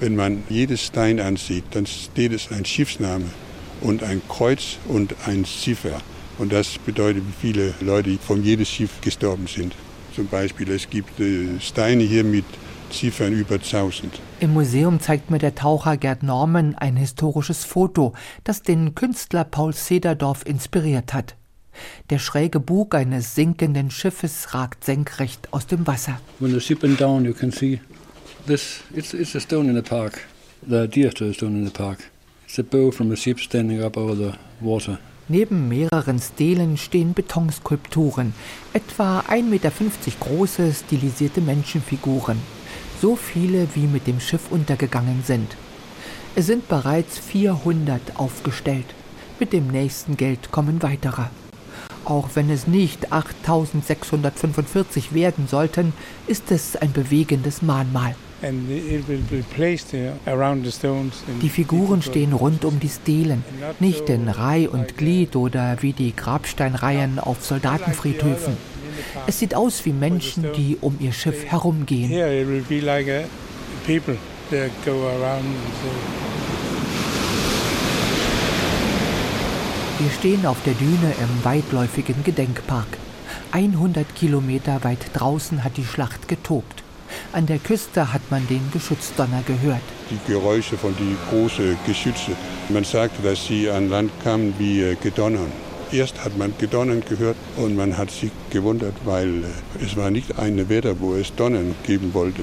Wenn 0.00 0.16
man 0.16 0.42
jedes 0.48 0.80
Stein 0.80 1.20
ansieht, 1.20 1.64
dann 1.72 1.84
steht 1.84 2.32
es 2.32 2.50
ein 2.50 2.64
Schiffsname 2.64 3.26
und 3.82 4.02
ein 4.02 4.22
Kreuz 4.26 4.78
und 4.88 5.14
ein 5.26 5.44
Ziffer. 5.44 6.00
Und 6.38 6.52
das 6.52 6.78
bedeutet, 6.78 7.22
wie 7.26 7.48
viele 7.48 7.74
Leute 7.80 8.18
von 8.18 8.42
jedem 8.42 8.64
Schiff 8.64 9.00
gestorben 9.00 9.46
sind. 9.46 9.74
Zum 10.14 10.26
Beispiel, 10.26 10.70
es 10.70 10.88
gibt 10.88 11.18
äh, 11.20 11.60
Steine 11.60 12.02
hier 12.02 12.24
mit 12.24 12.44
Ziffern 12.90 13.32
über 13.32 13.56
1000. 13.56 14.20
Im 14.40 14.52
Museum 14.52 15.00
zeigt 15.00 15.30
mir 15.30 15.38
der 15.38 15.54
Taucher 15.54 15.96
Gerd 15.96 16.22
Norman 16.22 16.74
ein 16.76 16.96
historisches 16.96 17.64
Foto, 17.64 18.14
das 18.44 18.62
den 18.62 18.94
Künstler 18.94 19.44
Paul 19.44 19.72
Sederdorf 19.72 20.44
inspiriert 20.46 21.12
hat. 21.12 21.34
Der 22.10 22.18
schräge 22.18 22.60
Bug 22.60 22.94
eines 22.94 23.34
sinkenden 23.34 23.90
Schiffes 23.90 24.54
ragt 24.54 24.84
senkrecht 24.84 25.48
aus 25.52 25.66
dem 25.66 25.86
Wasser. 25.86 26.20
When 26.38 26.52
the 26.52 26.60
ship 26.60 26.82
went 26.82 27.00
down, 27.00 27.24
you 27.24 27.34
can 27.34 27.50
see 27.50 27.80
this. 28.46 28.80
It's, 28.94 29.12
it's 29.12 29.34
a 29.34 29.40
stone 29.40 29.68
in 29.68 29.74
the 29.74 29.82
park. 29.82 30.20
The 30.68 30.86
deer 30.86 31.10
stone 31.10 31.56
in 31.56 31.66
the 31.66 31.72
park. 31.72 31.98
It's 32.46 32.58
a 32.58 32.62
bow 32.62 32.92
from 32.92 33.10
a 33.10 33.16
ship 33.16 33.40
standing 33.40 33.82
up 33.82 33.96
over 33.96 34.14
the 34.14 34.38
water. 34.60 34.98
Neben 35.28 35.70
mehreren 35.70 36.18
Stelen 36.18 36.76
stehen 36.76 37.14
Betonskulpturen, 37.14 38.34
etwa 38.74 39.20
1,50 39.20 39.42
Meter 39.44 39.72
große 40.20 40.74
stilisierte 40.74 41.40
Menschenfiguren, 41.40 42.38
so 43.00 43.16
viele 43.16 43.66
wie 43.74 43.86
mit 43.86 44.06
dem 44.06 44.20
Schiff 44.20 44.50
untergegangen 44.50 45.22
sind. 45.24 45.56
Es 46.34 46.46
sind 46.46 46.68
bereits 46.68 47.18
400 47.18 48.16
aufgestellt. 48.16 48.84
Mit 49.40 49.54
dem 49.54 49.68
nächsten 49.68 50.18
Geld 50.18 50.50
kommen 50.50 50.82
weitere. 50.82 51.22
Auch 52.04 52.28
wenn 52.34 52.50
es 52.50 52.66
nicht 52.66 53.10
8645 53.10 55.14
werden 55.14 55.48
sollten, 55.48 55.94
ist 56.26 56.50
es 56.50 56.76
ein 56.76 56.92
bewegendes 56.92 57.62
Mahnmal. 57.62 58.14
Die 61.42 61.48
Figuren 61.48 62.02
stehen 62.02 62.32
rund 62.32 62.64
um 62.64 62.78
die 62.78 62.88
Stelen, 62.88 63.44
nicht 63.80 64.08
in 64.10 64.28
Reih 64.28 64.68
und 64.68 64.98
Glied 64.98 65.34
oder 65.36 65.78
wie 65.80 65.92
die 65.92 66.14
Grabsteinreihen 66.14 67.18
auf 67.18 67.44
Soldatenfriedhöfen. 67.44 68.56
Es 69.26 69.38
sieht 69.38 69.54
aus 69.54 69.84
wie 69.86 69.92
Menschen, 69.92 70.46
die 70.56 70.76
um 70.80 70.96
ihr 71.00 71.12
Schiff 71.12 71.44
herumgehen. 71.44 72.10
Wir 79.98 80.10
stehen 80.18 80.44
auf 80.44 80.58
der 80.64 80.74
Düne 80.74 81.14
im 81.20 81.44
weitläufigen 81.44 82.22
Gedenkpark. 82.24 82.98
100 83.52 84.14
Kilometer 84.14 84.84
weit 84.84 84.98
draußen 85.14 85.64
hat 85.64 85.76
die 85.76 85.84
Schlacht 85.84 86.28
getobt. 86.28 86.83
An 87.32 87.46
der 87.46 87.58
Küste 87.58 88.12
hat 88.12 88.22
man 88.30 88.46
den 88.48 88.70
Geschützdonner 88.72 89.42
gehört. 89.46 89.82
Die 90.10 90.32
Geräusche 90.32 90.76
von 90.76 90.94
den 90.96 91.16
großen 91.30 91.76
Geschütze. 91.86 92.32
Man 92.68 92.84
sagte, 92.84 93.22
dass 93.22 93.46
sie 93.46 93.68
an 93.70 93.90
Land 93.90 94.10
kamen 94.22 94.54
wie 94.58 94.82
äh, 94.82 94.96
Gedonnern. 94.96 95.52
Erst 95.92 96.24
hat 96.24 96.36
man 96.36 96.52
Gedonnern 96.58 97.02
gehört 97.08 97.36
und 97.56 97.76
man 97.76 97.96
hat 97.96 98.10
sich 98.10 98.30
gewundert, 98.50 98.94
weil 99.04 99.44
äh, 99.44 99.84
es 99.84 99.96
war 99.96 100.10
nicht 100.10 100.38
ein 100.38 100.68
Wetter, 100.68 100.98
wo 101.00 101.14
es 101.14 101.34
Donnern 101.34 101.74
geben 101.86 102.14
wollte. 102.14 102.42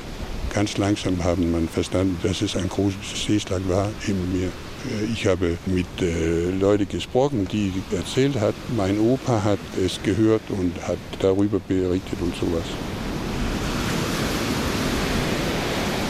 Ganz 0.53 0.77
langsam 0.77 1.23
haben 1.23 1.51
man 1.51 1.69
verstanden, 1.69 2.17
dass 2.23 2.41
es 2.41 2.55
ein 2.55 2.67
großes 2.67 3.25
Seeschlag 3.25 3.61
war 3.69 3.89
im 4.07 4.37
Meer. 4.37 4.49
Äh, 4.49 5.11
ich 5.11 5.25
habe 5.27 5.57
mit 5.65 5.87
äh, 6.01 6.51
Leuten 6.51 6.87
gesprochen, 6.87 7.47
die 7.51 7.71
erzählt 7.95 8.39
hat, 8.39 8.55
mein 8.75 8.99
Opa 8.99 9.43
hat 9.43 9.59
es 9.83 10.01
gehört 10.03 10.43
und 10.49 10.73
hat 10.87 10.97
darüber 11.19 11.59
berichtet 11.59 12.21
und 12.21 12.35
sowas. 12.35 12.65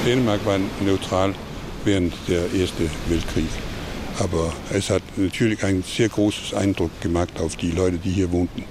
Dänemark 0.06 0.44
war 0.46 0.58
neutral 0.84 1.36
während 1.86 2.14
der 2.28 2.42
Ersten 2.54 2.90
Weltkrieg. 3.08 3.50
Aber 4.20 4.52
es 4.72 4.90
hat 4.90 5.04
natürlich 5.16 5.64
einen 5.64 5.84
sehr 5.84 6.10
großen 6.10 6.58
Eindruck 6.58 6.90
gemacht 7.02 7.40
auf 7.40 7.56
die 7.56 7.72
Leute, 7.72 7.98
die 7.98 8.10
hier 8.10 8.32
wohnten. 8.32 8.64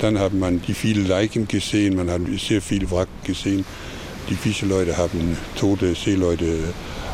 Dann 0.00 0.18
hat 0.18 0.34
man 0.34 0.60
die 0.60 0.74
vielen 0.74 1.06
Leichen 1.06 1.46
gesehen, 1.46 1.96
man 1.96 2.10
hat 2.10 2.22
sehr 2.38 2.60
viel 2.60 2.90
Wrack 2.90 3.08
gesehen. 3.24 3.64
Die 4.28 4.34
Fischeleute 4.34 4.96
haben 4.96 5.36
tote 5.56 5.94
Seeleute 5.94 6.58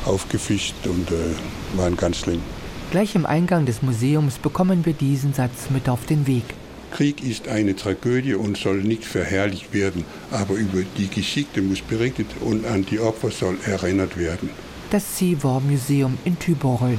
aufgefischt 0.06 0.74
und 0.84 1.10
äh, 1.10 1.78
waren 1.78 1.96
ganz 1.96 2.18
schlimm. 2.18 2.40
Gleich 2.90 3.14
im 3.14 3.26
Eingang 3.26 3.66
des 3.66 3.82
Museums 3.82 4.38
bekommen 4.38 4.86
wir 4.86 4.94
diesen 4.94 5.34
Satz 5.34 5.68
mit 5.68 5.90
auf 5.90 6.06
den 6.06 6.26
Weg. 6.26 6.44
Krieg 6.90 7.22
ist 7.22 7.48
eine 7.48 7.76
Tragödie 7.76 8.34
und 8.34 8.56
soll 8.56 8.82
nicht 8.82 9.04
verherrlicht 9.04 9.72
werden, 9.72 10.04
aber 10.30 10.54
über 10.54 10.82
die 10.96 11.08
Geschichte 11.08 11.62
muss 11.62 11.80
berichtet 11.80 12.26
und 12.40 12.66
an 12.66 12.84
die 12.84 13.00
Opfer 13.00 13.30
soll 13.30 13.58
erinnert 13.64 14.16
werden. 14.16 14.50
Das 14.90 15.18
Sea 15.18 15.36
War 15.42 15.60
Museum 15.60 16.18
in 16.24 16.38
Tübingen. 16.38 16.98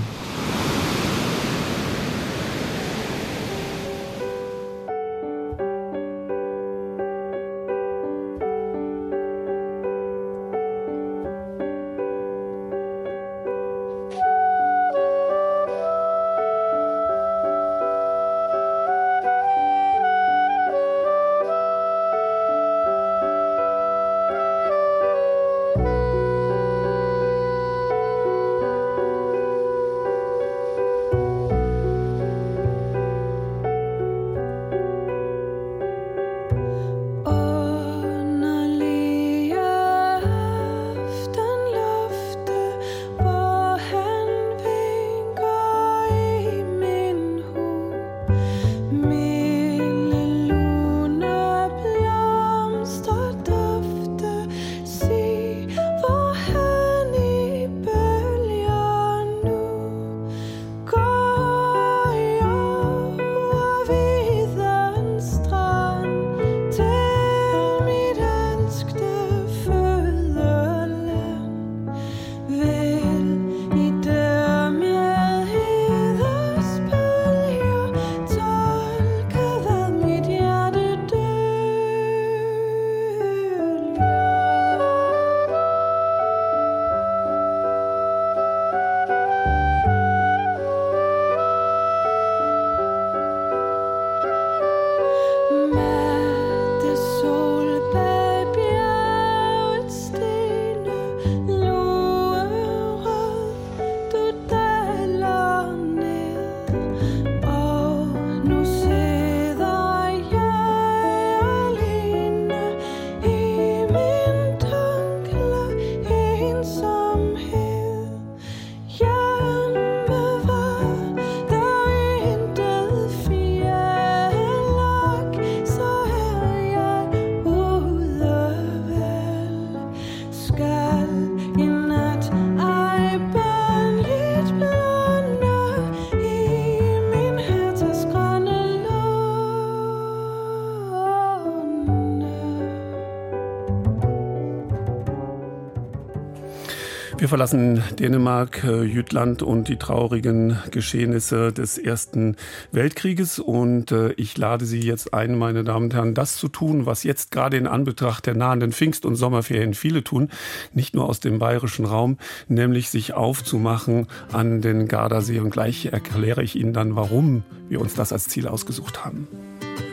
Verlassen 147.30 147.84
Dänemark, 148.00 148.64
äh, 148.64 148.84
Jütland 148.84 149.42
und 149.42 149.68
die 149.68 149.78
traurigen 149.78 150.58
Geschehnisse 150.72 151.54
des 151.54 151.78
Ersten 151.78 152.36
Weltkrieges. 152.72 153.40
Und 153.40 153.92
äh, 153.92 154.12
ich 154.14 154.38
lade 154.38 154.66
Sie 154.66 154.82
jetzt 154.82 155.14
ein, 155.14 155.38
meine 155.38 155.64
Damen 155.64 155.86
und 155.86 155.94
Herren, 155.94 156.14
das 156.14 156.36
zu 156.36 156.48
tun, 156.48 156.86
was 156.86 157.04
jetzt 157.04 157.32
gerade 157.32 157.58
in 157.58 157.68
Anbetracht 157.68 158.26
der 158.26 158.36
nahenden 158.36 158.72
Pfingst- 158.72 159.06
und 159.06 159.16
Sommerferien 159.16 159.74
viele 159.74 160.04
tun, 160.04 160.30
nicht 160.74 160.96
nur 160.96 161.08
aus 161.08 161.20
dem 161.20 161.40
bayerischen 161.40 161.86
Raum, 161.86 162.18
nämlich 162.48 162.90
sich 162.90 163.14
aufzumachen 163.14 164.08
an 164.32 164.62
den 164.62 164.88
Gardasee. 164.88 165.40
Und 165.40 165.52
gleich 165.52 165.86
erkläre 165.86 166.44
ich 166.44 166.56
Ihnen 166.56 166.74
dann, 166.74 166.96
warum 166.96 167.44
wir 167.70 167.80
uns 167.80 167.94
das 167.94 168.12
als 168.12 168.28
Ziel 168.28 168.48
ausgesucht 168.48 169.06
haben. 169.06 169.28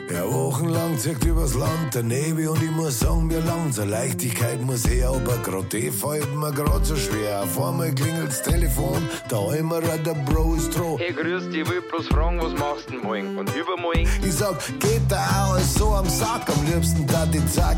Ja, 0.09 0.23
wochenlang 0.23 0.97
zirkt 0.97 1.25
übers 1.25 1.53
Land 1.53 1.93
der 1.93 2.03
Nebel 2.03 2.47
und 2.47 2.63
ich 2.63 2.71
muss 2.71 2.99
sagen, 2.99 3.27
mir 3.27 3.41
lang 3.41 3.73
zur 3.73 3.87
Leichtigkeit 3.87 4.61
muss 4.61 4.87
her, 4.87 5.09
aber 5.09 5.35
grad 5.43 5.73
die 5.73 5.91
fällt 5.91 6.33
mir 6.33 6.51
grad 6.53 6.85
so 6.85 6.95
schwer. 6.95 7.43
Auf 7.43 7.61
einmal 7.61 7.93
klingelt's 7.93 8.41
Telefon, 8.41 9.05
da 9.27 9.53
immer 9.53 9.81
der 9.81 10.13
Bro 10.13 10.55
ist 10.55 10.77
dran. 10.77 10.95
Hey, 10.97 11.11
grüß 11.11 11.49
dich, 11.49 11.69
will 11.69 11.81
bloß 11.81 12.07
fragen, 12.07 12.39
was 12.41 12.53
machst 12.53 12.87
du 12.87 12.93
denn 12.93 13.03
morgen? 13.03 13.37
Und 13.37 13.53
übermorgen? 13.53 14.07
Ich 14.25 14.33
sag, 14.33 14.57
geht 14.79 15.01
da 15.09 15.17
auch 15.43 15.59
so 15.59 15.93
am 15.93 16.07
Sack, 16.07 16.47
am 16.55 16.65
liebsten 16.65 17.05
da 17.05 17.25
die 17.25 17.45
Zack. 17.47 17.77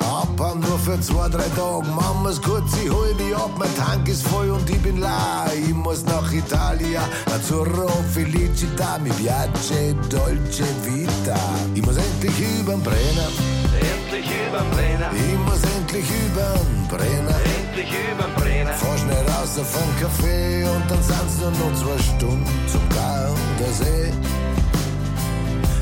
Abhauen 0.00 0.58
nur 0.58 0.78
für 0.80 1.00
zwei, 1.00 1.28
drei 1.28 1.48
Tage, 1.54 1.86
Mamas 1.88 2.42
kurz, 2.42 2.72
ich 2.82 2.90
hol 2.90 3.14
die 3.14 3.34
ab, 3.34 3.52
mein 3.56 3.74
Tank 3.76 4.08
ist 4.08 4.26
voll 4.26 4.50
und 4.50 4.68
ich 4.68 4.80
bin 4.82 4.98
la. 4.98 5.46
Ich 5.54 5.74
muss 5.74 6.04
nach 6.04 6.32
Italia, 6.32 7.02
Azzurro, 7.26 7.88
Felicita, 8.12 8.98
mi 8.98 9.10
piace, 9.10 9.94
dolce 10.08 10.64
vita. 10.82 11.67
Ich 11.88 11.94
muss 11.94 12.04
endlich 12.04 12.60
übern 12.60 12.82
Brenner. 12.82 13.28
Endlich 13.72 14.26
übern 14.28 14.70
Brenner. 14.72 15.10
Ich 15.10 15.38
muss 15.38 15.62
endlich 15.74 16.04
übern 16.04 16.86
Brenner. 16.86 17.36
Endlich 17.56 17.88
übern 17.88 18.34
Brenner. 18.36 18.74
Fahr 18.74 18.98
schnell 18.98 19.24
raus 19.24 19.56
vom 19.56 19.88
Café 19.96 20.68
und 20.68 20.84
dann 20.90 21.02
sind's 21.02 21.40
nur 21.40 21.50
noch 21.50 21.74
zwei 21.80 21.98
Stunden 22.02 22.68
zum 22.68 22.84
Gardasee. 22.90 24.12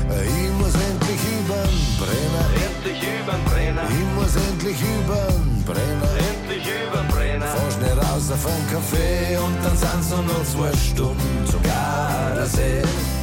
Ich 0.07 0.51
muss 0.55 0.75
endlich 0.79 1.21
übern 1.39 1.75
Brenner. 1.99 2.45
Endlich 2.55 3.03
übern 3.03 3.43
Brenner. 3.43 3.83
Ich 3.91 4.07
muss 4.15 4.33
endlich 4.47 4.79
übern 4.79 5.63
Brenner. 5.65 6.11
Endlich 6.31 6.63
übern 6.87 7.07
Brenner. 7.09 7.47
Fahr 7.47 7.71
schnell 7.71 7.99
raus 7.99 8.31
vom 8.31 8.61
Café 8.71 9.37
und 9.43 9.57
dann 9.61 9.75
sind's 9.75 10.09
nur 10.11 10.23
noch 10.23 10.45
zwei 10.45 10.71
Stunden 10.77 11.45
zum 11.51 11.61
Gardasee 11.63 13.16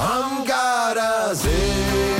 am 0.00 0.44
Gardasee. 0.44 2.19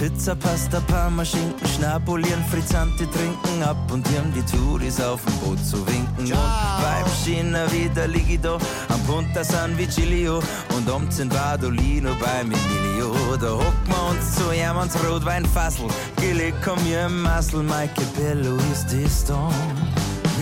Pizza, 0.00 0.34
Pasta, 0.34 0.80
Parma, 0.86 1.22
Schinken, 1.22 1.68
schnabulieren, 1.76 2.42
frizzante 2.50 3.06
trinken, 3.10 3.62
ab 3.62 3.76
und 3.92 4.10
ihrem 4.10 4.32
die 4.32 4.42
Touris 4.50 4.98
auf 4.98 5.22
dem 5.26 5.34
Boot 5.40 5.62
zu 5.62 5.76
winken. 5.86 6.24
Und 6.24 6.32
beim 6.32 7.04
China 7.22 7.70
wieder 7.70 8.08
lieg 8.08 8.30
ich 8.30 8.40
da 8.40 8.54
am 8.88 9.00
Punta 9.06 9.44
San 9.44 9.76
Vigilio 9.76 10.40
und 10.74 10.88
um 10.88 11.10
10 11.10 11.28
Badolino 11.28 12.14
bei 12.18 12.40
Emilio. 12.40 13.14
Da 13.38 13.50
hocken 13.50 13.88
wir 13.88 14.10
uns 14.10 14.36
zu 14.36 14.50
ihm 14.54 14.74
ans 14.74 14.96
Rotweinfassel, 15.04 15.88
gelegt 16.16 16.56
komm 16.64 16.82
mir 16.84 17.04
im 17.04 17.20
Massel, 17.20 17.62
Maike 17.62 18.00
Bello 18.16 18.56
ist 18.72 18.86
das 18.86 19.26
da. 19.26 19.50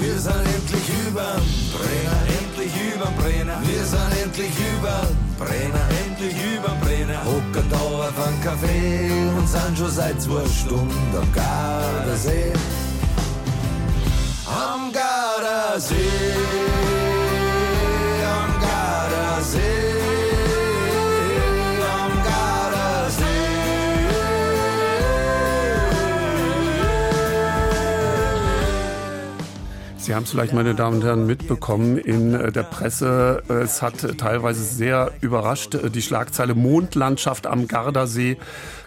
Wir 0.00 0.16
sind 0.20 0.36
endlich 0.36 0.88
überm 1.08 1.42
Brenner, 1.74 2.20
endlich 2.38 2.72
überm 2.94 3.14
Brenner. 3.16 3.58
Wir 3.66 3.84
sind 3.84 4.22
endlich 4.22 4.52
überm 4.78 5.16
Brenner, 5.36 5.84
endlich 5.90 6.07
überm 6.26 6.78
Brenner. 6.80 7.24
Hocken 7.24 7.68
da 7.70 7.76
auf 7.76 8.26
einen 8.26 8.40
Kaffee 8.42 9.10
und 9.36 9.48
sind 9.48 9.78
schon 9.78 9.90
seit 9.90 10.20
zwei 10.20 10.46
Stunden 10.48 11.16
am 11.16 11.32
Gardasee. 11.32 12.52
Am 14.46 14.92
Gardasee, 14.92 15.94
am 18.24 18.60
Gardasee. 18.60 19.87
Sie 30.08 30.14
haben 30.14 30.22
es 30.22 30.30
vielleicht, 30.30 30.54
meine 30.54 30.74
Damen 30.74 30.96
und 30.96 31.04
Herren, 31.04 31.26
mitbekommen 31.26 31.98
in 31.98 32.32
äh, 32.32 32.50
der 32.50 32.62
Presse. 32.62 33.42
Es 33.50 33.82
hat 33.82 34.16
teilweise 34.16 34.62
sehr 34.62 35.12
überrascht 35.20 35.74
äh, 35.74 35.90
die 35.90 36.00
Schlagzeile 36.00 36.54
Mondlandschaft 36.54 37.46
am 37.46 37.68
Gardasee 37.68 38.38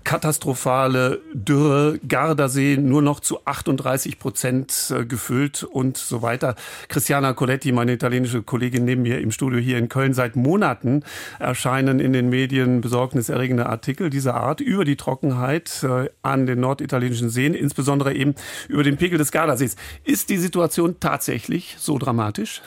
katastrophale 0.03 1.21
Dürre, 1.33 1.99
Gardasee 2.07 2.77
nur 2.77 3.01
noch 3.01 3.19
zu 3.19 3.45
38 3.45 4.19
Prozent 4.19 4.93
äh, 4.95 5.05
gefüllt 5.05 5.63
und 5.63 5.97
so 5.97 6.21
weiter. 6.21 6.55
Christiana 6.87 7.33
Coletti, 7.33 7.71
meine 7.71 7.93
italienische 7.93 8.41
Kollegin 8.41 8.85
neben 8.85 9.03
mir 9.03 9.19
im 9.19 9.31
Studio 9.31 9.59
hier 9.59 9.77
in 9.77 9.89
Köln, 9.89 10.13
seit 10.13 10.35
Monaten 10.35 11.03
erscheinen 11.39 11.99
in 11.99 12.13
den 12.13 12.29
Medien 12.29 12.81
besorgniserregende 12.81 13.67
Artikel 13.67 14.09
dieser 14.09 14.35
Art 14.35 14.61
über 14.61 14.85
die 14.85 14.95
Trockenheit 14.95 15.83
äh, 15.83 16.09
an 16.21 16.45
den 16.45 16.59
norditalienischen 16.59 17.29
Seen, 17.29 17.53
insbesondere 17.53 18.13
eben 18.13 18.35
über 18.67 18.83
den 18.83 18.97
Pegel 18.97 19.17
des 19.17 19.31
Gardasees. 19.31 19.75
Ist 20.03 20.29
die 20.29 20.37
Situation 20.37 20.99
tatsächlich 20.99 21.75
so 21.77 21.97
dramatisch? 21.97 22.61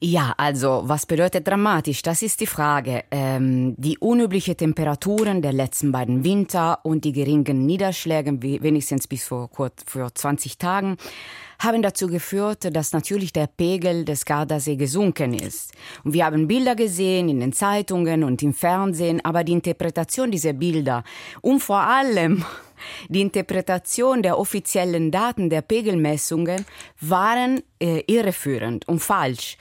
Ja, 0.00 0.34
also 0.36 0.82
was 0.86 1.06
bedeutet 1.06 1.46
dramatisch? 1.46 2.02
Das 2.02 2.22
ist 2.22 2.40
die 2.40 2.46
Frage. 2.46 3.04
Ähm, 3.10 3.74
die 3.76 3.98
unübliche 3.98 4.56
Temperaturen 4.56 5.42
der 5.42 5.52
letzten 5.52 5.92
beiden 5.92 6.24
Winter 6.24 6.73
und 6.82 7.04
die 7.04 7.12
geringen 7.12 7.66
Niederschläge, 7.66 8.42
wenigstens 8.42 9.06
bis 9.06 9.24
vor, 9.24 9.50
vor 9.86 10.14
20 10.14 10.58
Tagen, 10.58 10.96
haben 11.58 11.82
dazu 11.82 12.08
geführt, 12.08 12.74
dass 12.74 12.92
natürlich 12.92 13.32
der 13.32 13.46
Pegel 13.46 14.04
des 14.04 14.24
Gardasee 14.24 14.76
gesunken 14.76 15.34
ist. 15.34 15.72
Und 16.04 16.12
wir 16.12 16.26
haben 16.26 16.46
Bilder 16.48 16.74
gesehen 16.74 17.28
in 17.28 17.40
den 17.40 17.52
Zeitungen 17.52 18.24
und 18.24 18.42
im 18.42 18.52
Fernsehen, 18.52 19.24
aber 19.24 19.44
die 19.44 19.52
Interpretation 19.52 20.30
dieser 20.30 20.52
Bilder 20.52 21.04
und 21.40 21.60
vor 21.60 21.80
allem 21.80 22.44
die 23.08 23.20
Interpretation 23.20 24.22
der 24.22 24.38
offiziellen 24.38 25.10
Daten 25.10 25.48
der 25.48 25.62
Pegelmessungen 25.62 26.64
waren 27.00 27.62
äh, 27.80 28.02
irreführend 28.06 28.86
und 28.88 29.00
falsch. 29.00 29.56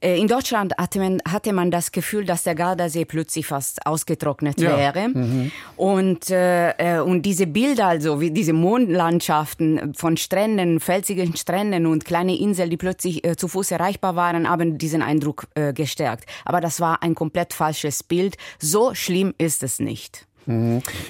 Äh, 0.00 0.18
in 0.18 0.28
Deutschland 0.28 0.72
hatte 0.78 0.98
man, 0.98 1.18
hatte 1.28 1.52
man 1.52 1.70
das 1.70 1.92
Gefühl, 1.92 2.24
dass 2.24 2.44
der 2.44 2.54
Gardasee 2.54 3.04
plötzlich 3.04 3.46
fast 3.46 3.84
ausgetrocknet 3.86 4.60
ja. 4.60 4.76
wäre. 4.76 5.08
Mhm. 5.08 5.50
Und, 5.76 6.30
äh, 6.30 6.70
äh, 6.96 7.00
und 7.00 7.22
diese 7.22 7.46
Bilder, 7.46 7.86
also 7.86 8.20
wie 8.20 8.30
diese 8.30 8.52
Mondlandschaften 8.52 9.94
von 9.94 10.16
Stränden, 10.16 10.80
felsigen 10.80 11.36
Stränden 11.36 11.86
und 11.86 12.04
kleine 12.04 12.38
Inseln, 12.38 12.70
die 12.70 12.76
plötzlich 12.76 13.24
äh, 13.24 13.36
zu 13.36 13.48
Fuß 13.48 13.70
erreichbar 13.72 14.16
waren, 14.16 14.48
haben 14.48 14.78
diesen 14.78 15.02
Eindruck 15.02 15.48
äh, 15.54 15.72
gestärkt. 15.72 16.28
Aber 16.44 16.60
das 16.60 16.80
war 16.80 17.02
ein 17.02 17.14
komplett 17.14 17.52
falsches 17.52 18.02
Bild. 18.02 18.36
So 18.58 18.94
schlimm 18.94 19.34
ist 19.38 19.62
es 19.62 19.80
nicht. 19.80 20.28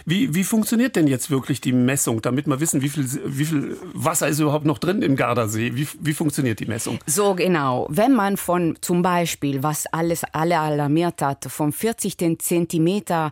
Wie, 0.05 0.34
wie 0.34 0.43
funktioniert 0.43 0.97
denn 0.97 1.07
jetzt 1.07 1.30
wirklich 1.30 1.61
die 1.61 1.72
Messung, 1.72 2.20
damit 2.22 2.49
wir 2.49 2.59
wissen, 2.59 2.82
wie 2.82 2.89
viel, 2.89 3.07
wie 3.24 3.45
viel 3.45 3.76
Wasser 3.95 4.26
ist 4.26 4.41
überhaupt 4.41 4.64
noch 4.64 4.78
drin 4.78 5.01
im 5.01 5.14
Gardasee? 5.14 5.72
Wie, 5.74 5.86
wie 6.01 6.12
funktioniert 6.12 6.59
die 6.59 6.66
Messung? 6.66 6.99
So 7.07 7.34
genau. 7.34 7.86
Wenn 7.89 8.14
man 8.14 8.36
von 8.36 8.76
zum 8.80 9.03
Beispiel, 9.03 9.62
was 9.62 9.86
alles 9.86 10.24
alle 10.32 10.59
alarmiert 10.59 11.22
hat, 11.22 11.45
von 11.45 11.70
40 11.70 12.39
Zentimeter 12.41 13.30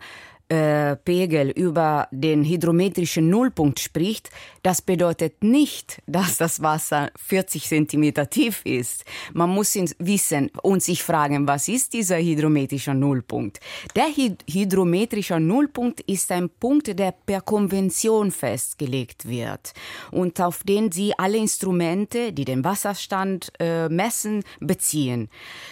äh, 0.48 0.96
Pegel 0.96 1.50
über 1.50 2.08
den 2.10 2.44
hydrometrischen 2.44 3.28
Nullpunkt 3.28 3.80
spricht, 3.80 4.30
das 4.62 4.82
bedeutet 4.82 5.42
nicht, 5.42 6.02
dass 6.06 6.36
das 6.36 6.62
Wasser 6.62 7.10
40 7.16 7.64
Zentimeter 7.64 8.30
tief 8.30 8.62
ist. 8.64 9.04
Man 9.32 9.50
muss 9.50 9.76
wissen 9.98 10.50
und 10.62 10.82
sich 10.82 11.02
fragen, 11.02 11.46
was 11.46 11.68
ist 11.68 11.92
dieser 11.92 12.18
hydrometrische 12.18 12.94
Nullpunkt? 12.94 13.60
Der 13.94 14.06
hydrometrische 14.06 15.40
Nullpunkt 15.40 16.00
ist 16.02 16.30
ein 16.32 16.48
Punkt, 16.48 16.98
der 16.98 17.12
per 17.12 17.40
Konvention 17.40 18.30
festgelegt 18.30 19.28
wird 19.28 19.72
und 20.10 20.40
auf 20.40 20.62
den 20.62 20.92
Sie 20.92 21.12
alle 21.18 21.38
Instrumente, 21.38 22.32
die 22.32 22.44
den 22.44 22.64
Wasserstand 22.64 23.52
äh, 23.58 23.88
messen, 23.88 24.44
beziehen. 24.60 25.28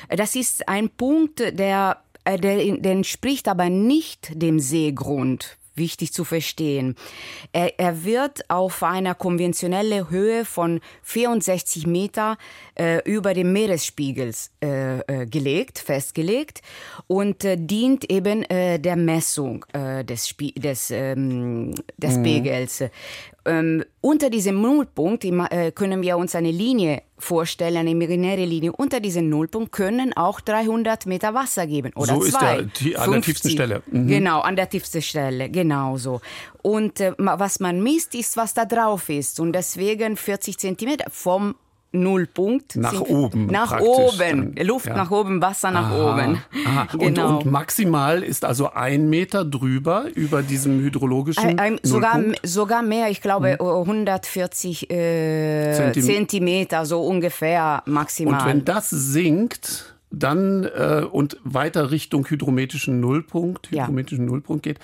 Das 0.08 0.34
ist 0.34 0.68
ein 0.68 0.90
Punkt, 0.90 1.40
der 1.40 2.03
der, 2.26 2.76
der 2.76 2.92
entspricht 2.92 3.48
aber 3.48 3.68
nicht 3.70 4.30
dem 4.34 4.58
Seegrund 4.58 5.58
wichtig 5.76 6.12
zu 6.12 6.24
verstehen. 6.24 6.94
Er, 7.52 7.78
er 7.78 8.04
wird 8.04 8.48
auf 8.48 8.82
einer 8.82 9.14
konventionellen 9.14 10.10
Höhe 10.10 10.44
von 10.44 10.80
64 11.02 11.86
Meter 11.86 12.36
äh, 12.74 13.02
über 13.04 13.34
dem 13.34 13.52
Meeresspiegel 13.52 14.32
äh, 14.62 15.00
äh, 15.00 15.26
gelegt, 15.26 15.78
festgelegt 15.78 16.62
und 17.06 17.44
äh, 17.44 17.56
dient 17.58 18.10
eben 18.10 18.44
äh, 18.44 18.78
der 18.78 18.96
Messung 18.96 19.64
äh, 19.72 20.04
des, 20.04 20.28
Spie 20.28 20.52
des, 20.52 20.90
ähm, 20.90 21.74
des 21.96 22.18
mhm. 22.18 22.22
Pegels. 22.22 22.84
Ähm, 23.46 23.84
unter 24.00 24.30
diesem 24.30 24.60
Nullpunkt 24.60 25.24
äh, 25.24 25.70
können 25.72 26.02
wir 26.02 26.16
uns 26.16 26.34
eine 26.34 26.50
Linie 26.50 27.02
vorstellen, 27.18 27.76
eine 27.76 27.90
imaginäre 27.90 28.44
Linie. 28.44 28.72
Unter 28.72 29.00
diesem 29.00 29.28
Nullpunkt 29.28 29.72
können 29.72 30.16
auch 30.16 30.40
300 30.40 31.06
Meter 31.06 31.34
Wasser 31.34 31.66
geben 31.66 31.92
oder 31.94 32.14
so 32.14 32.20
zwei. 32.20 32.24
ist 32.24 32.40
der, 32.40 32.62
die, 32.62 32.96
an 32.96 33.10
der 33.12 33.22
tiefsten 33.22 33.50
Stelle. 33.50 33.82
Mhm. 33.86 34.08
Genau, 34.08 34.40
an 34.40 34.56
der 34.56 34.68
tiefsten 34.68 35.02
Stelle, 35.02 35.50
genau 35.50 35.96
so. 35.96 36.20
Und 36.62 37.00
äh, 37.00 37.12
was 37.18 37.60
man 37.60 37.82
misst, 37.82 38.14
ist, 38.14 38.36
was 38.36 38.54
da 38.54 38.64
drauf 38.64 39.08
ist. 39.08 39.38
Und 39.40 39.52
deswegen 39.52 40.16
40 40.16 40.58
Zentimeter 40.58 41.04
vom 41.10 41.54
Nullpunkt. 41.94 42.76
Nach 42.76 43.00
oben. 43.00 43.46
Nach 43.46 43.80
oben. 43.80 44.54
Dann, 44.54 44.66
Luft 44.66 44.86
ja. 44.86 44.96
nach 44.96 45.10
oben, 45.10 45.40
Wasser 45.40 45.70
nach 45.70 45.90
aha, 45.90 46.12
oben. 46.12 46.38
Aha. 46.66 46.88
Genau. 47.04 47.38
Und, 47.38 47.46
und, 47.46 47.52
maximal 47.52 48.22
ist 48.22 48.44
also 48.44 48.70
ein 48.70 49.08
Meter 49.08 49.44
drüber 49.44 50.06
über 50.14 50.42
diesem 50.42 50.80
hydrologischen 50.80 51.44
ein, 51.44 51.58
ein, 51.58 51.80
sogar, 51.82 52.20
sogar 52.42 52.82
mehr, 52.82 53.10
ich 53.10 53.20
glaube 53.20 53.58
hm. 53.58 53.66
140 53.66 54.90
äh, 54.90 55.72
Zentim 55.72 56.02
Zentimeter, 56.02 56.86
so 56.86 57.02
ungefähr 57.02 57.82
maximal. 57.86 58.40
Und 58.40 58.46
wenn 58.46 58.64
das 58.64 58.90
sinkt, 58.90 59.94
dann 60.10 60.64
äh, 60.64 61.06
und 61.10 61.38
weiter 61.44 61.90
Richtung 61.90 62.26
hydrometrischen 62.28 63.00
Nullpunkt, 63.00 63.70
hydrometrischen 63.70 64.24
ja. 64.24 64.30
Nullpunkt 64.30 64.62
geht, 64.62 64.78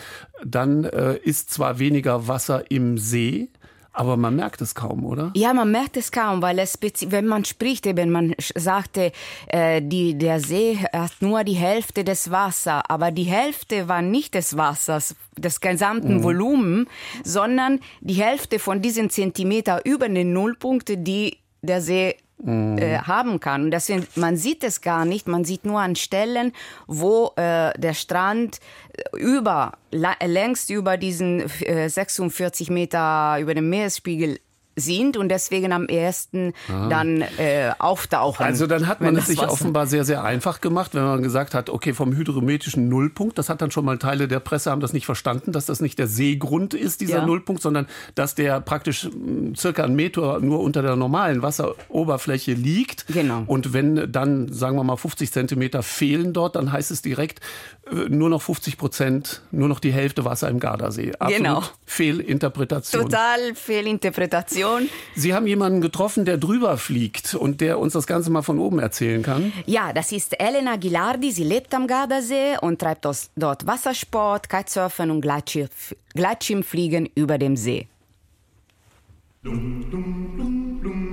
dann 0.44 0.84
äh, 0.84 1.16
ist 1.16 1.50
zwar 1.50 1.78
weniger 1.78 2.28
Wasser 2.28 2.70
im 2.70 2.98
See, 2.98 3.48
aber 3.92 4.16
man 4.16 4.36
merkt 4.36 4.60
es 4.60 4.74
kaum, 4.74 5.04
oder? 5.04 5.32
Ja, 5.34 5.52
man 5.52 5.70
merkt 5.70 5.96
es 5.96 6.12
kaum, 6.12 6.42
weil 6.42 6.58
es, 6.58 6.78
wenn 7.06 7.26
man 7.26 7.44
spricht, 7.44 7.86
eben, 7.86 8.10
man 8.10 8.34
sagte, 8.54 9.12
äh, 9.48 9.82
die, 9.82 10.16
der 10.16 10.40
See 10.40 10.78
hat 10.92 11.12
nur 11.20 11.42
die 11.42 11.54
Hälfte 11.54 12.04
des 12.04 12.30
Wassers, 12.30 12.82
aber 12.88 13.10
die 13.10 13.24
Hälfte 13.24 13.88
war 13.88 14.00
nicht 14.00 14.34
des 14.34 14.56
Wassers, 14.56 15.16
des 15.36 15.60
gesamten 15.60 16.18
mhm. 16.18 16.22
Volumen, 16.22 16.88
sondern 17.24 17.80
die 18.00 18.14
Hälfte 18.14 18.58
von 18.58 18.80
diesen 18.80 19.10
Zentimeter 19.10 19.84
über 19.84 20.08
den 20.08 20.32
Nullpunkt, 20.32 20.92
die 20.96 21.38
der 21.62 21.80
See 21.80 22.16
mhm. 22.42 22.78
äh, 22.78 22.98
haben 22.98 23.40
kann. 23.40 23.64
Und 23.64 23.70
deswegen, 23.70 24.06
man 24.14 24.36
sieht 24.36 24.64
es 24.64 24.80
gar 24.80 25.04
nicht, 25.04 25.28
man 25.28 25.44
sieht 25.44 25.64
nur 25.64 25.80
an 25.80 25.96
Stellen, 25.96 26.52
wo 26.86 27.32
äh, 27.36 27.72
der 27.78 27.94
Strand 27.94 28.60
über, 29.16 29.72
längst 29.90 30.70
über 30.70 30.96
diesen 30.96 31.42
äh, 31.60 31.88
46 31.88 32.70
Meter 32.70 33.38
über 33.40 33.54
dem 33.54 33.68
Meeresspiegel 33.68 34.38
sind 34.76 35.16
und 35.16 35.28
deswegen 35.28 35.72
am 35.72 35.86
ersten 35.86 36.52
ah. 36.68 36.88
dann 36.88 37.22
äh, 37.38 37.72
auftauchen. 37.78 38.44
Also 38.44 38.66
dann 38.66 38.86
hat 38.86 39.00
man 39.00 39.16
es 39.16 39.26
sich 39.26 39.38
Wasser 39.38 39.52
offenbar 39.52 39.86
sehr, 39.86 40.04
sehr 40.04 40.24
einfach 40.24 40.60
gemacht, 40.60 40.94
wenn 40.94 41.04
man 41.04 41.22
gesagt 41.22 41.54
hat, 41.54 41.70
okay, 41.70 41.92
vom 41.92 42.14
hydrometrischen 42.14 42.88
Nullpunkt, 42.88 43.38
das 43.38 43.48
hat 43.48 43.62
dann 43.62 43.70
schon 43.70 43.84
mal 43.84 43.98
Teile 43.98 44.28
der 44.28 44.40
Presse 44.40 44.70
haben 44.70 44.80
das 44.80 44.92
nicht 44.92 45.06
verstanden, 45.06 45.52
dass 45.52 45.66
das 45.66 45.80
nicht 45.80 45.98
der 45.98 46.06
Seegrund 46.06 46.74
ist, 46.74 47.00
dieser 47.00 47.18
ja. 47.18 47.26
Nullpunkt, 47.26 47.62
sondern 47.62 47.86
dass 48.14 48.34
der 48.34 48.60
praktisch 48.60 49.04
hm, 49.04 49.54
circa 49.56 49.84
einen 49.84 49.96
Meter 49.96 50.40
nur 50.40 50.60
unter 50.60 50.82
der 50.82 50.96
normalen 50.96 51.42
Wasseroberfläche 51.42 52.52
liegt. 52.52 53.06
Genau. 53.08 53.44
Und 53.46 53.72
wenn 53.72 54.10
dann, 54.10 54.52
sagen 54.52 54.76
wir 54.76 54.84
mal, 54.84 54.96
50 54.96 55.32
Zentimeter 55.32 55.82
fehlen 55.82 56.32
dort, 56.32 56.56
dann 56.56 56.72
heißt 56.72 56.90
es 56.90 57.02
direkt 57.02 57.40
äh, 57.90 58.08
nur 58.08 58.28
noch 58.28 58.42
50 58.42 58.78
Prozent, 58.78 59.42
nur 59.50 59.68
noch 59.68 59.80
die 59.80 59.92
Hälfte 59.92 60.24
Wasser 60.24 60.48
im 60.48 60.60
Gardasee. 60.60 61.12
Absolut 61.18 61.36
genau. 61.36 61.62
Fehlinterpretation. 61.86 63.02
Total 63.02 63.54
Fehlinterpretation. 63.54 64.59
Situation. 64.60 64.88
Sie 65.14 65.34
haben 65.34 65.46
jemanden 65.46 65.80
getroffen, 65.80 66.24
der 66.24 66.38
drüber 66.38 66.76
fliegt 66.76 67.34
und 67.34 67.60
der 67.60 67.78
uns 67.78 67.92
das 67.92 68.06
Ganze 68.06 68.30
mal 68.30 68.42
von 68.42 68.58
oben 68.58 68.78
erzählen 68.78 69.22
kann. 69.22 69.52
Ja, 69.66 69.92
das 69.92 70.12
ist 70.12 70.38
Elena 70.40 70.76
Gilardi. 70.76 71.30
Sie 71.32 71.44
lebt 71.44 71.74
am 71.74 71.86
Gardasee 71.86 72.56
und 72.60 72.78
treibt 72.78 73.06
dort 73.36 73.66
Wassersport, 73.66 74.48
Kitesurfen 74.48 75.10
und 75.10 75.20
Gleitschirmfliegen 76.14 77.08
über 77.14 77.38
dem 77.38 77.56
See. 77.56 77.88
Dum, 79.42 79.86
dum, 79.90 80.36
dum, 80.36 81.09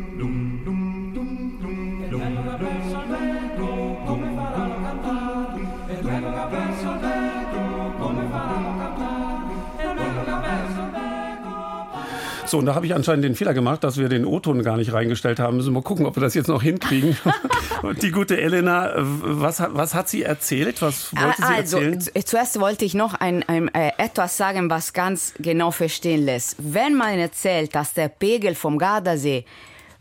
So, 12.47 12.57
und 12.57 12.65
da 12.65 12.75
habe 12.75 12.85
ich 12.85 12.95
anscheinend 12.95 13.25
den 13.25 13.35
Fehler 13.35 13.53
gemacht, 13.53 13.83
dass 13.83 13.97
wir 13.97 14.07
den 14.07 14.25
O-Ton 14.25 14.63
gar 14.63 14.77
nicht 14.77 14.93
reingestellt 14.93 15.39
haben. 15.39 15.57
Müssen 15.57 15.69
wir 15.69 15.79
mal 15.79 15.83
gucken, 15.83 16.05
ob 16.05 16.15
wir 16.15 16.21
das 16.21 16.33
jetzt 16.33 16.47
noch 16.47 16.63
hinkriegen. 16.63 17.17
die 18.01 18.11
gute 18.11 18.39
Elena, 18.39 18.93
was, 18.95 19.61
was 19.67 19.93
hat 19.93 20.07
sie 20.07 20.23
erzählt? 20.23 20.81
Was 20.81 21.13
wollte 21.13 21.37
sie 21.37 21.43
also, 21.43 21.77
erzählen? 21.79 22.23
Zuerst 22.25 22.59
wollte 22.59 22.85
ich 22.85 22.93
noch 22.93 23.15
ein, 23.15 23.43
ein, 23.47 23.67
äh, 23.73 23.91
etwas 23.97 24.37
sagen, 24.37 24.69
was 24.69 24.93
ganz 24.93 25.33
genau 25.39 25.71
verstehen 25.71 26.23
lässt. 26.23 26.55
Wenn 26.59 26.95
man 26.95 27.19
erzählt, 27.19 27.75
dass 27.75 27.93
der 27.93 28.07
Pegel 28.07 28.55
vom 28.55 28.77
Gardasee 28.77 29.43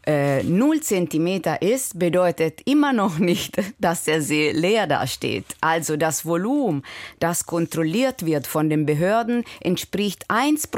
äh, 0.07 0.43
0 0.43 0.81
cm 0.81 1.43
ist, 1.61 1.99
bedeutet 1.99 2.63
immer 2.65 2.93
noch 2.93 3.19
nicht, 3.31 3.57
dass 3.79 4.05
der 4.05 4.23
See 4.23 4.53
leer 4.53 4.87
dasteht. 4.87 5.45
Also 5.61 5.97
das 5.97 6.25
Volumen, 6.25 6.83
das 7.19 7.47
kontrolliert 7.47 8.25
wird 8.25 8.47
von 8.47 8.71
den 8.71 8.87
Behörden, 8.87 9.45
entspricht 9.61 10.25
1 10.29 10.69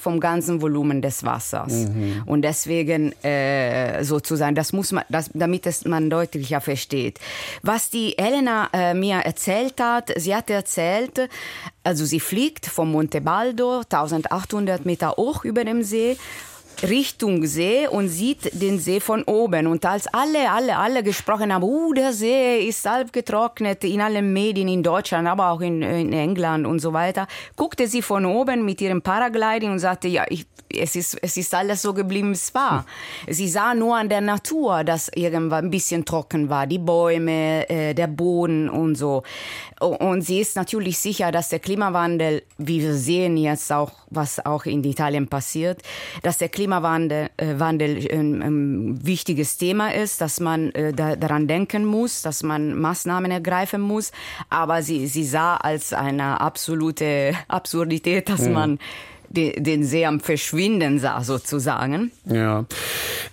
vom 0.00 0.20
ganzen 0.20 0.60
Volumen 0.60 1.02
des 1.02 1.24
Wassers. 1.24 1.88
Mhm. 1.88 2.22
Und 2.26 2.42
deswegen 2.42 3.12
äh, 3.22 4.02
sozusagen, 4.04 4.54
das 4.54 4.72
muss 4.72 4.92
man, 4.92 5.04
das, 5.08 5.30
damit 5.34 5.66
es 5.66 5.84
man 5.84 6.10
deutlicher 6.10 6.60
versteht. 6.60 7.20
Was 7.62 7.90
die 7.90 8.18
Elena 8.18 8.68
äh, 8.72 8.94
mir 8.94 9.16
erzählt 9.16 9.80
hat, 9.80 10.12
sie 10.16 10.34
hat 10.34 10.50
erzählt, 10.50 11.28
also 11.82 12.04
sie 12.04 12.20
fliegt 12.20 12.66
vom 12.66 12.92
Monte 12.92 13.20
Baldo, 13.20 13.80
1800 13.80 14.86
Meter 14.86 15.14
hoch 15.16 15.44
über 15.44 15.64
dem 15.64 15.82
See 15.82 16.16
Richtung 16.88 17.44
See 17.46 17.86
und 17.88 18.08
sieht 18.08 18.60
den 18.60 18.78
See 18.78 19.00
von 19.00 19.22
oben. 19.24 19.66
Und 19.66 19.84
als 19.84 20.06
alle, 20.08 20.50
alle, 20.50 20.76
alle 20.76 21.02
gesprochen 21.02 21.52
haben, 21.52 21.64
uh, 21.64 21.92
der 21.92 22.12
See 22.12 22.66
ist 22.66 22.88
halb 22.88 23.12
getrocknet 23.12 23.84
in 23.84 24.00
allen 24.00 24.32
Medien 24.32 24.68
in 24.68 24.82
Deutschland, 24.82 25.26
aber 25.26 25.50
auch 25.50 25.60
in, 25.60 25.82
in 25.82 26.12
England 26.12 26.66
und 26.66 26.78
so 26.80 26.92
weiter, 26.92 27.26
guckte 27.56 27.86
sie 27.86 28.02
von 28.02 28.24
oben 28.24 28.64
mit 28.64 28.80
ihrem 28.80 29.02
Paragliding 29.02 29.72
und 29.72 29.78
sagte, 29.78 30.08
ja, 30.08 30.24
ich, 30.28 30.46
es 30.78 30.96
ist, 30.96 31.18
es 31.22 31.36
ist 31.36 31.54
alles 31.54 31.82
so 31.82 31.94
geblieben, 31.94 32.30
wie 32.30 32.34
es 32.34 32.54
war. 32.54 32.86
Sie 33.28 33.48
sah 33.48 33.74
nur 33.74 33.96
an 33.96 34.08
der 34.08 34.20
Natur, 34.20 34.84
dass 34.84 35.10
irgendwann 35.14 35.66
ein 35.66 35.70
bisschen 35.70 36.04
trocken 36.04 36.48
war, 36.48 36.66
die 36.66 36.78
Bäume, 36.78 37.68
äh, 37.68 37.94
der 37.94 38.06
Boden 38.06 38.68
und 38.68 38.96
so. 38.96 39.22
Und 39.80 40.22
sie 40.22 40.40
ist 40.40 40.56
natürlich 40.56 40.98
sicher, 40.98 41.32
dass 41.32 41.48
der 41.48 41.58
Klimawandel, 41.58 42.42
wie 42.58 42.80
wir 42.80 42.94
sehen 42.94 43.36
jetzt 43.36 43.72
auch, 43.72 43.92
was 44.10 44.44
auch 44.44 44.64
in 44.66 44.84
Italien 44.84 45.28
passiert, 45.28 45.82
dass 46.22 46.38
der 46.38 46.48
Klimawandel 46.48 47.30
äh, 47.36 47.58
Wandel 47.58 47.98
ein, 48.10 48.42
ein, 48.42 49.06
wichtiges 49.06 49.58
Thema 49.58 49.92
ist, 49.92 50.20
dass 50.20 50.40
man 50.40 50.70
äh, 50.72 50.92
da, 50.92 51.16
daran 51.16 51.48
denken 51.48 51.84
muss, 51.84 52.22
dass 52.22 52.42
man 52.42 52.78
Maßnahmen 52.78 53.30
ergreifen 53.30 53.80
muss. 53.80 54.12
Aber 54.48 54.82
sie, 54.82 55.06
sie 55.06 55.24
sah 55.24 55.56
als 55.56 55.92
eine 55.92 56.40
absolute 56.40 57.34
Absurdität, 57.48 58.28
dass 58.28 58.42
mhm. 58.42 58.52
man 58.52 58.78
den 59.34 59.84
See 59.84 60.06
am 60.06 60.20
Verschwinden 60.20 60.98
sah, 60.98 61.22
sozusagen. 61.22 62.10
Ja. 62.26 62.64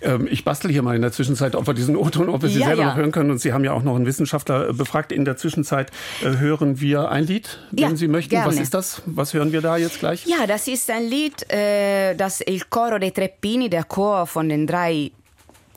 Ähm, 0.02 0.28
ich 0.30 0.44
bastel 0.44 0.70
hier 0.70 0.82
mal 0.82 0.96
in 0.96 1.02
der 1.02 1.12
Zwischenzeit, 1.12 1.54
ob 1.54 1.66
wir 1.66 1.74
diesen 1.74 1.96
O-Ton, 1.96 2.28
ob 2.28 2.42
wir 2.42 2.48
Sie 2.48 2.60
ja, 2.60 2.66
selber 2.66 2.82
ja. 2.82 2.88
noch 2.88 2.96
hören 2.96 3.12
können. 3.12 3.30
Und 3.30 3.38
Sie 3.38 3.52
haben 3.52 3.64
ja 3.64 3.72
auch 3.72 3.82
noch 3.82 3.96
einen 3.96 4.06
Wissenschaftler 4.06 4.70
äh, 4.70 4.72
befragt. 4.72 5.12
In 5.12 5.24
der 5.24 5.36
Zwischenzeit 5.36 5.90
äh, 6.22 6.36
hören 6.38 6.80
wir 6.80 7.10
ein 7.10 7.24
Lied, 7.24 7.58
ja, 7.72 7.88
wenn 7.88 7.96
Sie 7.96 8.08
möchten. 8.08 8.30
Gerne. 8.30 8.48
Was 8.48 8.58
ist 8.58 8.74
das? 8.74 9.02
Was 9.06 9.32
hören 9.34 9.52
wir 9.52 9.60
da 9.60 9.76
jetzt 9.76 10.00
gleich? 10.00 10.26
Ja, 10.26 10.46
das 10.46 10.68
ist 10.68 10.90
ein 10.90 11.04
Lied, 11.08 11.50
äh, 11.50 12.14
das 12.14 12.40
Il 12.40 12.62
Coro 12.68 12.98
dei 12.98 13.10
Treppini, 13.10 13.70
der 13.70 13.84
Chor 13.84 14.26
von 14.26 14.48
den 14.48 14.66
drei 14.66 15.10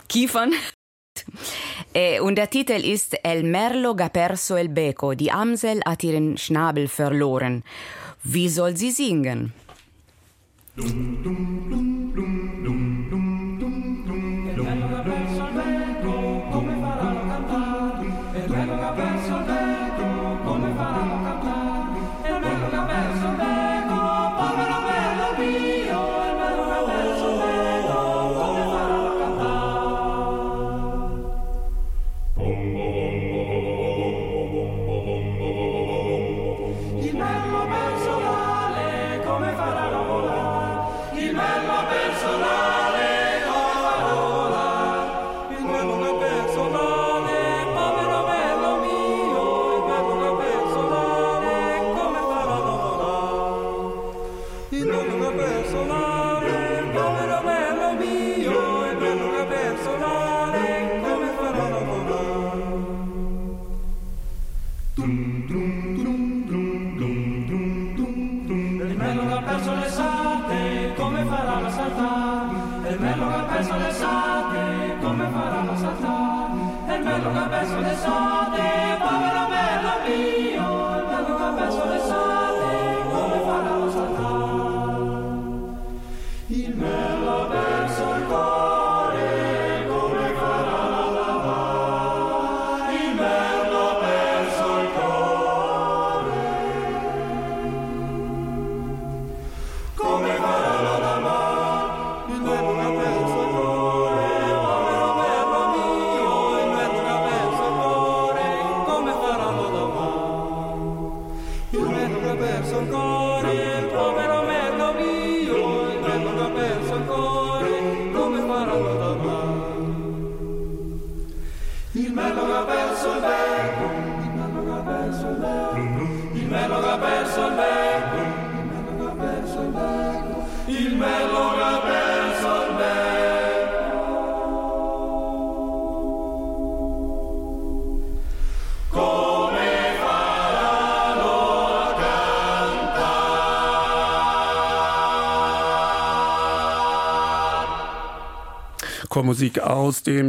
Kiefern. 0.10 0.52
Und 2.22 2.36
der 2.36 2.50
Titel 2.50 2.84
ist 2.84 3.16
El 3.24 3.44
Merlo 3.44 3.96
ha 3.98 4.10
perso 4.10 4.58
el 4.58 4.68
beco, 4.68 5.14
die 5.14 5.32
Amsel 5.32 5.80
hat 5.86 6.04
ihren 6.04 6.38
Schnabel 6.38 6.90
verloren. 6.90 7.64
Wie 8.24 8.50
soll 8.50 8.76
sie 8.76 8.92
singen? 8.92 9.54
Dum, 10.76 11.24
dum, 11.24 11.70
dum, 11.70 12.12
dum, 12.14 12.64
dum, 12.66 13.08
dum, 13.10 13.58
dum, 13.60 14.06
dum. 14.06 14.48
E 14.50 14.54
bello 14.62 14.88
che 14.90 15.10
penso 15.10 15.42
al 15.42 15.54
vento, 15.54 16.12
come 16.52 16.74
faranno 16.82 17.20
a 17.22 17.26
cantare? 17.28 18.06
E 18.34 18.40
bello 18.46 18.78
che 18.80 19.02
penso 19.02 19.36
al 19.36 19.46
vento, 19.46 19.75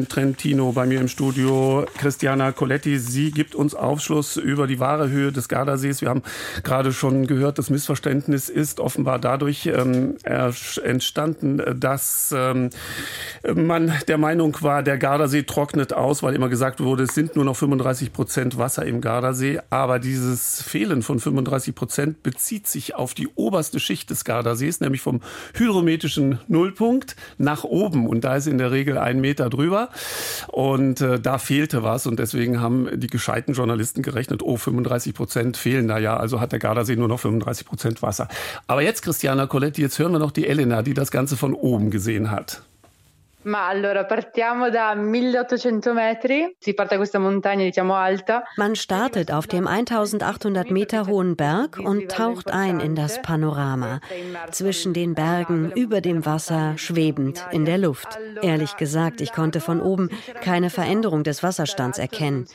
Trentino 0.06 0.72
bei 0.72 0.86
mir 0.86 1.00
im 1.00 1.08
Studio. 1.08 1.86
Christiana 1.98 2.52
Coletti, 2.52 2.98
sie 2.98 3.30
gibt 3.30 3.54
uns 3.54 3.74
Aufschluss 3.74 4.36
über 4.36 4.66
die 4.66 4.80
wahre 4.80 5.10
Höhe 5.10 5.32
des 5.32 5.48
Gardasees. 5.48 6.00
Wir 6.00 6.08
haben 6.08 6.22
gerade 6.62 6.92
schon 6.92 7.26
gehört, 7.26 7.58
das 7.58 7.70
Missverständnis 7.70 8.48
ist 8.48 8.80
offenbar 8.80 9.18
dadurch 9.18 9.66
ähm, 9.66 10.16
entstanden, 10.24 11.62
dass 11.78 12.34
ähm, 12.36 12.70
man 13.54 13.92
der 14.08 14.18
Meinung 14.18 14.56
war, 14.60 14.82
der 14.82 14.98
Gardasee 14.98 15.42
trocknet 15.42 15.92
aus, 15.92 16.22
weil 16.22 16.34
immer 16.34 16.48
gesagt 16.48 16.80
wurde, 16.80 17.04
es 17.04 17.14
sind 17.14 17.36
nur 17.36 17.44
noch 17.44 17.56
35 17.56 18.12
Prozent 18.12 18.58
Wasser 18.58 18.84
im 18.86 19.00
Gardasee. 19.00 19.60
Aber 19.70 19.98
dieses 19.98 20.62
Fehlen 20.62 21.02
von 21.02 21.20
35 21.20 21.74
Prozent 21.74 22.22
bezieht 22.22 22.66
sich 22.66 22.94
auf 22.94 23.14
die 23.14 23.28
oberste 23.34 23.80
Schicht 23.80 24.10
des 24.10 24.24
Gardasees, 24.24 24.80
nämlich 24.80 25.00
vom 25.00 25.20
hydrometrischen 25.54 26.38
Nullpunkt 26.48 27.16
nach 27.38 27.64
oben. 27.64 28.06
Und 28.06 28.24
da 28.24 28.36
ist 28.36 28.46
in 28.46 28.58
der 28.58 28.70
Regel 28.70 28.98
ein 28.98 29.20
Meter 29.20 29.50
drüber. 29.50 29.90
Und 30.48 31.00
äh, 31.00 31.20
da 31.20 31.38
fehlte 31.38 31.82
was. 31.82 32.06
Und 32.06 32.18
deswegen 32.18 32.60
haben 32.60 32.88
die 32.98 33.06
gescheiten 33.06 33.54
Journalisten 33.54 34.02
gerechnet, 34.02 34.42
oh, 34.42 34.56
35 34.56 35.14
Prozent 35.14 35.56
fehlen 35.56 35.88
da 35.88 35.98
ja. 35.98 36.16
Also 36.16 36.40
hat 36.40 36.52
der 36.52 36.58
Gardasee 36.58 36.96
nur 36.96 37.08
noch 37.08 37.20
35 37.20 37.66
Prozent 37.66 38.02
Wasser. 38.02 38.28
Aber 38.66 38.82
jetzt, 38.82 39.02
Christiana 39.02 39.46
Coletti, 39.46 39.82
jetzt 39.82 39.98
hören 39.98 40.12
wir 40.12 40.18
noch 40.18 40.32
die 40.32 40.46
Elena, 40.46 40.82
die 40.82 40.94
das 40.94 41.10
Ganze 41.10 41.36
von 41.36 41.54
oben 41.54 41.90
gesehen 41.90 42.30
hat. 42.30 42.62
Ma 43.46 43.68
allora 43.68 44.04
partiamo 44.04 44.70
da 44.70 44.92
1800 44.96 45.94
metri, 45.94 46.56
si 46.58 46.74
parte 46.74 46.96
questa 46.96 47.20
montagna 47.20 47.62
diciamo 47.62 47.94
alta. 47.94 48.42
Man 48.56 48.74
startet 48.74 49.30
auf 49.30 49.46
dem 49.46 49.68
1800 49.68 50.72
Meter 50.72 51.06
hohen 51.06 51.36
Berg 51.36 51.78
und 51.78 52.10
taucht 52.10 52.50
ein 52.50 52.80
in 52.80 52.96
das 52.96 53.22
Panorama. 53.22 54.00
Zwischen 54.50 54.94
den 54.94 55.14
Bergen, 55.14 55.70
über 55.70 56.00
dem 56.00 56.26
Wasser, 56.26 56.76
schwebend 56.76 57.46
in 57.52 57.64
der 57.64 57.78
Luft. 57.78 58.18
Ehrlich 58.42 58.74
gesagt, 58.74 59.20
ich 59.20 59.32
konnte 59.32 59.60
von 59.60 59.80
oben 59.80 60.10
keine 60.42 60.68
Veränderung 60.68 61.22
des 61.22 61.44
Wasserstands 61.44 61.98
erkennen. 62.00 62.46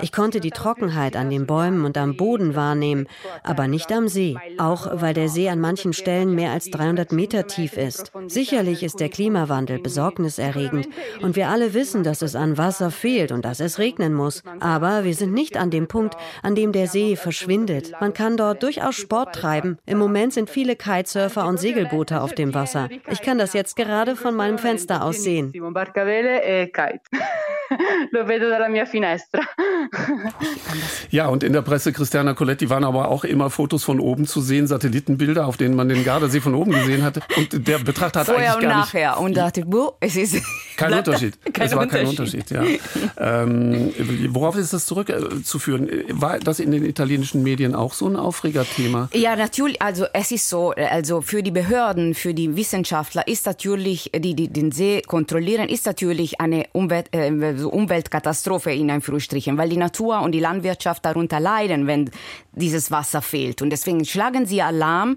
Ich 0.00 0.10
konnte 0.10 0.40
die 0.40 0.50
Trockenheit 0.50 1.14
an 1.14 1.30
den 1.30 1.46
Bäumen 1.46 1.84
und 1.84 1.96
am 1.96 2.16
Boden 2.16 2.56
wahrnehmen, 2.56 3.06
aber 3.44 3.68
nicht 3.68 3.92
am 3.92 4.08
See. 4.08 4.36
Auch 4.58 4.88
weil 5.00 5.14
der 5.14 5.28
See 5.28 5.48
an 5.48 5.60
manchen 5.60 5.92
Stellen 5.92 6.34
mehr 6.34 6.50
als 6.50 6.70
300 6.70 7.12
Meter 7.12 7.46
tief 7.46 7.76
ist. 7.76 8.10
Sicherlich 8.26 8.82
ist 8.82 8.98
der 8.98 9.10
Klimawandel 9.10 9.78
besorgniserregend 9.78 10.39
besorgniserregend. 10.40 10.88
Und 11.22 11.36
wir 11.36 11.48
alle 11.48 11.74
wissen, 11.74 12.02
dass 12.02 12.22
es 12.22 12.34
an 12.34 12.58
Wasser 12.58 12.90
fehlt 12.90 13.32
und 13.32 13.44
dass 13.44 13.60
es 13.60 13.78
regnen 13.78 14.14
muss. 14.14 14.42
Aber 14.60 15.04
wir 15.04 15.14
sind 15.14 15.32
nicht 15.32 15.56
an 15.56 15.70
dem 15.70 15.86
Punkt, 15.88 16.16
an 16.42 16.54
dem 16.54 16.72
der 16.72 16.86
See 16.86 17.16
verschwindet. 17.16 17.92
Man 18.00 18.12
kann 18.12 18.36
dort 18.36 18.62
durchaus 18.62 18.96
Sport 18.96 19.34
treiben. 19.34 19.78
Im 19.86 19.98
Moment 19.98 20.32
sind 20.32 20.50
viele 20.50 20.76
Kitesurfer 20.76 21.46
und 21.46 21.58
Segelboote 21.58 22.20
auf 22.20 22.34
dem 22.34 22.54
Wasser. 22.54 22.88
Ich 23.10 23.22
kann 23.22 23.38
das 23.38 23.52
jetzt 23.52 23.76
gerade 23.76 24.16
von 24.16 24.34
meinem 24.34 24.58
Fenster 24.58 25.04
aus 25.04 25.22
sehen. 25.22 25.52
Finestra. 28.86 29.40
Ja, 31.10 31.26
und 31.26 31.42
in 31.42 31.52
der 31.52 31.62
Presse, 31.62 31.92
Christiana 31.92 32.34
Coletti, 32.34 32.70
waren 32.70 32.84
aber 32.84 33.08
auch 33.08 33.24
immer 33.24 33.50
Fotos 33.50 33.82
von 33.82 33.98
oben 33.98 34.26
zu 34.26 34.40
sehen, 34.40 34.68
Satellitenbilder, 34.68 35.46
auf 35.46 35.56
denen 35.56 35.74
man 35.74 35.88
den 35.88 36.04
Gardasee 36.04 36.40
von 36.40 36.54
oben 36.54 36.70
gesehen 36.70 37.02
hatte. 37.02 37.20
Und 37.36 37.66
der 37.66 37.78
Betrachter 37.78 38.20
hat 38.20 38.26
Vorher 38.26 38.52
eigentlich 38.54 38.64
und 38.64 38.70
gar 38.70 38.78
nachher. 38.80 39.10
nicht... 39.10 39.20
Und 39.20 39.36
dachte, 39.36 39.62
boah, 39.66 39.96
es 39.98 40.14
ist... 40.20 40.42
Kein 40.76 40.94
Unterschied. 40.94 41.34
Kein 41.52 41.66
es 41.66 41.76
war 41.76 41.86
kein 41.86 42.06
Unterschied. 42.06 42.50
Ja. 42.50 42.64
ähm, 43.18 43.92
worauf 44.30 44.56
ist 44.56 44.72
das 44.72 44.86
zurückzuführen? 44.86 45.90
War 46.08 46.38
das 46.38 46.58
in 46.58 46.70
den 46.70 46.86
italienischen 46.86 47.42
Medien 47.42 47.74
auch 47.74 47.92
so 47.92 48.06
ein 48.06 48.16
Aufregerthema? 48.16 49.10
Ja, 49.12 49.36
natürlich. 49.36 49.82
Also 49.82 50.06
es 50.14 50.30
ist 50.30 50.48
so, 50.48 50.70
also 50.70 51.20
für 51.20 51.42
die 51.42 51.50
Behörden, 51.50 52.14
für 52.14 52.32
die 52.32 52.56
Wissenschaftler 52.56 53.28
ist 53.28 53.44
natürlich, 53.44 54.10
die, 54.16 54.34
die 54.34 54.48
den 54.48 54.72
See 54.72 55.02
kontrollieren, 55.06 55.68
ist 55.68 55.84
natürlich 55.84 56.40
eine 56.40 56.64
Umwelt, 56.72 57.08
äh, 57.12 57.30
Umweltkatastrophe 57.30 58.72
in 58.72 58.90
Anführungsstrichen, 58.90 59.58
weil 59.58 59.68
die 59.68 59.76
Natur 59.76 60.22
und 60.22 60.32
die 60.32 60.40
Landwirtschaft 60.40 61.04
darunter 61.04 61.40
leiden, 61.40 61.86
wenn 61.86 62.10
dieses 62.52 62.90
Wasser 62.90 63.22
fehlt. 63.22 63.60
Und 63.62 63.70
deswegen 63.70 64.04
schlagen 64.04 64.46
sie 64.46 64.62
Alarm, 64.62 65.16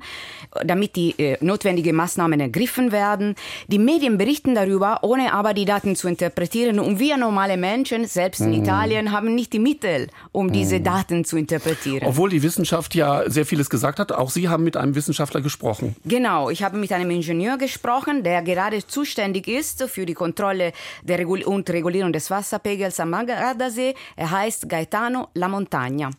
damit 0.66 0.96
die 0.96 1.18
äh, 1.18 1.38
notwendigen 1.40 1.96
Maßnahmen 1.96 2.40
ergriffen 2.40 2.92
werden. 2.92 3.36
Die 3.68 3.80
Medien 3.80 4.18
berichten 4.18 4.56
darüber, 4.56 4.93
ohne 5.02 5.34
aber 5.34 5.54
die 5.54 5.66
Daten 5.66 5.96
zu 5.96 6.08
interpretieren. 6.08 6.80
Und 6.80 7.00
wir 7.00 7.18
normale 7.18 7.58
Menschen, 7.58 8.06
selbst 8.06 8.42
in 8.42 8.50
Mhm. 8.50 8.64
Italien, 8.64 9.12
haben 9.12 9.34
nicht 9.34 9.54
die 9.54 9.60
Mittel, 9.60 10.08
um 10.32 10.52
diese 10.52 10.80
Daten 10.82 11.26
zu 11.26 11.38
interpretieren. 11.38 12.08
Obwohl 12.08 12.30
die 12.30 12.44
Wissenschaft 12.44 12.96
ja 12.96 13.30
sehr 13.30 13.46
vieles 13.46 13.70
gesagt 13.70 14.00
hat, 14.00 14.12
auch 14.12 14.30
Sie 14.30 14.50
haben 14.50 14.64
mit 14.64 14.78
einem 14.78 14.96
Wissenschaftler 14.96 15.42
gesprochen. 15.42 15.96
Genau, 16.06 16.50
ich 16.50 16.64
habe 16.64 16.78
mit 16.78 16.92
einem 16.92 17.10
Ingenieur 17.10 17.58
gesprochen, 17.58 18.24
der 18.24 18.42
gerade 18.42 18.86
zuständig 18.86 19.48
ist 19.48 19.84
für 19.84 20.06
die 20.06 20.14
Kontrolle 20.14 20.74
der 21.02 21.20
Regul 21.20 21.44
und 21.44 21.70
Regulierung 21.70 22.14
des 22.14 22.30
Wasserpegels 22.30 23.00
am 23.00 23.12
Gardasee. 23.12 23.96
Er 24.16 24.32
heißt 24.32 24.68
Gaetano 24.70 25.28
La 25.34 25.48
Montagna. 25.48 26.12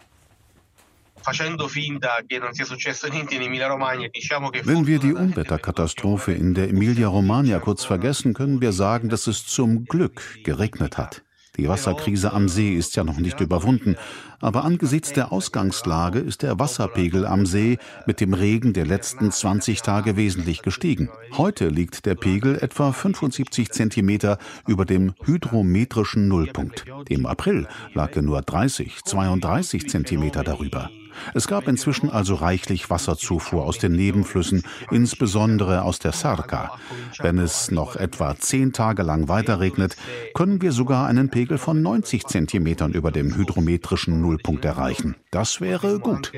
Wenn 4.65 4.87
wir 4.87 4.99
die 4.99 5.15
Unwetterkatastrophe 5.15 6.33
in 6.33 6.55
der 6.55 6.69
Emilia-Romagna 6.69 7.59
kurz 7.61 7.85
vergessen, 7.85 8.35
können 8.35 8.61
wir 8.61 8.73
sagen, 8.73 9.09
dass 9.09 9.27
es 9.27 9.47
zum 9.47 9.87
Glück 9.87 10.23
geregnet 10.45 10.99
hat. 10.99 11.23
Die 11.57 11.69
Wasserkrise 11.69 12.33
am 12.33 12.49
See 12.49 12.75
ist 12.75 12.97
ja 12.97 13.05
noch 13.05 13.19
nicht 13.19 13.41
überwunden, 13.41 13.97
aber 14.41 14.65
angesichts 14.65 15.13
der 15.13 15.31
Ausgangslage 15.31 16.19
ist 16.19 16.43
der 16.43 16.59
Wasserpegel 16.59 17.25
am 17.25 17.47
See 17.47 17.79
mit 18.07 18.21
dem 18.21 18.35
Regen 18.35 18.73
der 18.73 18.85
letzten 18.87 19.31
20 19.31 19.83
Tage 19.83 20.17
wesentlich 20.17 20.63
gestiegen. 20.63 21.11
Heute 21.37 21.69
liegt 21.69 22.07
der 22.07 22.17
Pegel 22.17 22.59
etwa 22.61 22.93
75 22.93 23.71
Zentimeter 23.71 24.39
über 24.67 24.85
dem 24.85 25.15
hydrometrischen 25.25 26.27
Nullpunkt. 26.27 26.87
Im 27.09 27.25
April 27.25 27.69
lag 27.95 28.17
er 28.17 28.23
nur 28.23 28.43
30, 28.43 29.03
32 29.05 29.89
Zentimeter 29.89 30.43
darüber. 30.43 30.91
Es 31.35 31.47
gab 31.49 31.69
inzwischen 31.69 32.11
also 32.11 32.35
reichlich 32.35 32.91
Wasserzufuhr 32.91 33.65
aus 33.65 33.79
den 33.79 33.93
Nebenflüssen, 33.93 34.63
insbesondere 34.91 35.83
aus 35.83 35.99
der 35.99 36.13
Sarka. 36.13 36.79
Wenn 37.19 37.39
es 37.39 37.71
noch 37.71 37.97
etwa 37.97 38.37
zehn 38.37 38.73
Tage 38.73 39.03
lang 39.03 39.29
weiterregnet, 39.29 39.97
können 40.35 40.61
wir 40.63 40.73
sogar 40.73 41.07
einen 41.07 41.31
Pegel 41.31 41.59
von 41.59 41.83
90 41.83 42.27
Zentimetern 42.27 42.93
über 42.93 43.11
dem 43.11 43.35
hydrometrischen 43.35 44.21
Nullpunkt 44.21 44.65
erreichen. 44.65 45.17
Das 45.31 45.61
wäre 45.61 45.99
gut. 45.99 46.33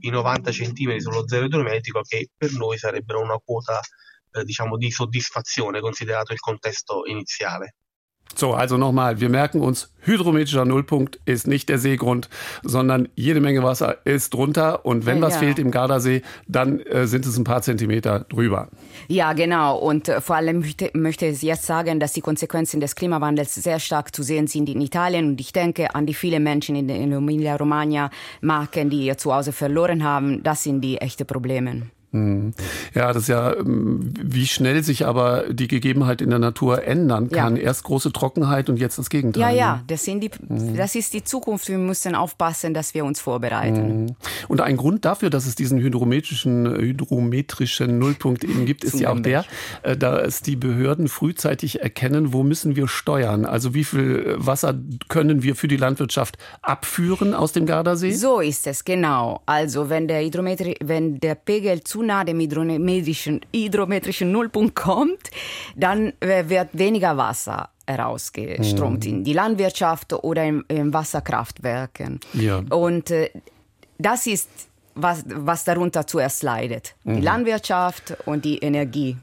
i 0.00 0.10
90 0.10 0.52
centimetri 0.52 1.00
sullo 1.00 1.24
zero 1.24 1.46
idrometrico 1.46 2.02
che 2.02 2.30
per 2.36 2.52
noi 2.52 2.78
sarebbero 2.78 3.20
una 3.20 3.38
quota 3.38 3.80
eh, 4.30 4.44
diciamo 4.44 4.76
di 4.76 4.90
soddisfazione 4.90 5.80
considerato 5.80 6.32
il 6.32 6.38
contesto 6.38 7.04
iniziale. 7.06 7.74
So, 8.34 8.52
also 8.54 8.76
nochmal, 8.76 9.20
wir 9.20 9.30
merken 9.30 9.60
uns, 9.60 9.92
hydrometrischer 10.02 10.64
Nullpunkt 10.64 11.18
ist 11.24 11.48
nicht 11.48 11.68
der 11.68 11.78
Seegrund, 11.78 12.28
sondern 12.62 13.08
jede 13.16 13.40
Menge 13.40 13.64
Wasser 13.64 13.96
ist 14.04 14.32
drunter 14.32 14.86
und 14.86 15.06
wenn 15.06 15.20
was 15.20 15.34
Ja. 15.34 15.40
fehlt 15.40 15.58
im 15.58 15.72
Gardasee, 15.72 16.22
dann 16.46 16.78
äh, 16.80 17.08
sind 17.08 17.26
es 17.26 17.36
ein 17.36 17.42
paar 17.42 17.62
Zentimeter 17.62 18.20
drüber. 18.20 18.68
Ja, 19.08 19.32
genau. 19.32 19.76
Und 19.78 20.08
äh, 20.08 20.20
vor 20.20 20.36
allem 20.36 20.60
möchte, 20.60 20.90
möchte 20.94 21.26
ich 21.26 21.42
jetzt 21.42 21.66
sagen, 21.66 21.98
dass 21.98 22.12
die 22.12 22.20
Konsequenzen 22.20 22.78
des 22.80 22.94
Klimawandels 22.94 23.56
sehr 23.56 23.80
stark 23.80 24.14
zu 24.14 24.22
sehen 24.22 24.46
sind 24.46 24.68
in 24.68 24.80
Italien. 24.80 25.30
Und 25.30 25.40
ich 25.40 25.52
denke 25.52 25.94
an 25.96 26.06
die 26.06 26.14
vielen 26.14 26.44
Menschen 26.44 26.76
in, 26.76 26.88
in 26.88 27.12
Emilia-Romagna, 27.12 28.10
Marken, 28.40 28.88
die 28.88 29.04
ihr 29.06 29.18
Zuhause 29.18 29.50
verloren 29.52 30.04
haben. 30.04 30.42
Das 30.44 30.62
sind 30.62 30.80
die 30.80 30.98
echten 30.98 31.26
Probleme. 31.26 31.88
Hm. 32.18 32.54
Ja, 32.94 33.12
das 33.12 33.24
ist 33.24 33.28
ja, 33.28 33.54
ähm, 33.54 34.12
wie 34.20 34.46
schnell 34.46 34.82
sich 34.82 35.06
aber 35.06 35.44
die 35.50 35.68
Gegebenheit 35.68 36.20
in 36.20 36.30
der 36.30 36.38
Natur 36.38 36.84
ändern 36.84 37.30
kann. 37.30 37.56
Ja. 37.56 37.62
Erst 37.62 37.84
große 37.84 38.12
Trockenheit 38.12 38.68
und 38.68 38.78
jetzt 38.78 38.98
das 38.98 39.10
Gegenteil. 39.10 39.42
Ja, 39.42 39.50
ne? 39.50 39.56
ja, 39.56 39.82
das, 39.86 40.04
sind 40.04 40.22
die, 40.22 40.30
das 40.76 40.94
ist 40.94 41.14
die 41.14 41.24
Zukunft. 41.24 41.68
Wir 41.68 41.78
müssen 41.78 42.14
aufpassen, 42.14 42.74
dass 42.74 42.94
wir 42.94 43.04
uns 43.04 43.20
vorbereiten. 43.20 44.04
Mhm. 44.04 44.16
Und 44.48 44.60
ein 44.60 44.76
Grund 44.76 45.04
dafür, 45.04 45.30
dass 45.30 45.46
es 45.46 45.54
diesen 45.54 45.78
hydrometrischen, 45.78 46.66
hydrometrischen 46.66 47.98
Nullpunkt 47.98 48.44
eben 48.44 48.66
gibt, 48.66 48.84
ist 48.84 48.98
ja 48.98 49.10
auch 49.10 49.20
der, 49.20 49.44
äh, 49.82 49.96
dass 49.96 50.42
die 50.42 50.56
Behörden 50.56 51.08
frühzeitig 51.08 51.80
erkennen, 51.80 52.32
wo 52.32 52.42
müssen 52.42 52.76
wir 52.76 52.88
steuern. 52.88 53.44
Also 53.44 53.74
wie 53.74 53.84
viel 53.84 54.34
Wasser 54.38 54.74
können 55.08 55.42
wir 55.42 55.54
für 55.54 55.68
die 55.68 55.76
Landwirtschaft 55.76 56.38
abführen 56.62 57.34
aus 57.34 57.52
dem 57.52 57.66
Gardasee? 57.66 58.12
So 58.12 58.40
ist 58.40 58.66
es, 58.66 58.84
genau. 58.84 59.42
Also 59.46 59.90
wenn 59.90 60.08
der, 60.08 60.22
Hydrometri 60.22 60.76
wenn 60.82 61.20
der 61.20 61.34
Pegel 61.34 61.82
zu 61.82 62.02
nah 62.08 62.24
dem 62.24 62.40
hydrometrischen, 62.40 63.40
hydrometrischen 63.54 64.32
Nullpunkt 64.32 64.74
kommt, 64.74 65.30
dann 65.76 66.12
äh, 66.20 66.48
wird 66.48 66.70
weniger 66.72 67.16
Wasser 67.16 67.68
herausgeströmt 67.86 69.04
Mhm. 69.04 69.10
in 69.10 69.24
die 69.24 69.32
Landwirtschaft 69.32 70.12
oder 70.12 70.42
in, 70.44 70.64
in 70.68 70.92
Wasserkraftwerken. 70.92 72.20
Ja. 72.34 72.62
Und 72.70 73.10
äh, 73.10 73.30
das 73.98 74.26
ist, 74.26 74.48
was, 74.94 75.24
was 75.26 75.64
darunter 75.64 76.06
zuerst 76.06 76.42
leidet. 76.42 76.94
Die 77.04 77.10
Mhm. 77.10 77.22
Landwirtschaft 77.22 78.16
und 78.26 78.44
die 78.44 78.58
Energie. 78.58 79.16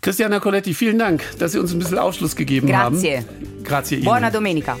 Christiana 0.00 0.38
Coletti, 0.40 0.72
vielen 0.72 0.98
Dank, 0.98 1.22
dass 1.38 1.52
Sie 1.52 1.58
uns 1.58 1.72
ein 1.72 1.80
bisschen 1.80 1.98
Aufschluss 1.98 2.36
gegeben 2.36 2.68
Grazie. 2.68 3.16
haben. 3.18 3.62
Grazie. 3.64 3.96
Ihnen. 3.96 4.04
Buona 4.04 4.30
domenica. 4.30 4.76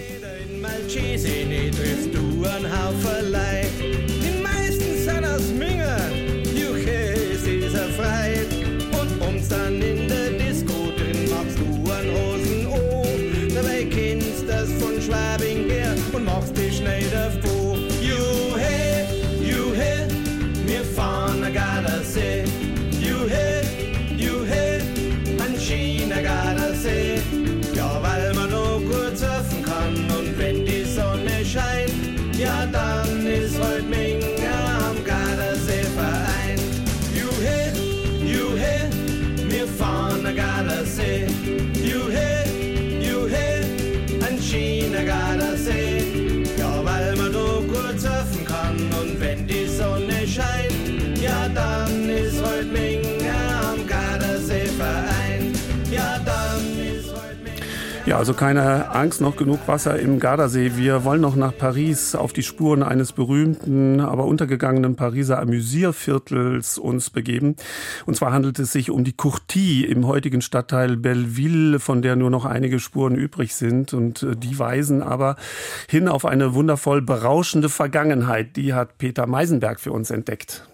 Tänzern 9.48 9.80
in 9.80 10.08
der 10.08 10.30
Disco, 10.30 10.90
denn 10.98 11.30
machst 11.30 11.58
du 11.58 11.90
an 11.90 12.06
Hosen 12.16 12.66
an. 12.66 13.54
Dabei 13.54 13.84
kennst 13.84 14.48
das 14.48 14.70
von 14.80 15.00
Schwabing 15.00 15.68
her 15.70 15.94
und 16.12 16.24
machst 16.24 16.56
dich 16.56 16.80
nicht 16.80 17.12
froh. 17.42 17.76
Juhe, 18.00 19.06
juhe, 19.40 20.08
wir 20.66 20.84
fahren 20.96 21.40
nach 21.40 21.52
Gardasee. 21.52 22.44
Juhe, 23.00 23.62
juhe, 24.16 24.80
an 25.38 25.54
China 25.58 26.20
Gardasee. 26.20 27.20
Ja, 27.74 28.00
weil 28.02 28.34
man 28.34 28.50
nur 28.50 28.82
kurz 28.90 29.20
surfen 29.20 29.62
kann 29.62 29.94
und 30.18 30.38
wenn 30.38 30.64
die 30.64 30.84
Sonne 30.84 31.44
scheint, 31.44 31.92
ja 32.36 32.66
dann 32.72 33.05
Also 58.16 58.32
keine 58.32 58.92
Angst, 58.92 59.20
noch 59.20 59.36
genug 59.36 59.68
Wasser 59.68 59.98
im 59.98 60.18
Gardasee. 60.18 60.72
Wir 60.76 61.04
wollen 61.04 61.20
noch 61.20 61.36
nach 61.36 61.54
Paris 61.54 62.14
auf 62.14 62.32
die 62.32 62.42
Spuren 62.42 62.82
eines 62.82 63.12
berühmten, 63.12 64.00
aber 64.00 64.24
untergegangenen 64.24 64.96
Pariser 64.96 65.38
Amüsierviertels 65.38 66.78
uns 66.78 67.10
begeben. 67.10 67.56
Und 68.06 68.16
zwar 68.16 68.32
handelt 68.32 68.58
es 68.58 68.72
sich 68.72 68.90
um 68.90 69.04
die 69.04 69.12
Courtie 69.12 69.84
im 69.84 70.06
heutigen 70.06 70.40
Stadtteil 70.40 70.96
Belleville, 70.96 71.78
von 71.78 72.00
der 72.00 72.16
nur 72.16 72.30
noch 72.30 72.46
einige 72.46 72.80
Spuren 72.80 73.16
übrig 73.16 73.54
sind. 73.54 73.92
Und 73.92 74.22
äh, 74.22 74.34
die 74.34 74.58
weisen 74.58 75.02
aber 75.02 75.36
hin 75.86 76.08
auf 76.08 76.24
eine 76.24 76.54
wundervoll 76.54 77.02
berauschende 77.02 77.68
Vergangenheit. 77.68 78.56
Die 78.56 78.72
hat 78.72 78.96
Peter 78.96 79.26
Meisenberg 79.26 79.78
für 79.78 79.92
uns 79.92 80.10
entdeckt. 80.10 80.66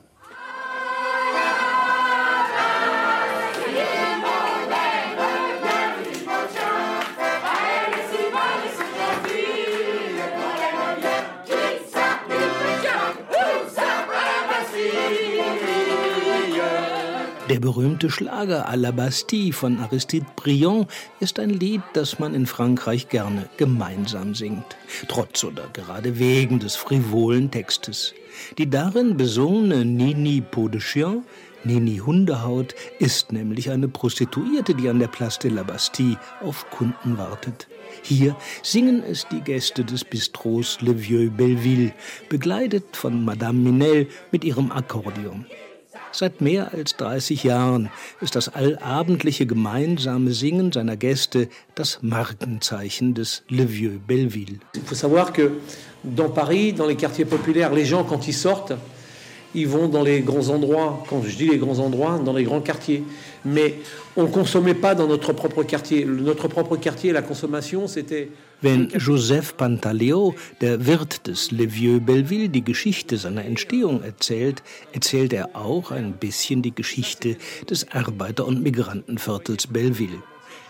Der 17.52 17.60
berühmte 17.60 18.08
Schlager 18.08 18.66
à 18.66 18.76
la 18.76 18.92
Bastille 18.92 19.52
von 19.52 19.78
Aristide 19.78 20.24
Briand 20.36 20.86
ist 21.20 21.38
ein 21.38 21.50
Lied, 21.50 21.82
das 21.92 22.18
man 22.18 22.32
in 22.32 22.46
Frankreich 22.46 23.10
gerne 23.10 23.46
gemeinsam 23.58 24.34
singt. 24.34 24.64
Trotz 25.06 25.44
oder 25.44 25.68
gerade 25.74 26.18
wegen 26.18 26.60
des 26.60 26.76
frivolen 26.76 27.50
Textes. 27.50 28.14
Die 28.56 28.70
darin 28.70 29.18
besungene 29.18 29.84
Nini 29.84 30.40
Peau 30.40 30.68
de 30.68 30.80
Chien, 30.80 31.24
Nini 31.62 31.98
Hundehaut, 31.98 32.74
ist 32.98 33.32
nämlich 33.32 33.68
eine 33.68 33.88
Prostituierte, 33.88 34.74
die 34.74 34.88
an 34.88 34.98
der 34.98 35.08
Place 35.08 35.38
de 35.38 35.50
la 35.50 35.62
Bastille 35.62 36.18
auf 36.40 36.64
Kunden 36.70 37.18
wartet. 37.18 37.68
Hier 38.00 38.34
singen 38.62 39.02
es 39.02 39.26
die 39.30 39.42
Gäste 39.42 39.84
des 39.84 40.04
Bistros 40.04 40.80
Le 40.80 40.94
Vieux 40.98 41.30
Belleville, 41.30 41.92
begleitet 42.30 42.96
von 42.96 43.26
Madame 43.26 43.58
Minel 43.58 44.08
mit 44.30 44.42
ihrem 44.42 44.72
Akkordeon. 44.72 45.44
Seit 46.14 46.42
mehr 46.42 46.72
als 46.74 46.96
30 46.96 47.42
Jahren 47.42 47.88
ist 48.20 48.36
das 48.36 48.50
allabendliche 48.50 49.46
gemeinsame 49.46 50.32
Singen 50.32 50.70
seiner 50.70 50.98
Gäste 50.98 51.48
das 51.74 52.00
Markenzeichen 52.02 53.14
des 53.14 53.42
Le 53.48 53.66
Vieux 53.66 53.98
Belleville. 54.06 54.58
Il 54.74 54.82
faut 54.82 54.94
savoir 54.94 55.32
que 55.32 55.52
dans 56.04 56.28
Paris, 56.28 56.74
dans 56.74 56.86
les 56.86 56.96
quartiers 56.96 57.24
populaires, 57.24 57.72
les 57.72 57.86
gens, 57.86 58.04
quand 58.04 58.28
ils 58.28 58.34
sortent, 58.34 58.74
ils 59.54 59.66
vont 59.66 59.88
dans 59.88 60.02
les 60.02 60.20
grands 60.20 60.50
endroits. 60.50 61.02
Quand 61.08 61.22
je 61.22 61.34
dis 61.34 61.48
les 61.48 61.58
grands 61.58 61.78
endroits, 61.78 62.18
dans 62.18 62.34
les 62.34 62.44
grands 62.44 62.60
quartiers. 62.60 63.04
Mais 63.44 63.74
on 64.16 64.26
consommait 64.26 64.74
pas 64.74 64.94
dans 64.94 65.06
notre 65.06 65.32
propre 65.32 65.62
quartier. 65.62 66.04
Notre 66.04 66.48
propre 66.48 66.76
quartier, 66.76 67.12
la 67.12 67.22
consommation, 67.22 67.88
c'était. 67.88 68.28
Wenn 68.62 68.88
Joseph 68.94 69.54
Pantaleo, 69.54 70.36
der 70.60 70.86
Wirt 70.86 71.26
des 71.26 71.50
Le 71.50 71.66
Vieux 71.66 71.98
Belleville, 71.98 72.48
die 72.48 72.62
Geschichte 72.62 73.16
seiner 73.16 73.44
Entstehung 73.44 74.04
erzählt, 74.04 74.62
erzählt 74.92 75.32
er 75.32 75.56
auch 75.56 75.90
ein 75.90 76.12
bisschen 76.12 76.62
die 76.62 76.72
Geschichte 76.72 77.36
des 77.68 77.90
Arbeiter- 77.90 78.46
und 78.46 78.62
Migrantenviertels 78.62 79.66
Belleville. 79.66 80.22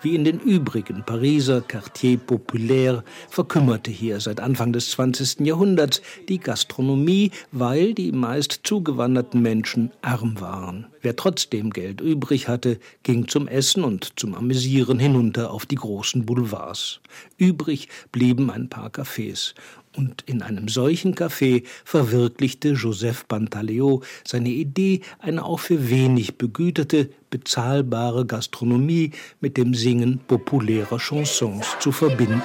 Wie 0.03 0.16
in 0.16 0.24
den 0.24 0.40
übrigen 0.40 1.05
Pariser 1.05 1.61
Quartier 1.61 2.18
Populaire 2.18 3.05
verkümmerte 3.30 3.92
hier 3.92 4.18
seit 4.18 4.40
Anfang 4.40 4.72
des 4.72 4.90
20. 4.90 5.46
Jahrhunderts 5.46 6.03
die 6.28 6.40
Gastronomie, 6.40 7.30
weil 7.53 7.94
die 7.94 8.11
meist 8.11 8.62
zugewanderten 8.64 9.40
Menschen 9.40 9.92
arm 10.03 10.40
waren. 10.40 10.86
Wer 11.03 11.14
trotzdem 11.14 11.70
Geld 11.70 12.00
übrig 12.00 12.48
hatte, 12.48 12.80
ging 13.05 13.28
zum 13.28 13.46
Essen 13.46 13.84
und 13.84 14.18
zum 14.18 14.34
Amüsieren 14.34 14.98
hinunter 14.98 15.53
auf 15.53 15.66
die 15.66 15.76
großen 15.76 16.26
Boulevards. 16.26 17.00
Übrig 17.38 17.88
blieben 18.11 18.50
ein 18.50 18.68
paar 18.68 18.90
Cafés. 18.90 19.55
Und 19.95 20.22
in 20.26 20.40
einem 20.40 20.68
solchen 20.68 21.14
Café 21.14 21.64
verwirklichte 21.84 22.70
Joseph 22.70 23.28
Pantaleo 23.28 24.03
seine 24.24 24.49
Idee, 24.49 25.03
eine 25.18 25.45
auch 25.45 25.61
für 25.61 25.90
wenig 25.90 26.38
begüterte, 26.38 27.11
bezahlbare 27.30 28.24
Gastronomie 28.24 29.11
mit 29.40 29.57
dem 29.57 29.74
Singen 29.74 30.20
populärer 30.26 30.99
Chansons 30.99 31.66
zu 31.78 31.93
verbinden. 31.93 32.43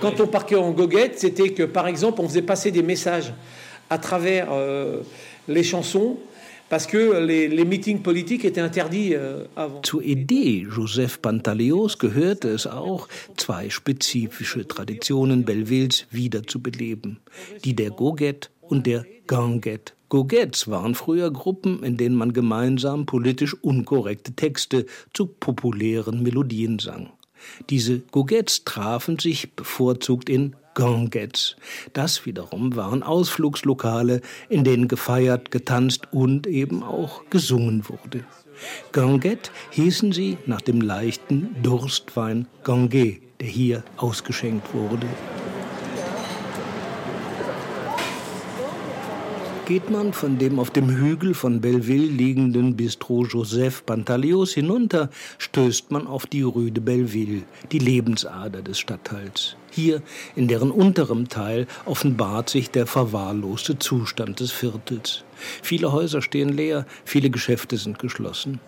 Quand 0.00 0.20
on 0.20 0.26
parquait 0.28 0.56
en 0.56 0.72
goguette, 0.72 1.18
c'était 1.18 1.48
que, 1.48 1.64
par 1.64 1.88
exemple, 1.88 2.20
on 2.20 2.28
faisait 2.28 2.42
passer 2.42 2.70
des 2.70 2.82
messages 2.82 3.32
à 3.88 3.98
travers 3.98 4.48
euh, 4.52 5.02
les 5.48 5.64
chansons 5.64 6.18
euh. 9.14 9.46
Zur 9.82 10.02
Idee 10.02 10.66
Joseph 10.68 11.22
Pantaleos 11.22 11.98
gehörte 11.98 12.48
es 12.48 12.66
auch, 12.66 13.08
zwei 13.36 13.70
spezifische 13.70 14.66
Traditionen 14.66 15.44
Bellevilles 15.44 16.06
wiederzubeleben. 16.10 17.20
Die 17.64 17.76
der 17.76 17.90
Goguette 17.90 18.48
und 18.60 18.86
der 18.86 19.06
Ganguette. 19.28 19.92
Goguettes 20.08 20.68
waren 20.68 20.96
früher 20.96 21.30
Gruppen, 21.32 21.84
in 21.84 21.96
denen 21.96 22.16
man 22.16 22.32
gemeinsam 22.32 23.06
politisch 23.06 23.54
unkorrekte 23.54 24.32
Texte 24.32 24.86
zu 25.14 25.26
populären 25.26 26.22
Melodien 26.22 26.80
sang. 26.80 27.10
Diese 27.70 28.00
Goguettes 28.10 28.64
trafen 28.64 29.20
sich 29.20 29.54
bevorzugt 29.54 30.28
in 30.28 30.56
Ganguettes. 30.76 31.56
Das 31.94 32.26
wiederum 32.26 32.76
waren 32.76 33.02
Ausflugslokale, 33.02 34.20
in 34.50 34.62
denen 34.62 34.88
gefeiert, 34.88 35.50
getanzt 35.50 36.12
und 36.12 36.46
eben 36.46 36.82
auch 36.82 37.22
gesungen 37.30 37.88
wurde. 37.88 38.24
Ganguette 38.92 39.50
hießen 39.70 40.12
sie 40.12 40.36
nach 40.44 40.60
dem 40.60 40.82
leichten 40.82 41.56
Durstwein 41.62 42.46
Ganguet, 42.62 43.22
der 43.40 43.48
hier 43.48 43.84
ausgeschenkt 43.96 44.72
wurde. 44.74 45.06
Geht 49.64 49.90
man 49.90 50.12
von 50.12 50.38
dem 50.38 50.60
auf 50.60 50.70
dem 50.70 50.90
Hügel 50.90 51.34
von 51.34 51.60
Belleville 51.60 52.06
liegenden 52.06 52.76
Bistro 52.76 53.24
Joseph 53.24 53.84
Pantaleos 53.84 54.52
hinunter, 54.52 55.10
stößt 55.38 55.90
man 55.90 56.06
auf 56.06 56.26
die 56.26 56.42
Rue 56.42 56.70
de 56.70 56.82
Belleville, 56.84 57.42
die 57.72 57.80
Lebensader 57.80 58.62
des 58.62 58.78
Stadtteils. 58.78 59.56
Hier, 59.76 60.00
in 60.34 60.48
deren 60.48 60.70
unterem 60.70 61.28
Teil, 61.28 61.66
offenbart 61.84 62.48
sich 62.48 62.70
der 62.70 62.86
verwahrloste 62.86 63.78
Zustand 63.78 64.40
des 64.40 64.50
Viertels. 64.50 65.22
Viele 65.60 65.92
Häuser 65.92 66.22
stehen 66.22 66.48
leer, 66.48 66.86
viele 67.04 67.28
Geschäfte 67.28 67.76
sind 67.76 67.98
geschlossen. 67.98 68.58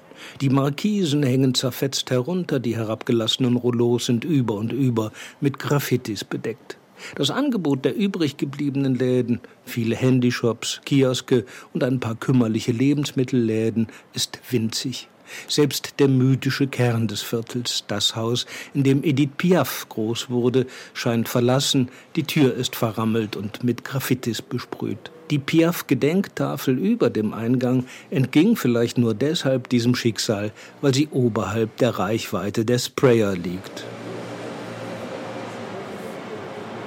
Die 0.42 0.50
Markisen 0.50 1.22
hängen 1.22 1.54
zerfetzt 1.54 2.10
herunter, 2.10 2.60
die 2.60 2.76
herabgelassenen 2.76 3.56
Rouleaus 3.56 4.04
sind 4.04 4.26
über 4.26 4.56
und 4.56 4.70
über 4.70 5.10
mit 5.40 5.58
Graffitis 5.58 6.24
bedeckt. 6.24 6.76
Das 7.14 7.30
Angebot 7.30 7.86
der 7.86 7.96
übrig 7.96 8.36
gebliebenen 8.36 8.94
Läden, 8.94 9.40
viele 9.64 9.96
Handyshops, 9.96 10.82
Kioske 10.84 11.46
und 11.72 11.84
ein 11.84 12.00
paar 12.00 12.16
kümmerliche 12.16 12.72
Lebensmittelläden, 12.72 13.86
ist 14.12 14.40
winzig. 14.50 15.08
Selbst 15.48 15.94
der 15.98 16.08
mythische 16.08 16.66
Kern 16.66 17.08
des 17.08 17.22
Viertels, 17.22 17.84
das 17.88 18.16
Haus, 18.16 18.46
in 18.74 18.82
dem 18.82 19.04
Edith 19.04 19.30
Piaf 19.36 19.86
groß 19.88 20.30
wurde, 20.30 20.66
scheint 20.94 21.28
verlassen, 21.28 21.88
die 22.16 22.24
Tür 22.24 22.54
ist 22.54 22.76
verrammelt 22.76 23.36
und 23.36 23.64
mit 23.64 23.84
Graffitis 23.84 24.42
besprüht. 24.42 25.10
Die 25.30 25.38
Piaf-Gedenktafel 25.38 26.78
über 26.78 27.10
dem 27.10 27.34
Eingang 27.34 27.84
entging 28.10 28.56
vielleicht 28.56 28.96
nur 28.96 29.14
deshalb 29.14 29.68
diesem 29.68 29.94
Schicksal, 29.94 30.52
weil 30.80 30.94
sie 30.94 31.08
oberhalb 31.08 31.76
der 31.76 31.98
Reichweite 31.98 32.64
der 32.64 32.78
Sprayer 32.78 33.36
liegt. 33.36 33.84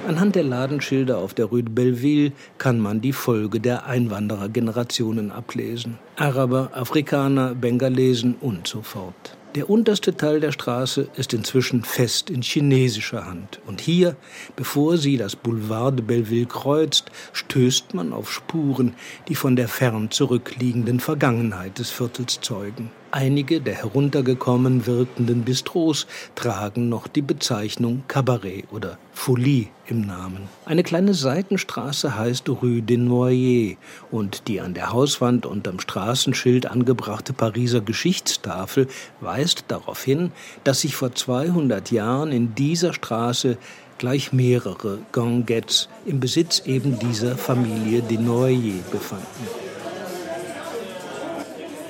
Anhand 0.06 0.34
der 0.34 0.42
Ladenschilder 0.42 1.18
auf 1.18 1.32
der 1.32 1.46
Rue 1.46 1.62
de 1.62 1.72
Belleville 1.72 2.32
kann 2.58 2.80
man 2.80 3.00
die 3.00 3.12
Folge 3.12 3.60
der 3.60 3.86
Einwanderergenerationen 3.86 5.30
ablesen. 5.30 5.98
Araber, 6.16 6.70
Afrikaner, 6.72 7.54
Bengalesen 7.54 8.34
und 8.40 8.66
so 8.66 8.82
fort. 8.82 9.36
Der 9.54 9.70
unterste 9.70 10.16
Teil 10.16 10.40
der 10.40 10.50
Straße 10.50 11.08
ist 11.14 11.34
inzwischen 11.34 11.84
fest 11.84 12.30
in 12.30 12.42
chinesischer 12.42 13.26
Hand. 13.26 13.60
Und 13.66 13.80
hier, 13.80 14.16
bevor 14.56 14.96
sie 14.96 15.18
das 15.18 15.36
Boulevard 15.36 15.98
de 15.98 16.04
Belleville 16.04 16.46
kreuzt, 16.46 17.12
stößt 17.32 17.94
man 17.94 18.12
auf 18.12 18.32
Spuren, 18.32 18.94
die 19.28 19.36
von 19.36 19.54
der 19.54 19.68
fern 19.68 20.10
zurückliegenden 20.10 20.98
Vergangenheit 20.98 21.78
des 21.78 21.90
Viertels 21.90 22.40
zeugen. 22.40 22.90
Einige 23.14 23.60
der 23.60 23.74
heruntergekommen 23.74 24.86
wirkenden 24.86 25.42
Bistros 25.42 26.06
tragen 26.34 26.88
noch 26.88 27.06
die 27.06 27.20
Bezeichnung 27.20 28.04
Cabaret 28.08 28.64
oder 28.72 28.96
Folie 29.12 29.66
im 29.86 30.00
Namen. 30.00 30.48
Eine 30.64 30.82
kleine 30.82 31.12
Seitenstraße 31.12 32.16
heißt 32.16 32.48
Rue 32.48 32.80
des 32.80 32.96
Noyers 32.96 33.76
und 34.10 34.48
die 34.48 34.62
an 34.62 34.72
der 34.72 34.94
Hauswand 34.94 35.44
unterm 35.44 35.78
Straßenschild 35.78 36.64
angebrachte 36.64 37.34
Pariser 37.34 37.82
Geschichtstafel 37.82 38.88
weist 39.20 39.66
darauf 39.68 40.02
hin, 40.02 40.32
dass 40.64 40.80
sich 40.80 40.96
vor 40.96 41.14
200 41.14 41.90
Jahren 41.90 42.32
in 42.32 42.54
dieser 42.54 42.94
Straße 42.94 43.58
gleich 43.98 44.32
mehrere 44.32 45.00
Ganguettes 45.12 45.90
im 46.06 46.18
Besitz 46.18 46.62
eben 46.64 46.98
dieser 46.98 47.36
Familie 47.36 48.00
Desnoyers 48.00 48.82
befanden. 48.90 49.71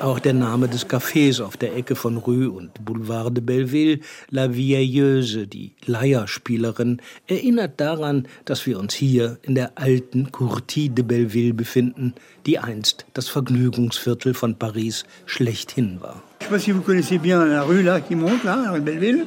Auch 0.02 0.18
der 0.18 0.32
Name 0.32 0.66
des 0.66 0.88
Cafés 0.88 1.40
auf 1.40 1.56
der 1.56 1.76
Ecke 1.76 1.94
von 1.94 2.16
Rue 2.16 2.50
und 2.50 2.84
Boulevard 2.84 3.36
de 3.36 3.40
Belleville, 3.40 4.00
La 4.30 4.52
Vieilleuse, 4.52 5.46
die 5.46 5.74
Leierspielerin, 5.86 7.00
erinnert 7.28 7.80
daran, 7.80 8.26
dass 8.44 8.66
wir 8.66 8.80
uns 8.80 8.94
hier 8.94 9.38
in 9.42 9.54
der 9.54 9.70
alten 9.76 10.32
Courtie 10.32 10.88
de 10.88 11.04
Belleville 11.04 11.54
befinden, 11.54 12.14
die 12.46 12.58
einst 12.58 13.06
das 13.14 13.28
Vergnügungsviertel 13.28 14.34
von 14.34 14.56
Paris 14.56 15.04
schlechthin 15.24 16.00
war. 16.00 16.20
Je 16.40 16.46
sais 16.46 16.50
pas 16.50 16.58
si 16.58 16.72
vous 16.72 16.82
connaissez 16.82 17.18
bien 17.18 17.44
la 17.44 17.62
rue 17.62 17.82
là 17.82 18.00
qui 18.00 18.16
monte 18.16 18.42
là, 18.42 18.76
Belleville. 18.80 19.24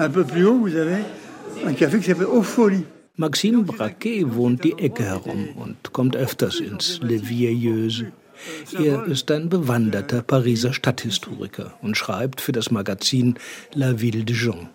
Un 0.00 0.10
peu 0.10 0.24
plus 0.24 0.44
haut, 0.44 0.58
vous 0.58 0.74
avez 0.74 1.04
un 1.64 1.74
café 1.74 2.00
qui 2.00 2.06
s'appelle 2.06 2.26
Au 2.26 2.42
Folie. 2.42 2.84
Maxime 3.18 3.62
Braquet 3.62 4.24
wohnt 4.24 4.64
die 4.64 4.74
Ecke 4.78 5.04
herum 5.04 5.50
und 5.54 5.92
kommt 5.92 6.16
öfters 6.16 6.58
ins 6.58 6.98
Le 7.02 7.20
Vieilleuse. 7.20 8.06
Er 8.78 9.06
ist 9.06 9.30
ein 9.30 9.48
bewanderter 9.48 10.22
Pariser 10.22 10.72
Stadthistoriker 10.72 11.74
und 11.82 11.96
schreibt 11.96 12.40
für 12.40 12.52
das 12.52 12.70
Magazin 12.70 13.36
La 13.74 14.00
Ville 14.00 14.24
de 14.24 14.34
Jean. 14.34 14.68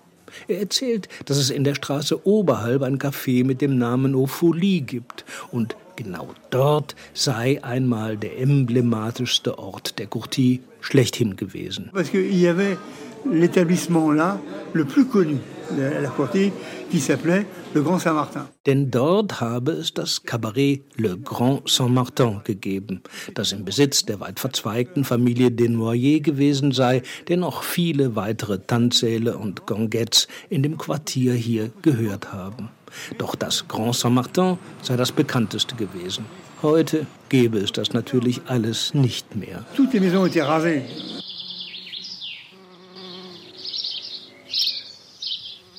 Er 0.47 0.59
erzählt, 0.59 1.07
dass 1.25 1.37
es 1.37 1.49
in 1.49 1.63
der 1.63 1.75
Straße 1.75 2.27
oberhalb 2.27 2.81
ein 2.83 2.99
Café 2.99 3.43
mit 3.45 3.61
dem 3.61 3.77
Namen 3.77 4.13
Au 4.15 4.27
gibt 4.61 5.25
und 5.51 5.75
genau 5.95 6.29
dort 6.49 6.95
sei 7.13 7.63
einmal 7.63 8.17
der 8.17 8.39
emblematischste 8.39 9.57
Ort 9.57 9.99
der 9.99 10.07
Courtie 10.07 10.61
schlechthin 10.81 11.35
gewesen. 11.35 11.89
Parce 11.93 12.09
qu'il 12.09 12.35
y 12.35 12.47
avait 12.47 12.77
l'établissement 13.25 14.11
là, 14.11 14.39
le 14.73 14.85
plus 14.85 15.05
connu 15.05 15.37
la 15.77 16.09
Courtie, 16.09 16.51
qui 16.89 16.99
s'appelait 16.99 17.45
le 17.73 17.83
Grand 17.83 17.99
Saint-Martin. 17.99 18.47
Denn 18.65 18.91
dort 18.91 19.41
habe 19.41 19.71
es 19.73 19.93
das 19.93 20.23
Cabaret 20.23 20.81
Le 20.95 21.17
Grand 21.17 21.67
Saint-Martin 21.67 22.41
gegeben, 22.43 23.01
das 23.33 23.51
im 23.51 23.65
Besitz 23.65 24.05
der 24.05 24.19
weit 24.19 24.39
verzweigten 24.39 25.03
Familie 25.03 25.51
Desnoyers 25.51 26.23
gewesen 26.23 26.71
sei, 26.71 27.03
der 27.27 27.37
noch 27.37 27.63
viele 27.63 28.15
weitere 28.15 28.59
Tanzsäle 28.59 29.37
und 29.37 29.67
Ganguettes 29.67 30.27
in 30.49 30.63
dem 30.63 30.77
Quartier 30.77 31.33
hier 31.33 31.71
gehört 31.81 32.33
haben. 32.33 32.69
Doch 33.17 33.35
das 33.35 33.67
Grand 33.67 33.95
Saint-Martin 33.95 34.57
sei 34.81 34.95
das 34.95 35.11
bekannteste 35.11 35.75
gewesen. 35.75 36.25
Heute 36.61 37.05
gäbe 37.29 37.59
es 37.59 37.71
das 37.71 37.93
natürlich 37.93 38.41
alles 38.47 38.93
nicht 38.93 39.35
mehr. 39.35 39.63
Toutes 39.75 39.93
les 39.93 40.01
maisons 40.01 40.25
étaient 40.25 40.41
rasées. 40.41 40.83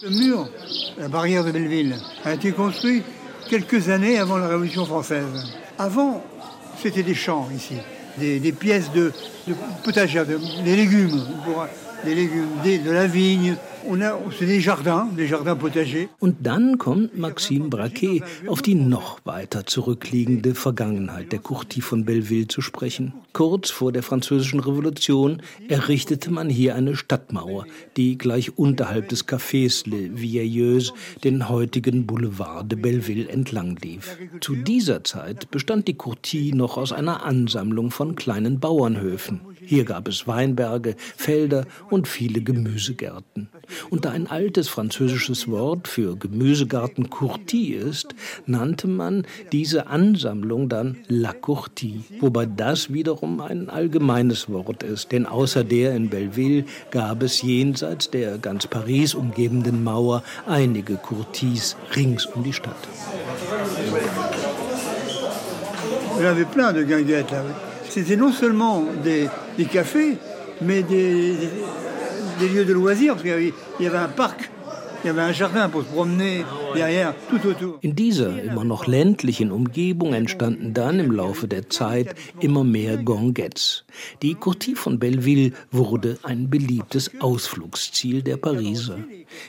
Le 0.01 0.11
mur, 0.11 0.49
la 0.97 1.09
barrière 1.09 1.45
de 1.45 1.51
Belleville, 1.51 1.97
a 2.25 2.35
été 2.35 2.53
construit 2.53 3.03
quelques 3.49 3.89
années 3.89 4.19
avant 4.19 4.37
la 4.37 4.47
Révolution 4.47 4.85
française. 4.85 5.27
Avant, 5.77 6.23
c'était 6.81 7.03
des 7.03 7.15
champs 7.17 7.49
ici, 7.53 7.75
des, 8.17 8.53
pièces 8.53 8.93
de, 8.93 9.13
de 9.49 10.63
des 10.63 10.77
légumes, 10.77 11.21
des 12.05 12.15
légumes, 12.15 12.49
de 12.65 12.91
la 12.91 13.07
vigne. 13.07 13.57
C'est 14.39 14.45
des 14.45 14.61
jardins, 14.61 15.09
des 15.17 15.27
jardins 15.27 15.57
potagers. 15.57 16.09
Und 16.19 16.37
dann 16.43 16.77
kommt 16.77 17.17
Maxime 17.17 17.69
Braquet 17.69 18.23
auf 18.47 18.61
die 18.61 18.75
noch 18.75 19.21
weiter 19.25 19.65
zurückliegende 19.65 20.55
Vergangenheit 20.55 21.33
der 21.33 21.39
Courtie 21.39 21.81
von 21.81 22.05
Belleville 22.05 22.49
zu 22.49 22.61
sprechen. 22.61 23.15
Kurz 23.33 23.71
vor 23.71 23.91
der 23.91 24.03
Französischen 24.03 24.61
Revolution 24.61 25.41
errichtete 25.69 26.31
man 26.31 26.51
hier 26.51 26.75
eine 26.75 26.97
Stadtmauer, 26.97 27.65
die 27.97 28.19
gleich 28.19 28.59
unterhalb 28.59 29.09
des 29.09 29.27
Cafés 29.27 29.89
Le 29.89 30.11
Vieilleuse 30.13 30.93
den 31.25 31.49
heutigen 31.49 32.05
Boulevard 32.05 32.71
de 32.71 32.79
Belleville 32.79 33.29
entlang 33.29 33.77
lief. 33.77 34.19
Zu 34.43 34.55
dieser 34.55 35.03
Zeit 35.03 35.51
bestand 35.51 35.89
die 35.89 35.95
Courtie 35.95 36.53
noch 36.53 36.77
aus 36.77 36.93
einer 36.93 37.25
Ansammlung 37.25 37.91
von 37.91 38.17
kleinen 38.17 38.61
Bauernhöfen. 38.61 39.41
Hier 39.69 39.85
gab 39.85 40.09
es 40.09 40.27
Weinberge, 40.27 40.97
Felder 40.97 41.67
und 41.91 42.09
viele 42.09 42.41
Gemüsegärten. 42.41 43.51
Und 43.91 44.07
da 44.07 44.13
ein 44.13 44.27
altes 44.27 44.67
französisches 44.67 45.47
Wort 45.47 45.89
für 45.89 46.17
Gemüsegarten 46.17 47.11
Courtie 47.11 47.75
ist, 47.75 48.15
nannte 48.47 48.89
man 48.89 49.27
diese 49.53 49.89
Ansammlung 49.89 50.71
dann 50.71 50.97
La 51.09 51.35
Courtie, 51.35 52.03
wobei 52.21 52.47
das 52.47 52.95
wiederum 52.95 53.43
ein 53.43 53.69
allgemeines 53.69 54.49
Wort 54.49 54.83
ist, 54.83 55.13
denn 55.13 55.27
außer 55.27 55.65
der 55.65 55.95
in 55.95 56.09
Belleville 56.09 56.65
gab 56.91 57.23
es 57.23 57.43
jenseits 57.43 58.09
der 58.09 58.39
ganz 58.39 58.67
Paris 58.67 59.15
umgebenden 59.15 59.85
Mauer 59.85 60.23
einige 60.47 60.95
Courties 60.95 61.77
rings 61.95 62.25
um 62.25 62.43
die 62.43 62.55
Stadt. 62.55 62.89
Il 66.17 66.25
y 66.25 66.27
avait 66.27 66.47
plein 66.47 66.73
de 66.73 66.85
guinguettes 66.85 67.31
là. 67.33 67.45
C'était 67.91 68.17
non 68.17 68.33
seulement 68.33 68.85
des 69.59 69.67
cafés, 69.67 70.17
mais 70.63 70.83
des, 70.83 71.35
des- 72.41 72.49
lieux 72.49 72.65
de 72.65 72.73
loisirs, 72.73 73.15
parce 73.15 73.23
qu'il 73.25 73.53
y 73.81 73.87
avait, 73.87 73.99
un 73.99 74.09
parc. 74.09 74.51
In 77.83 77.95
dieser 77.95 78.43
immer 78.43 78.65
noch 78.65 78.87
ländlichen 78.89 79.53
Umgebung 79.53 80.13
entstanden 80.13 80.75
dann 80.75 80.99
im 80.99 81.13
Laufe 81.13 81.47
der 81.47 81.71
Zeit 81.71 82.17
immer 82.41 82.65
mehr 82.65 82.97
Ganguettes. 82.97 83.85
Die 84.23 84.35
Courtie 84.35 84.75
von 84.75 84.99
Belleville 84.99 85.53
wurde 85.71 86.19
ein 86.25 86.51
beliebtes 86.51 87.13
Ausflugsziel 87.21 88.23
der 88.23 88.39
Pariser. 88.39 88.99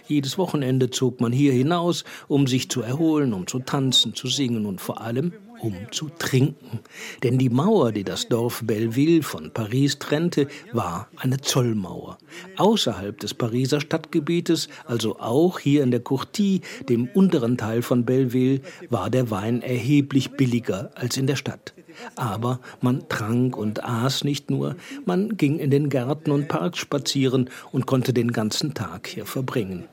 Jedes 0.08 0.38
Wochenende 0.38 0.92
zog 0.92 1.20
man 1.20 1.32
hier 1.32 1.54
hinaus, 1.54 2.04
um 2.28 2.46
sich 2.46 2.70
zu 2.70 2.84
erholen, 2.84 3.34
um 3.34 3.48
zu 3.48 3.58
tanzen, 3.60 4.14
zu 4.14 4.28
singen 4.28 4.68
und 4.68 4.80
vor 4.80 5.02
allem 5.02 5.34
um 5.62 5.76
zu 5.92 6.10
trinken. 6.10 6.80
Denn 7.24 7.38
die 7.38 7.50
Mauer, 7.50 7.92
die 7.92 8.04
das 8.04 8.28
Dorf 8.28 8.62
Belleville 8.64 9.24
von 9.24 9.52
Paris 9.52 10.00
trennte, 10.00 10.48
war 10.74 11.08
eine 11.18 11.40
Zollmauer. 11.40 12.18
Außerhalb 12.58 13.20
des 13.20 13.34
Pariser 13.34 13.82
Stadtgebietes, 13.82 14.70
also 14.86 15.20
auch 15.20 15.60
hier 15.60 15.84
in 15.84 15.92
der 15.92 16.02
Courtie, 16.02 16.62
dem 16.88 17.08
unteren 17.14 17.58
Teil 17.58 17.82
von 17.82 18.06
Belleville, 18.06 18.62
war 18.90 19.10
der 19.10 19.32
Wein 19.32 19.62
erheblich 19.62 20.32
billiger 20.32 20.92
als 20.96 21.18
in 21.18 21.28
der 21.28 21.36
Stadt. 21.36 21.74
Aber 22.16 22.60
man 22.82 23.08
trank 23.10 23.58
und 23.58 23.84
aß 23.84 24.24
nicht 24.24 24.50
nur, 24.50 24.76
man 25.06 25.38
ging 25.38 25.60
in 25.60 25.72
den 25.72 25.90
Gärten 25.90 26.32
und 26.32 26.48
Parks 26.48 26.80
spazieren 26.80 27.50
und 27.72 27.86
konnte 27.86 28.14
den 28.14 28.32
ganzen 28.32 28.74
Tag 28.74 29.08
hier 29.08 29.26
verbringen. 29.26 29.86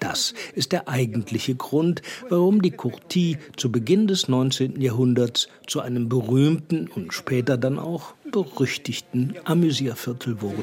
Das 0.00 0.34
ist 0.54 0.72
der 0.72 0.88
eigentliche 0.88 1.54
Grund, 1.54 2.02
warum 2.28 2.62
die 2.62 2.70
Courtie 2.70 3.38
zu 3.56 3.72
Beginn 3.72 4.06
des 4.06 4.28
19. 4.28 4.80
Jahrhunderts 4.80 5.48
zu 5.66 5.80
einem 5.80 6.08
berühmten 6.08 6.88
und 6.88 7.12
später 7.12 7.56
dann 7.56 7.78
auch 7.78 8.14
berüchtigten 8.30 9.34
Amüsierviertel 9.44 10.40
wurde. 10.40 10.62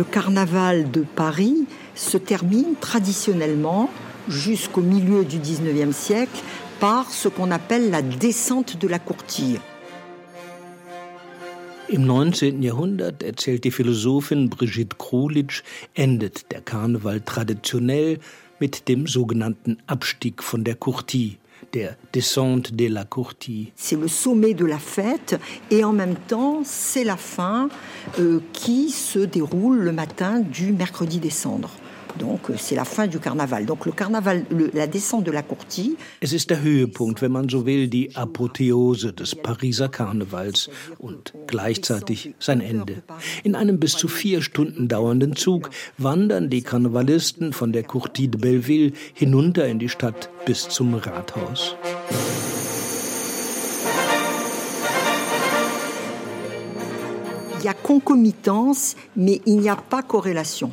Le 0.00 0.04
carnaval 0.04 0.90
de 0.90 1.02
Paris 1.02 1.66
se 1.94 2.16
termine 2.16 2.74
traditionnellement 2.80 3.90
jusqu'au 4.28 4.80
milieu 4.80 5.26
du 5.26 5.36
19e 5.36 5.92
siècle 5.92 6.40
par 6.80 7.10
ce 7.10 7.28
qu'on 7.28 7.50
appelle 7.50 7.90
la 7.90 8.00
descente 8.00 8.80
de 8.80 8.88
la 8.88 8.98
courtille. 8.98 9.60
Im 11.92 12.06
19. 12.06 12.62
Jahrhundert, 12.62 13.22
erzählt 13.22 13.64
die 13.64 13.70
Philosophin 13.70 14.48
Brigitte 14.48 14.96
Krulitsch, 14.96 15.62
endet 15.94 16.50
der 16.50 16.62
Karneval 16.62 17.20
traditionell 17.20 18.20
mit 18.58 18.88
dem 18.88 19.06
sogenannten 19.06 19.76
Abstieg 19.86 20.42
von 20.42 20.64
der 20.64 20.76
Courtie, 20.76 21.36
C'est 23.76 23.96
le 23.96 24.08
sommet 24.08 24.54
de 24.54 24.64
la 24.64 24.78
fête 24.78 25.38
et 25.70 25.84
en 25.84 25.92
même 25.92 26.16
temps 26.16 26.62
c'est 26.64 27.04
la 27.04 27.16
fin 27.16 27.68
euh, 28.18 28.40
qui 28.52 28.90
se 28.90 29.18
déroule 29.18 29.78
le 29.78 29.92
matin 29.92 30.40
du 30.40 30.72
mercredi 30.72 31.18
des 31.18 31.30
cendres. 31.30 31.79
Donc 32.18 32.50
c'est 32.56 32.74
la 32.74 32.84
fin 32.84 33.06
du 33.06 33.18
carnaval. 33.18 33.66
Donc 33.66 33.86
le 33.86 33.92
carnaval, 33.92 34.44
le, 34.50 34.70
la 34.74 34.86
descente 34.86 35.24
de 35.24 35.30
la 35.30 35.42
courtille. 35.42 35.96
Es 36.20 36.32
ist 36.32 36.50
der 36.50 36.62
Höhepunkt, 36.62 37.22
wenn 37.22 37.32
man 37.32 37.48
so 37.48 37.64
will, 37.66 37.88
die 37.88 38.14
Apotheose 38.14 39.12
des 39.12 39.34
Pariser 39.34 39.88
Karnevals 39.88 40.70
und 40.98 41.34
gleichzeitig 41.46 42.34
sein 42.38 42.60
Ende. 42.60 43.02
In 43.44 43.54
einem 43.54 43.78
bis 43.78 43.92
zu 43.92 44.08
vier 44.08 44.42
Stunden 44.42 44.88
dauernden 44.88 45.36
Zug 45.36 45.70
wandern 45.98 46.50
die 46.50 46.62
Karnevalisten 46.62 47.52
von 47.52 47.72
der 47.72 47.84
Courtille 47.84 48.28
de 48.28 48.40
Belleville 48.40 48.92
hinunter 49.14 49.66
in 49.66 49.78
die 49.78 49.88
Stadt 49.88 50.30
bis 50.44 50.68
zum 50.68 50.94
Rathaus. 50.94 51.76
Il 57.58 57.66
y 57.66 57.68
a 57.68 57.74
concomitance, 57.74 58.96
mais 59.14 59.42
il 59.44 59.58
n'y 59.58 59.68
a 59.68 59.76
pas 59.76 60.02
corrélation. 60.02 60.70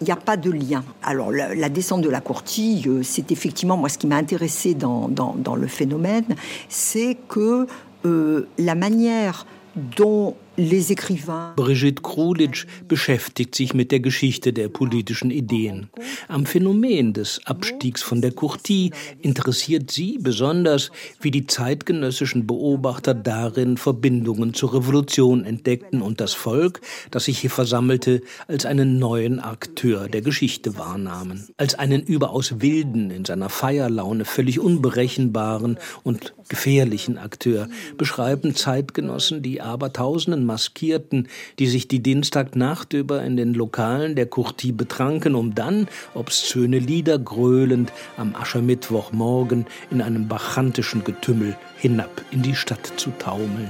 Il 0.00 0.04
n'y 0.04 0.10
a 0.10 0.16
pas 0.16 0.36
de 0.36 0.50
lien. 0.50 0.84
Alors, 1.02 1.30
la, 1.30 1.68
descente 1.68 2.02
de 2.02 2.10
la 2.10 2.20
courtille, 2.20 2.86
euh, 2.86 3.02
c'est 3.02 3.32
effectivement, 3.32 3.76
moi, 3.76 3.88
ce 3.88 3.98
qui 3.98 4.06
m'a 4.06 4.16
intéressé 4.16 4.74
dans, 4.74 5.08
le 5.56 5.66
phénomène, 5.66 6.26
c'est 6.68 7.16
que 7.28 7.66
euh, 8.04 8.48
la 8.58 8.74
manière 8.74 9.46
dont. 9.74 10.34
Brigitte 10.56 12.02
Krulitsch 12.02 12.66
beschäftigt 12.88 13.54
sich 13.54 13.74
mit 13.74 13.92
der 13.92 14.00
Geschichte 14.00 14.54
der 14.54 14.68
politischen 14.68 15.30
Ideen. 15.30 15.90
Am 16.28 16.46
Phänomen 16.46 17.12
des 17.12 17.42
Abstiegs 17.44 18.02
von 18.02 18.22
der 18.22 18.32
Courtie 18.32 18.92
interessiert 19.20 19.90
sie 19.90 20.18
besonders, 20.18 20.90
wie 21.20 21.30
die 21.30 21.46
zeitgenössischen 21.46 22.46
Beobachter 22.46 23.12
darin 23.12 23.76
Verbindungen 23.76 24.54
zur 24.54 24.72
Revolution 24.72 25.44
entdeckten 25.44 26.00
und 26.00 26.20
das 26.20 26.32
Volk, 26.32 26.80
das 27.10 27.24
sich 27.24 27.38
hier 27.38 27.50
versammelte, 27.50 28.22
als 28.48 28.64
einen 28.64 28.98
neuen 28.98 29.40
Akteur 29.40 30.08
der 30.08 30.22
Geschichte 30.22 30.78
wahrnahmen. 30.78 31.46
Als 31.58 31.74
einen 31.74 32.02
überaus 32.02 32.62
wilden, 32.62 33.10
in 33.10 33.26
seiner 33.26 33.50
Feierlaune 33.50 34.24
völlig 34.24 34.58
unberechenbaren 34.58 35.78
und 36.02 36.34
gefährlichen 36.48 37.18
Akteur 37.18 37.68
beschreiben 37.98 38.54
Zeitgenossen 38.54 39.42
die 39.42 39.60
Abertausenden 39.60 40.45
Maskierten, 40.46 41.28
die 41.58 41.66
sich 41.66 41.88
die 41.88 42.02
Dienstagnacht 42.02 42.92
über 42.92 43.22
in 43.22 43.36
den 43.36 43.54
Lokalen 43.54 44.14
der 44.14 44.26
Courtie 44.26 44.72
betranken, 44.72 45.34
um 45.34 45.54
dann, 45.54 45.88
obszöne 46.14 46.78
Lieder 46.78 47.18
gröhlend, 47.18 47.92
am 48.16 48.34
Aschermittwochmorgen 48.34 49.66
in 49.90 50.00
einem 50.00 50.28
bachantischen 50.28 51.04
Getümmel 51.04 51.56
hinab 51.76 52.22
in 52.30 52.42
die 52.42 52.54
Stadt 52.54 52.92
zu 52.96 53.10
taumeln. 53.18 53.68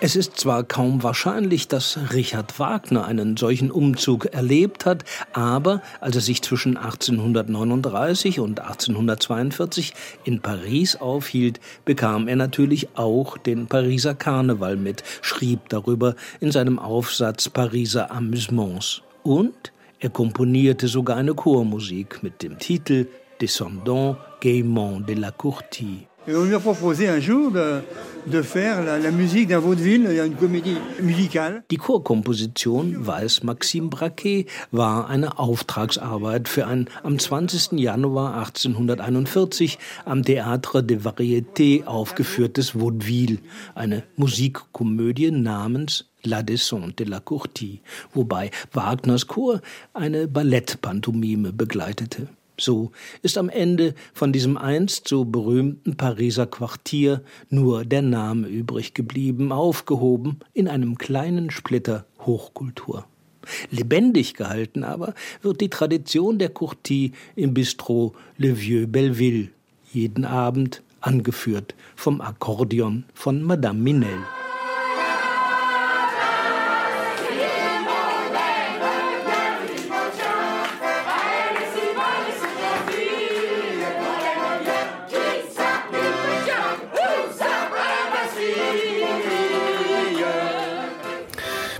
Es 0.00 0.14
ist 0.14 0.38
zwar 0.38 0.62
kaum 0.62 1.02
wahrscheinlich, 1.02 1.66
dass 1.66 1.98
Richard 2.12 2.60
Wagner 2.60 3.04
einen 3.04 3.36
solchen 3.36 3.72
Umzug 3.72 4.26
erlebt 4.26 4.86
hat, 4.86 5.04
aber 5.32 5.82
als 6.00 6.14
er 6.14 6.22
sich 6.22 6.40
zwischen 6.40 6.76
1839 6.76 8.38
und 8.38 8.60
1842 8.60 9.94
in 10.22 10.40
Paris 10.40 10.94
aufhielt, 10.96 11.58
bekam 11.84 12.28
er 12.28 12.36
natürlich 12.36 12.96
auch 12.96 13.38
den 13.38 13.66
Pariser 13.66 14.14
Karneval 14.14 14.76
mit, 14.76 15.02
schrieb 15.20 15.68
darüber 15.68 16.14
in 16.40 16.52
seinem 16.52 16.78
Aufsatz 16.78 17.48
Pariser 17.48 18.12
Amusements. 18.12 19.02
Und 19.24 19.72
er 19.98 20.10
komponierte 20.10 20.86
sogar 20.86 21.16
eine 21.16 21.34
Chormusik 21.34 22.22
mit 22.22 22.44
dem 22.44 22.56
Titel 22.58 23.08
Descendant 23.40 24.16
Gaiement 24.40 25.08
de 25.08 25.16
la 25.16 25.32
Courtie. 25.32 26.07
Et 26.28 26.36
on 26.36 26.44
lui 26.44 26.54
a 26.54 26.60
proposé 26.60 27.08
un 27.08 27.20
jour 27.20 27.50
de, 27.50 27.80
de 28.26 28.42
faire 28.42 28.84
la, 28.84 28.98
la 28.98 29.10
musique 29.10 29.48
d'un 29.48 29.60
vaudeville, 29.60 30.04
une 30.04 30.34
comédie 30.34 30.76
musicale. 31.00 31.62
Die 31.70 31.78
Chorkomposition, 31.78 32.92
weiß 32.98 33.44
Maxime 33.44 33.88
Braquet, 33.88 34.44
war 34.70 35.08
eine 35.08 35.38
Auftragsarbeit 35.38 36.46
für 36.46 36.66
ein 36.66 36.88
am 37.02 37.18
20. 37.18 37.80
Januar 37.80 38.36
1841 38.36 39.78
am 40.04 40.20
Théâtre 40.20 40.82
de 40.82 40.98
Variété 41.02 41.86
aufgeführtes 41.86 42.74
Vaudeville, 42.74 43.38
eine 43.74 44.02
Musikkomödie 44.16 45.30
namens 45.30 46.04
La 46.24 46.42
Descente 46.42 46.98
de 46.98 47.10
la 47.10 47.20
Courtie, 47.20 47.80
wobei 48.12 48.50
Wagners 48.74 49.28
Chor 49.28 49.62
eine 49.94 50.28
Ballettpantomime 50.28 51.54
begleitete. 51.54 52.28
So 52.60 52.90
ist 53.22 53.38
am 53.38 53.48
Ende 53.48 53.94
von 54.12 54.32
diesem 54.32 54.56
einst 54.56 55.06
so 55.06 55.24
berühmten 55.24 55.96
Pariser 55.96 56.46
Quartier 56.46 57.22
nur 57.50 57.84
der 57.84 58.02
Name 58.02 58.48
übrig 58.48 58.94
geblieben, 58.94 59.52
aufgehoben 59.52 60.40
in 60.54 60.66
einem 60.66 60.98
kleinen 60.98 61.50
Splitter 61.50 62.04
Hochkultur. 62.26 63.06
Lebendig 63.70 64.34
gehalten 64.34 64.82
aber 64.82 65.14
wird 65.40 65.60
die 65.60 65.70
Tradition 65.70 66.38
der 66.38 66.50
Courtie 66.50 67.12
im 67.36 67.54
Bistro 67.54 68.14
Le 68.36 68.60
Vieux 68.60 68.90
Belleville, 68.90 69.48
jeden 69.92 70.24
Abend 70.24 70.82
angeführt 71.00 71.74
vom 71.94 72.20
Akkordeon 72.20 73.04
von 73.14 73.42
Madame 73.42 73.78
Minel. 73.78 74.18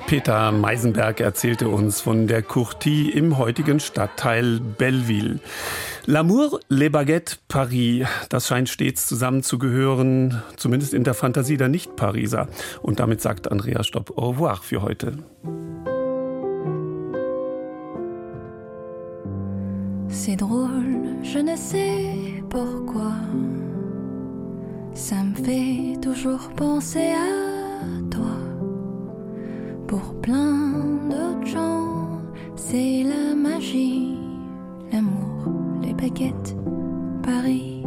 Peter 0.09 0.53
Meisenberg 0.53 1.21
erzählte 1.21 1.69
uns 1.69 2.01
von 2.01 2.27
der 2.29 2.41
Courtie 2.41 3.11
im 3.11 3.37
heutigen 3.37 3.79
Stadtteil 3.79 4.59
Belleville. 4.59 5.39
L'amour, 6.07 6.61
les 6.71 6.89
baguettes, 6.89 7.39
Paris. 7.47 8.07
Das 8.31 8.47
scheint 8.47 8.71
stets 8.71 9.07
zusammenzugehören, 9.07 10.43
zumindest 10.57 10.95
in 10.95 11.05
der 11.05 11.13
Fantasie 11.13 11.59
der 11.59 11.69
Nicht-Pariser. 11.69 12.49
Und 12.81 13.01
damit 13.01 13.21
sagt 13.21 13.53
Andrea 13.53 13.85
Stopp 13.85 14.17
au 14.17 14.31
revoir 14.31 14.63
für 14.63 14.81
heute. 14.81 15.13
C'est 20.09 20.37
drôle, 20.37 21.19
je 21.23 21.39
ne 21.39 21.55
sais 21.55 22.43
pourquoi. 22.49 23.13
Ça 24.95 25.17
me 25.17 25.35
fait 25.35 26.01
toujours 26.01 26.49
penser 26.57 27.13
à. 27.13 27.58
Pour 29.89 30.15
plein 30.21 30.75
d'autres 31.09 31.47
gens, 31.47 32.21
c'est 32.57 33.05
la 33.05 33.35
magie, 33.35 34.19
l'amour, 34.93 35.51
les 35.83 35.95
baguettes, 35.95 36.55
Paris. 37.23 37.83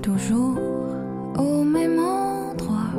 Toujours 0.00 0.60
au 1.36 1.64
même 1.64 1.98
endroit, 1.98 2.92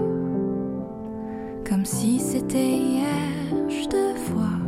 comme 1.65 1.85
si 1.85 2.19
c'était 2.19 2.75
hier, 2.77 3.31
je 3.69 3.87
te 3.87 4.31
vois. 4.33 4.59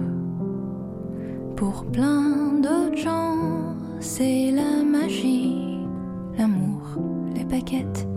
Pour 1.57 1.83
plein 1.83 2.53
d'autres 2.63 2.95
gens, 2.95 3.75
c'est 3.99 4.51
la 4.51 4.81
magie, 4.81 5.57
l'amour, 6.37 7.03
les 7.35 7.43
baguettes, 7.43 8.07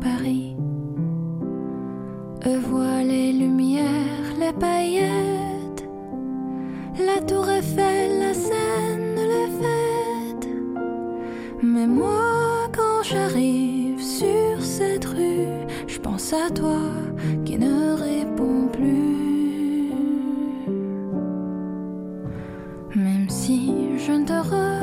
Paris. 0.00 0.54
Les 3.06 3.23
paillettes, 4.58 5.88
la 6.98 7.20
tour 7.22 7.48
Eiffel, 7.48 8.20
la 8.20 8.34
Seine, 8.34 9.14
les 9.16 9.48
fêtes. 9.60 10.48
Mais 11.62 11.86
moi, 11.86 12.68
quand 12.72 13.02
j'arrive 13.02 14.00
sur 14.00 14.60
cette 14.60 15.04
rue, 15.04 15.66
je 15.86 15.98
pense 15.98 16.32
à 16.32 16.50
toi 16.50 16.80
qui 17.44 17.58
ne 17.58 17.94
réponds 17.94 18.68
plus. 18.72 19.92
Même 22.94 23.28
si 23.28 23.98
je 23.98 24.12
ne 24.12 24.24
te 24.24 24.32
revois 24.32 24.73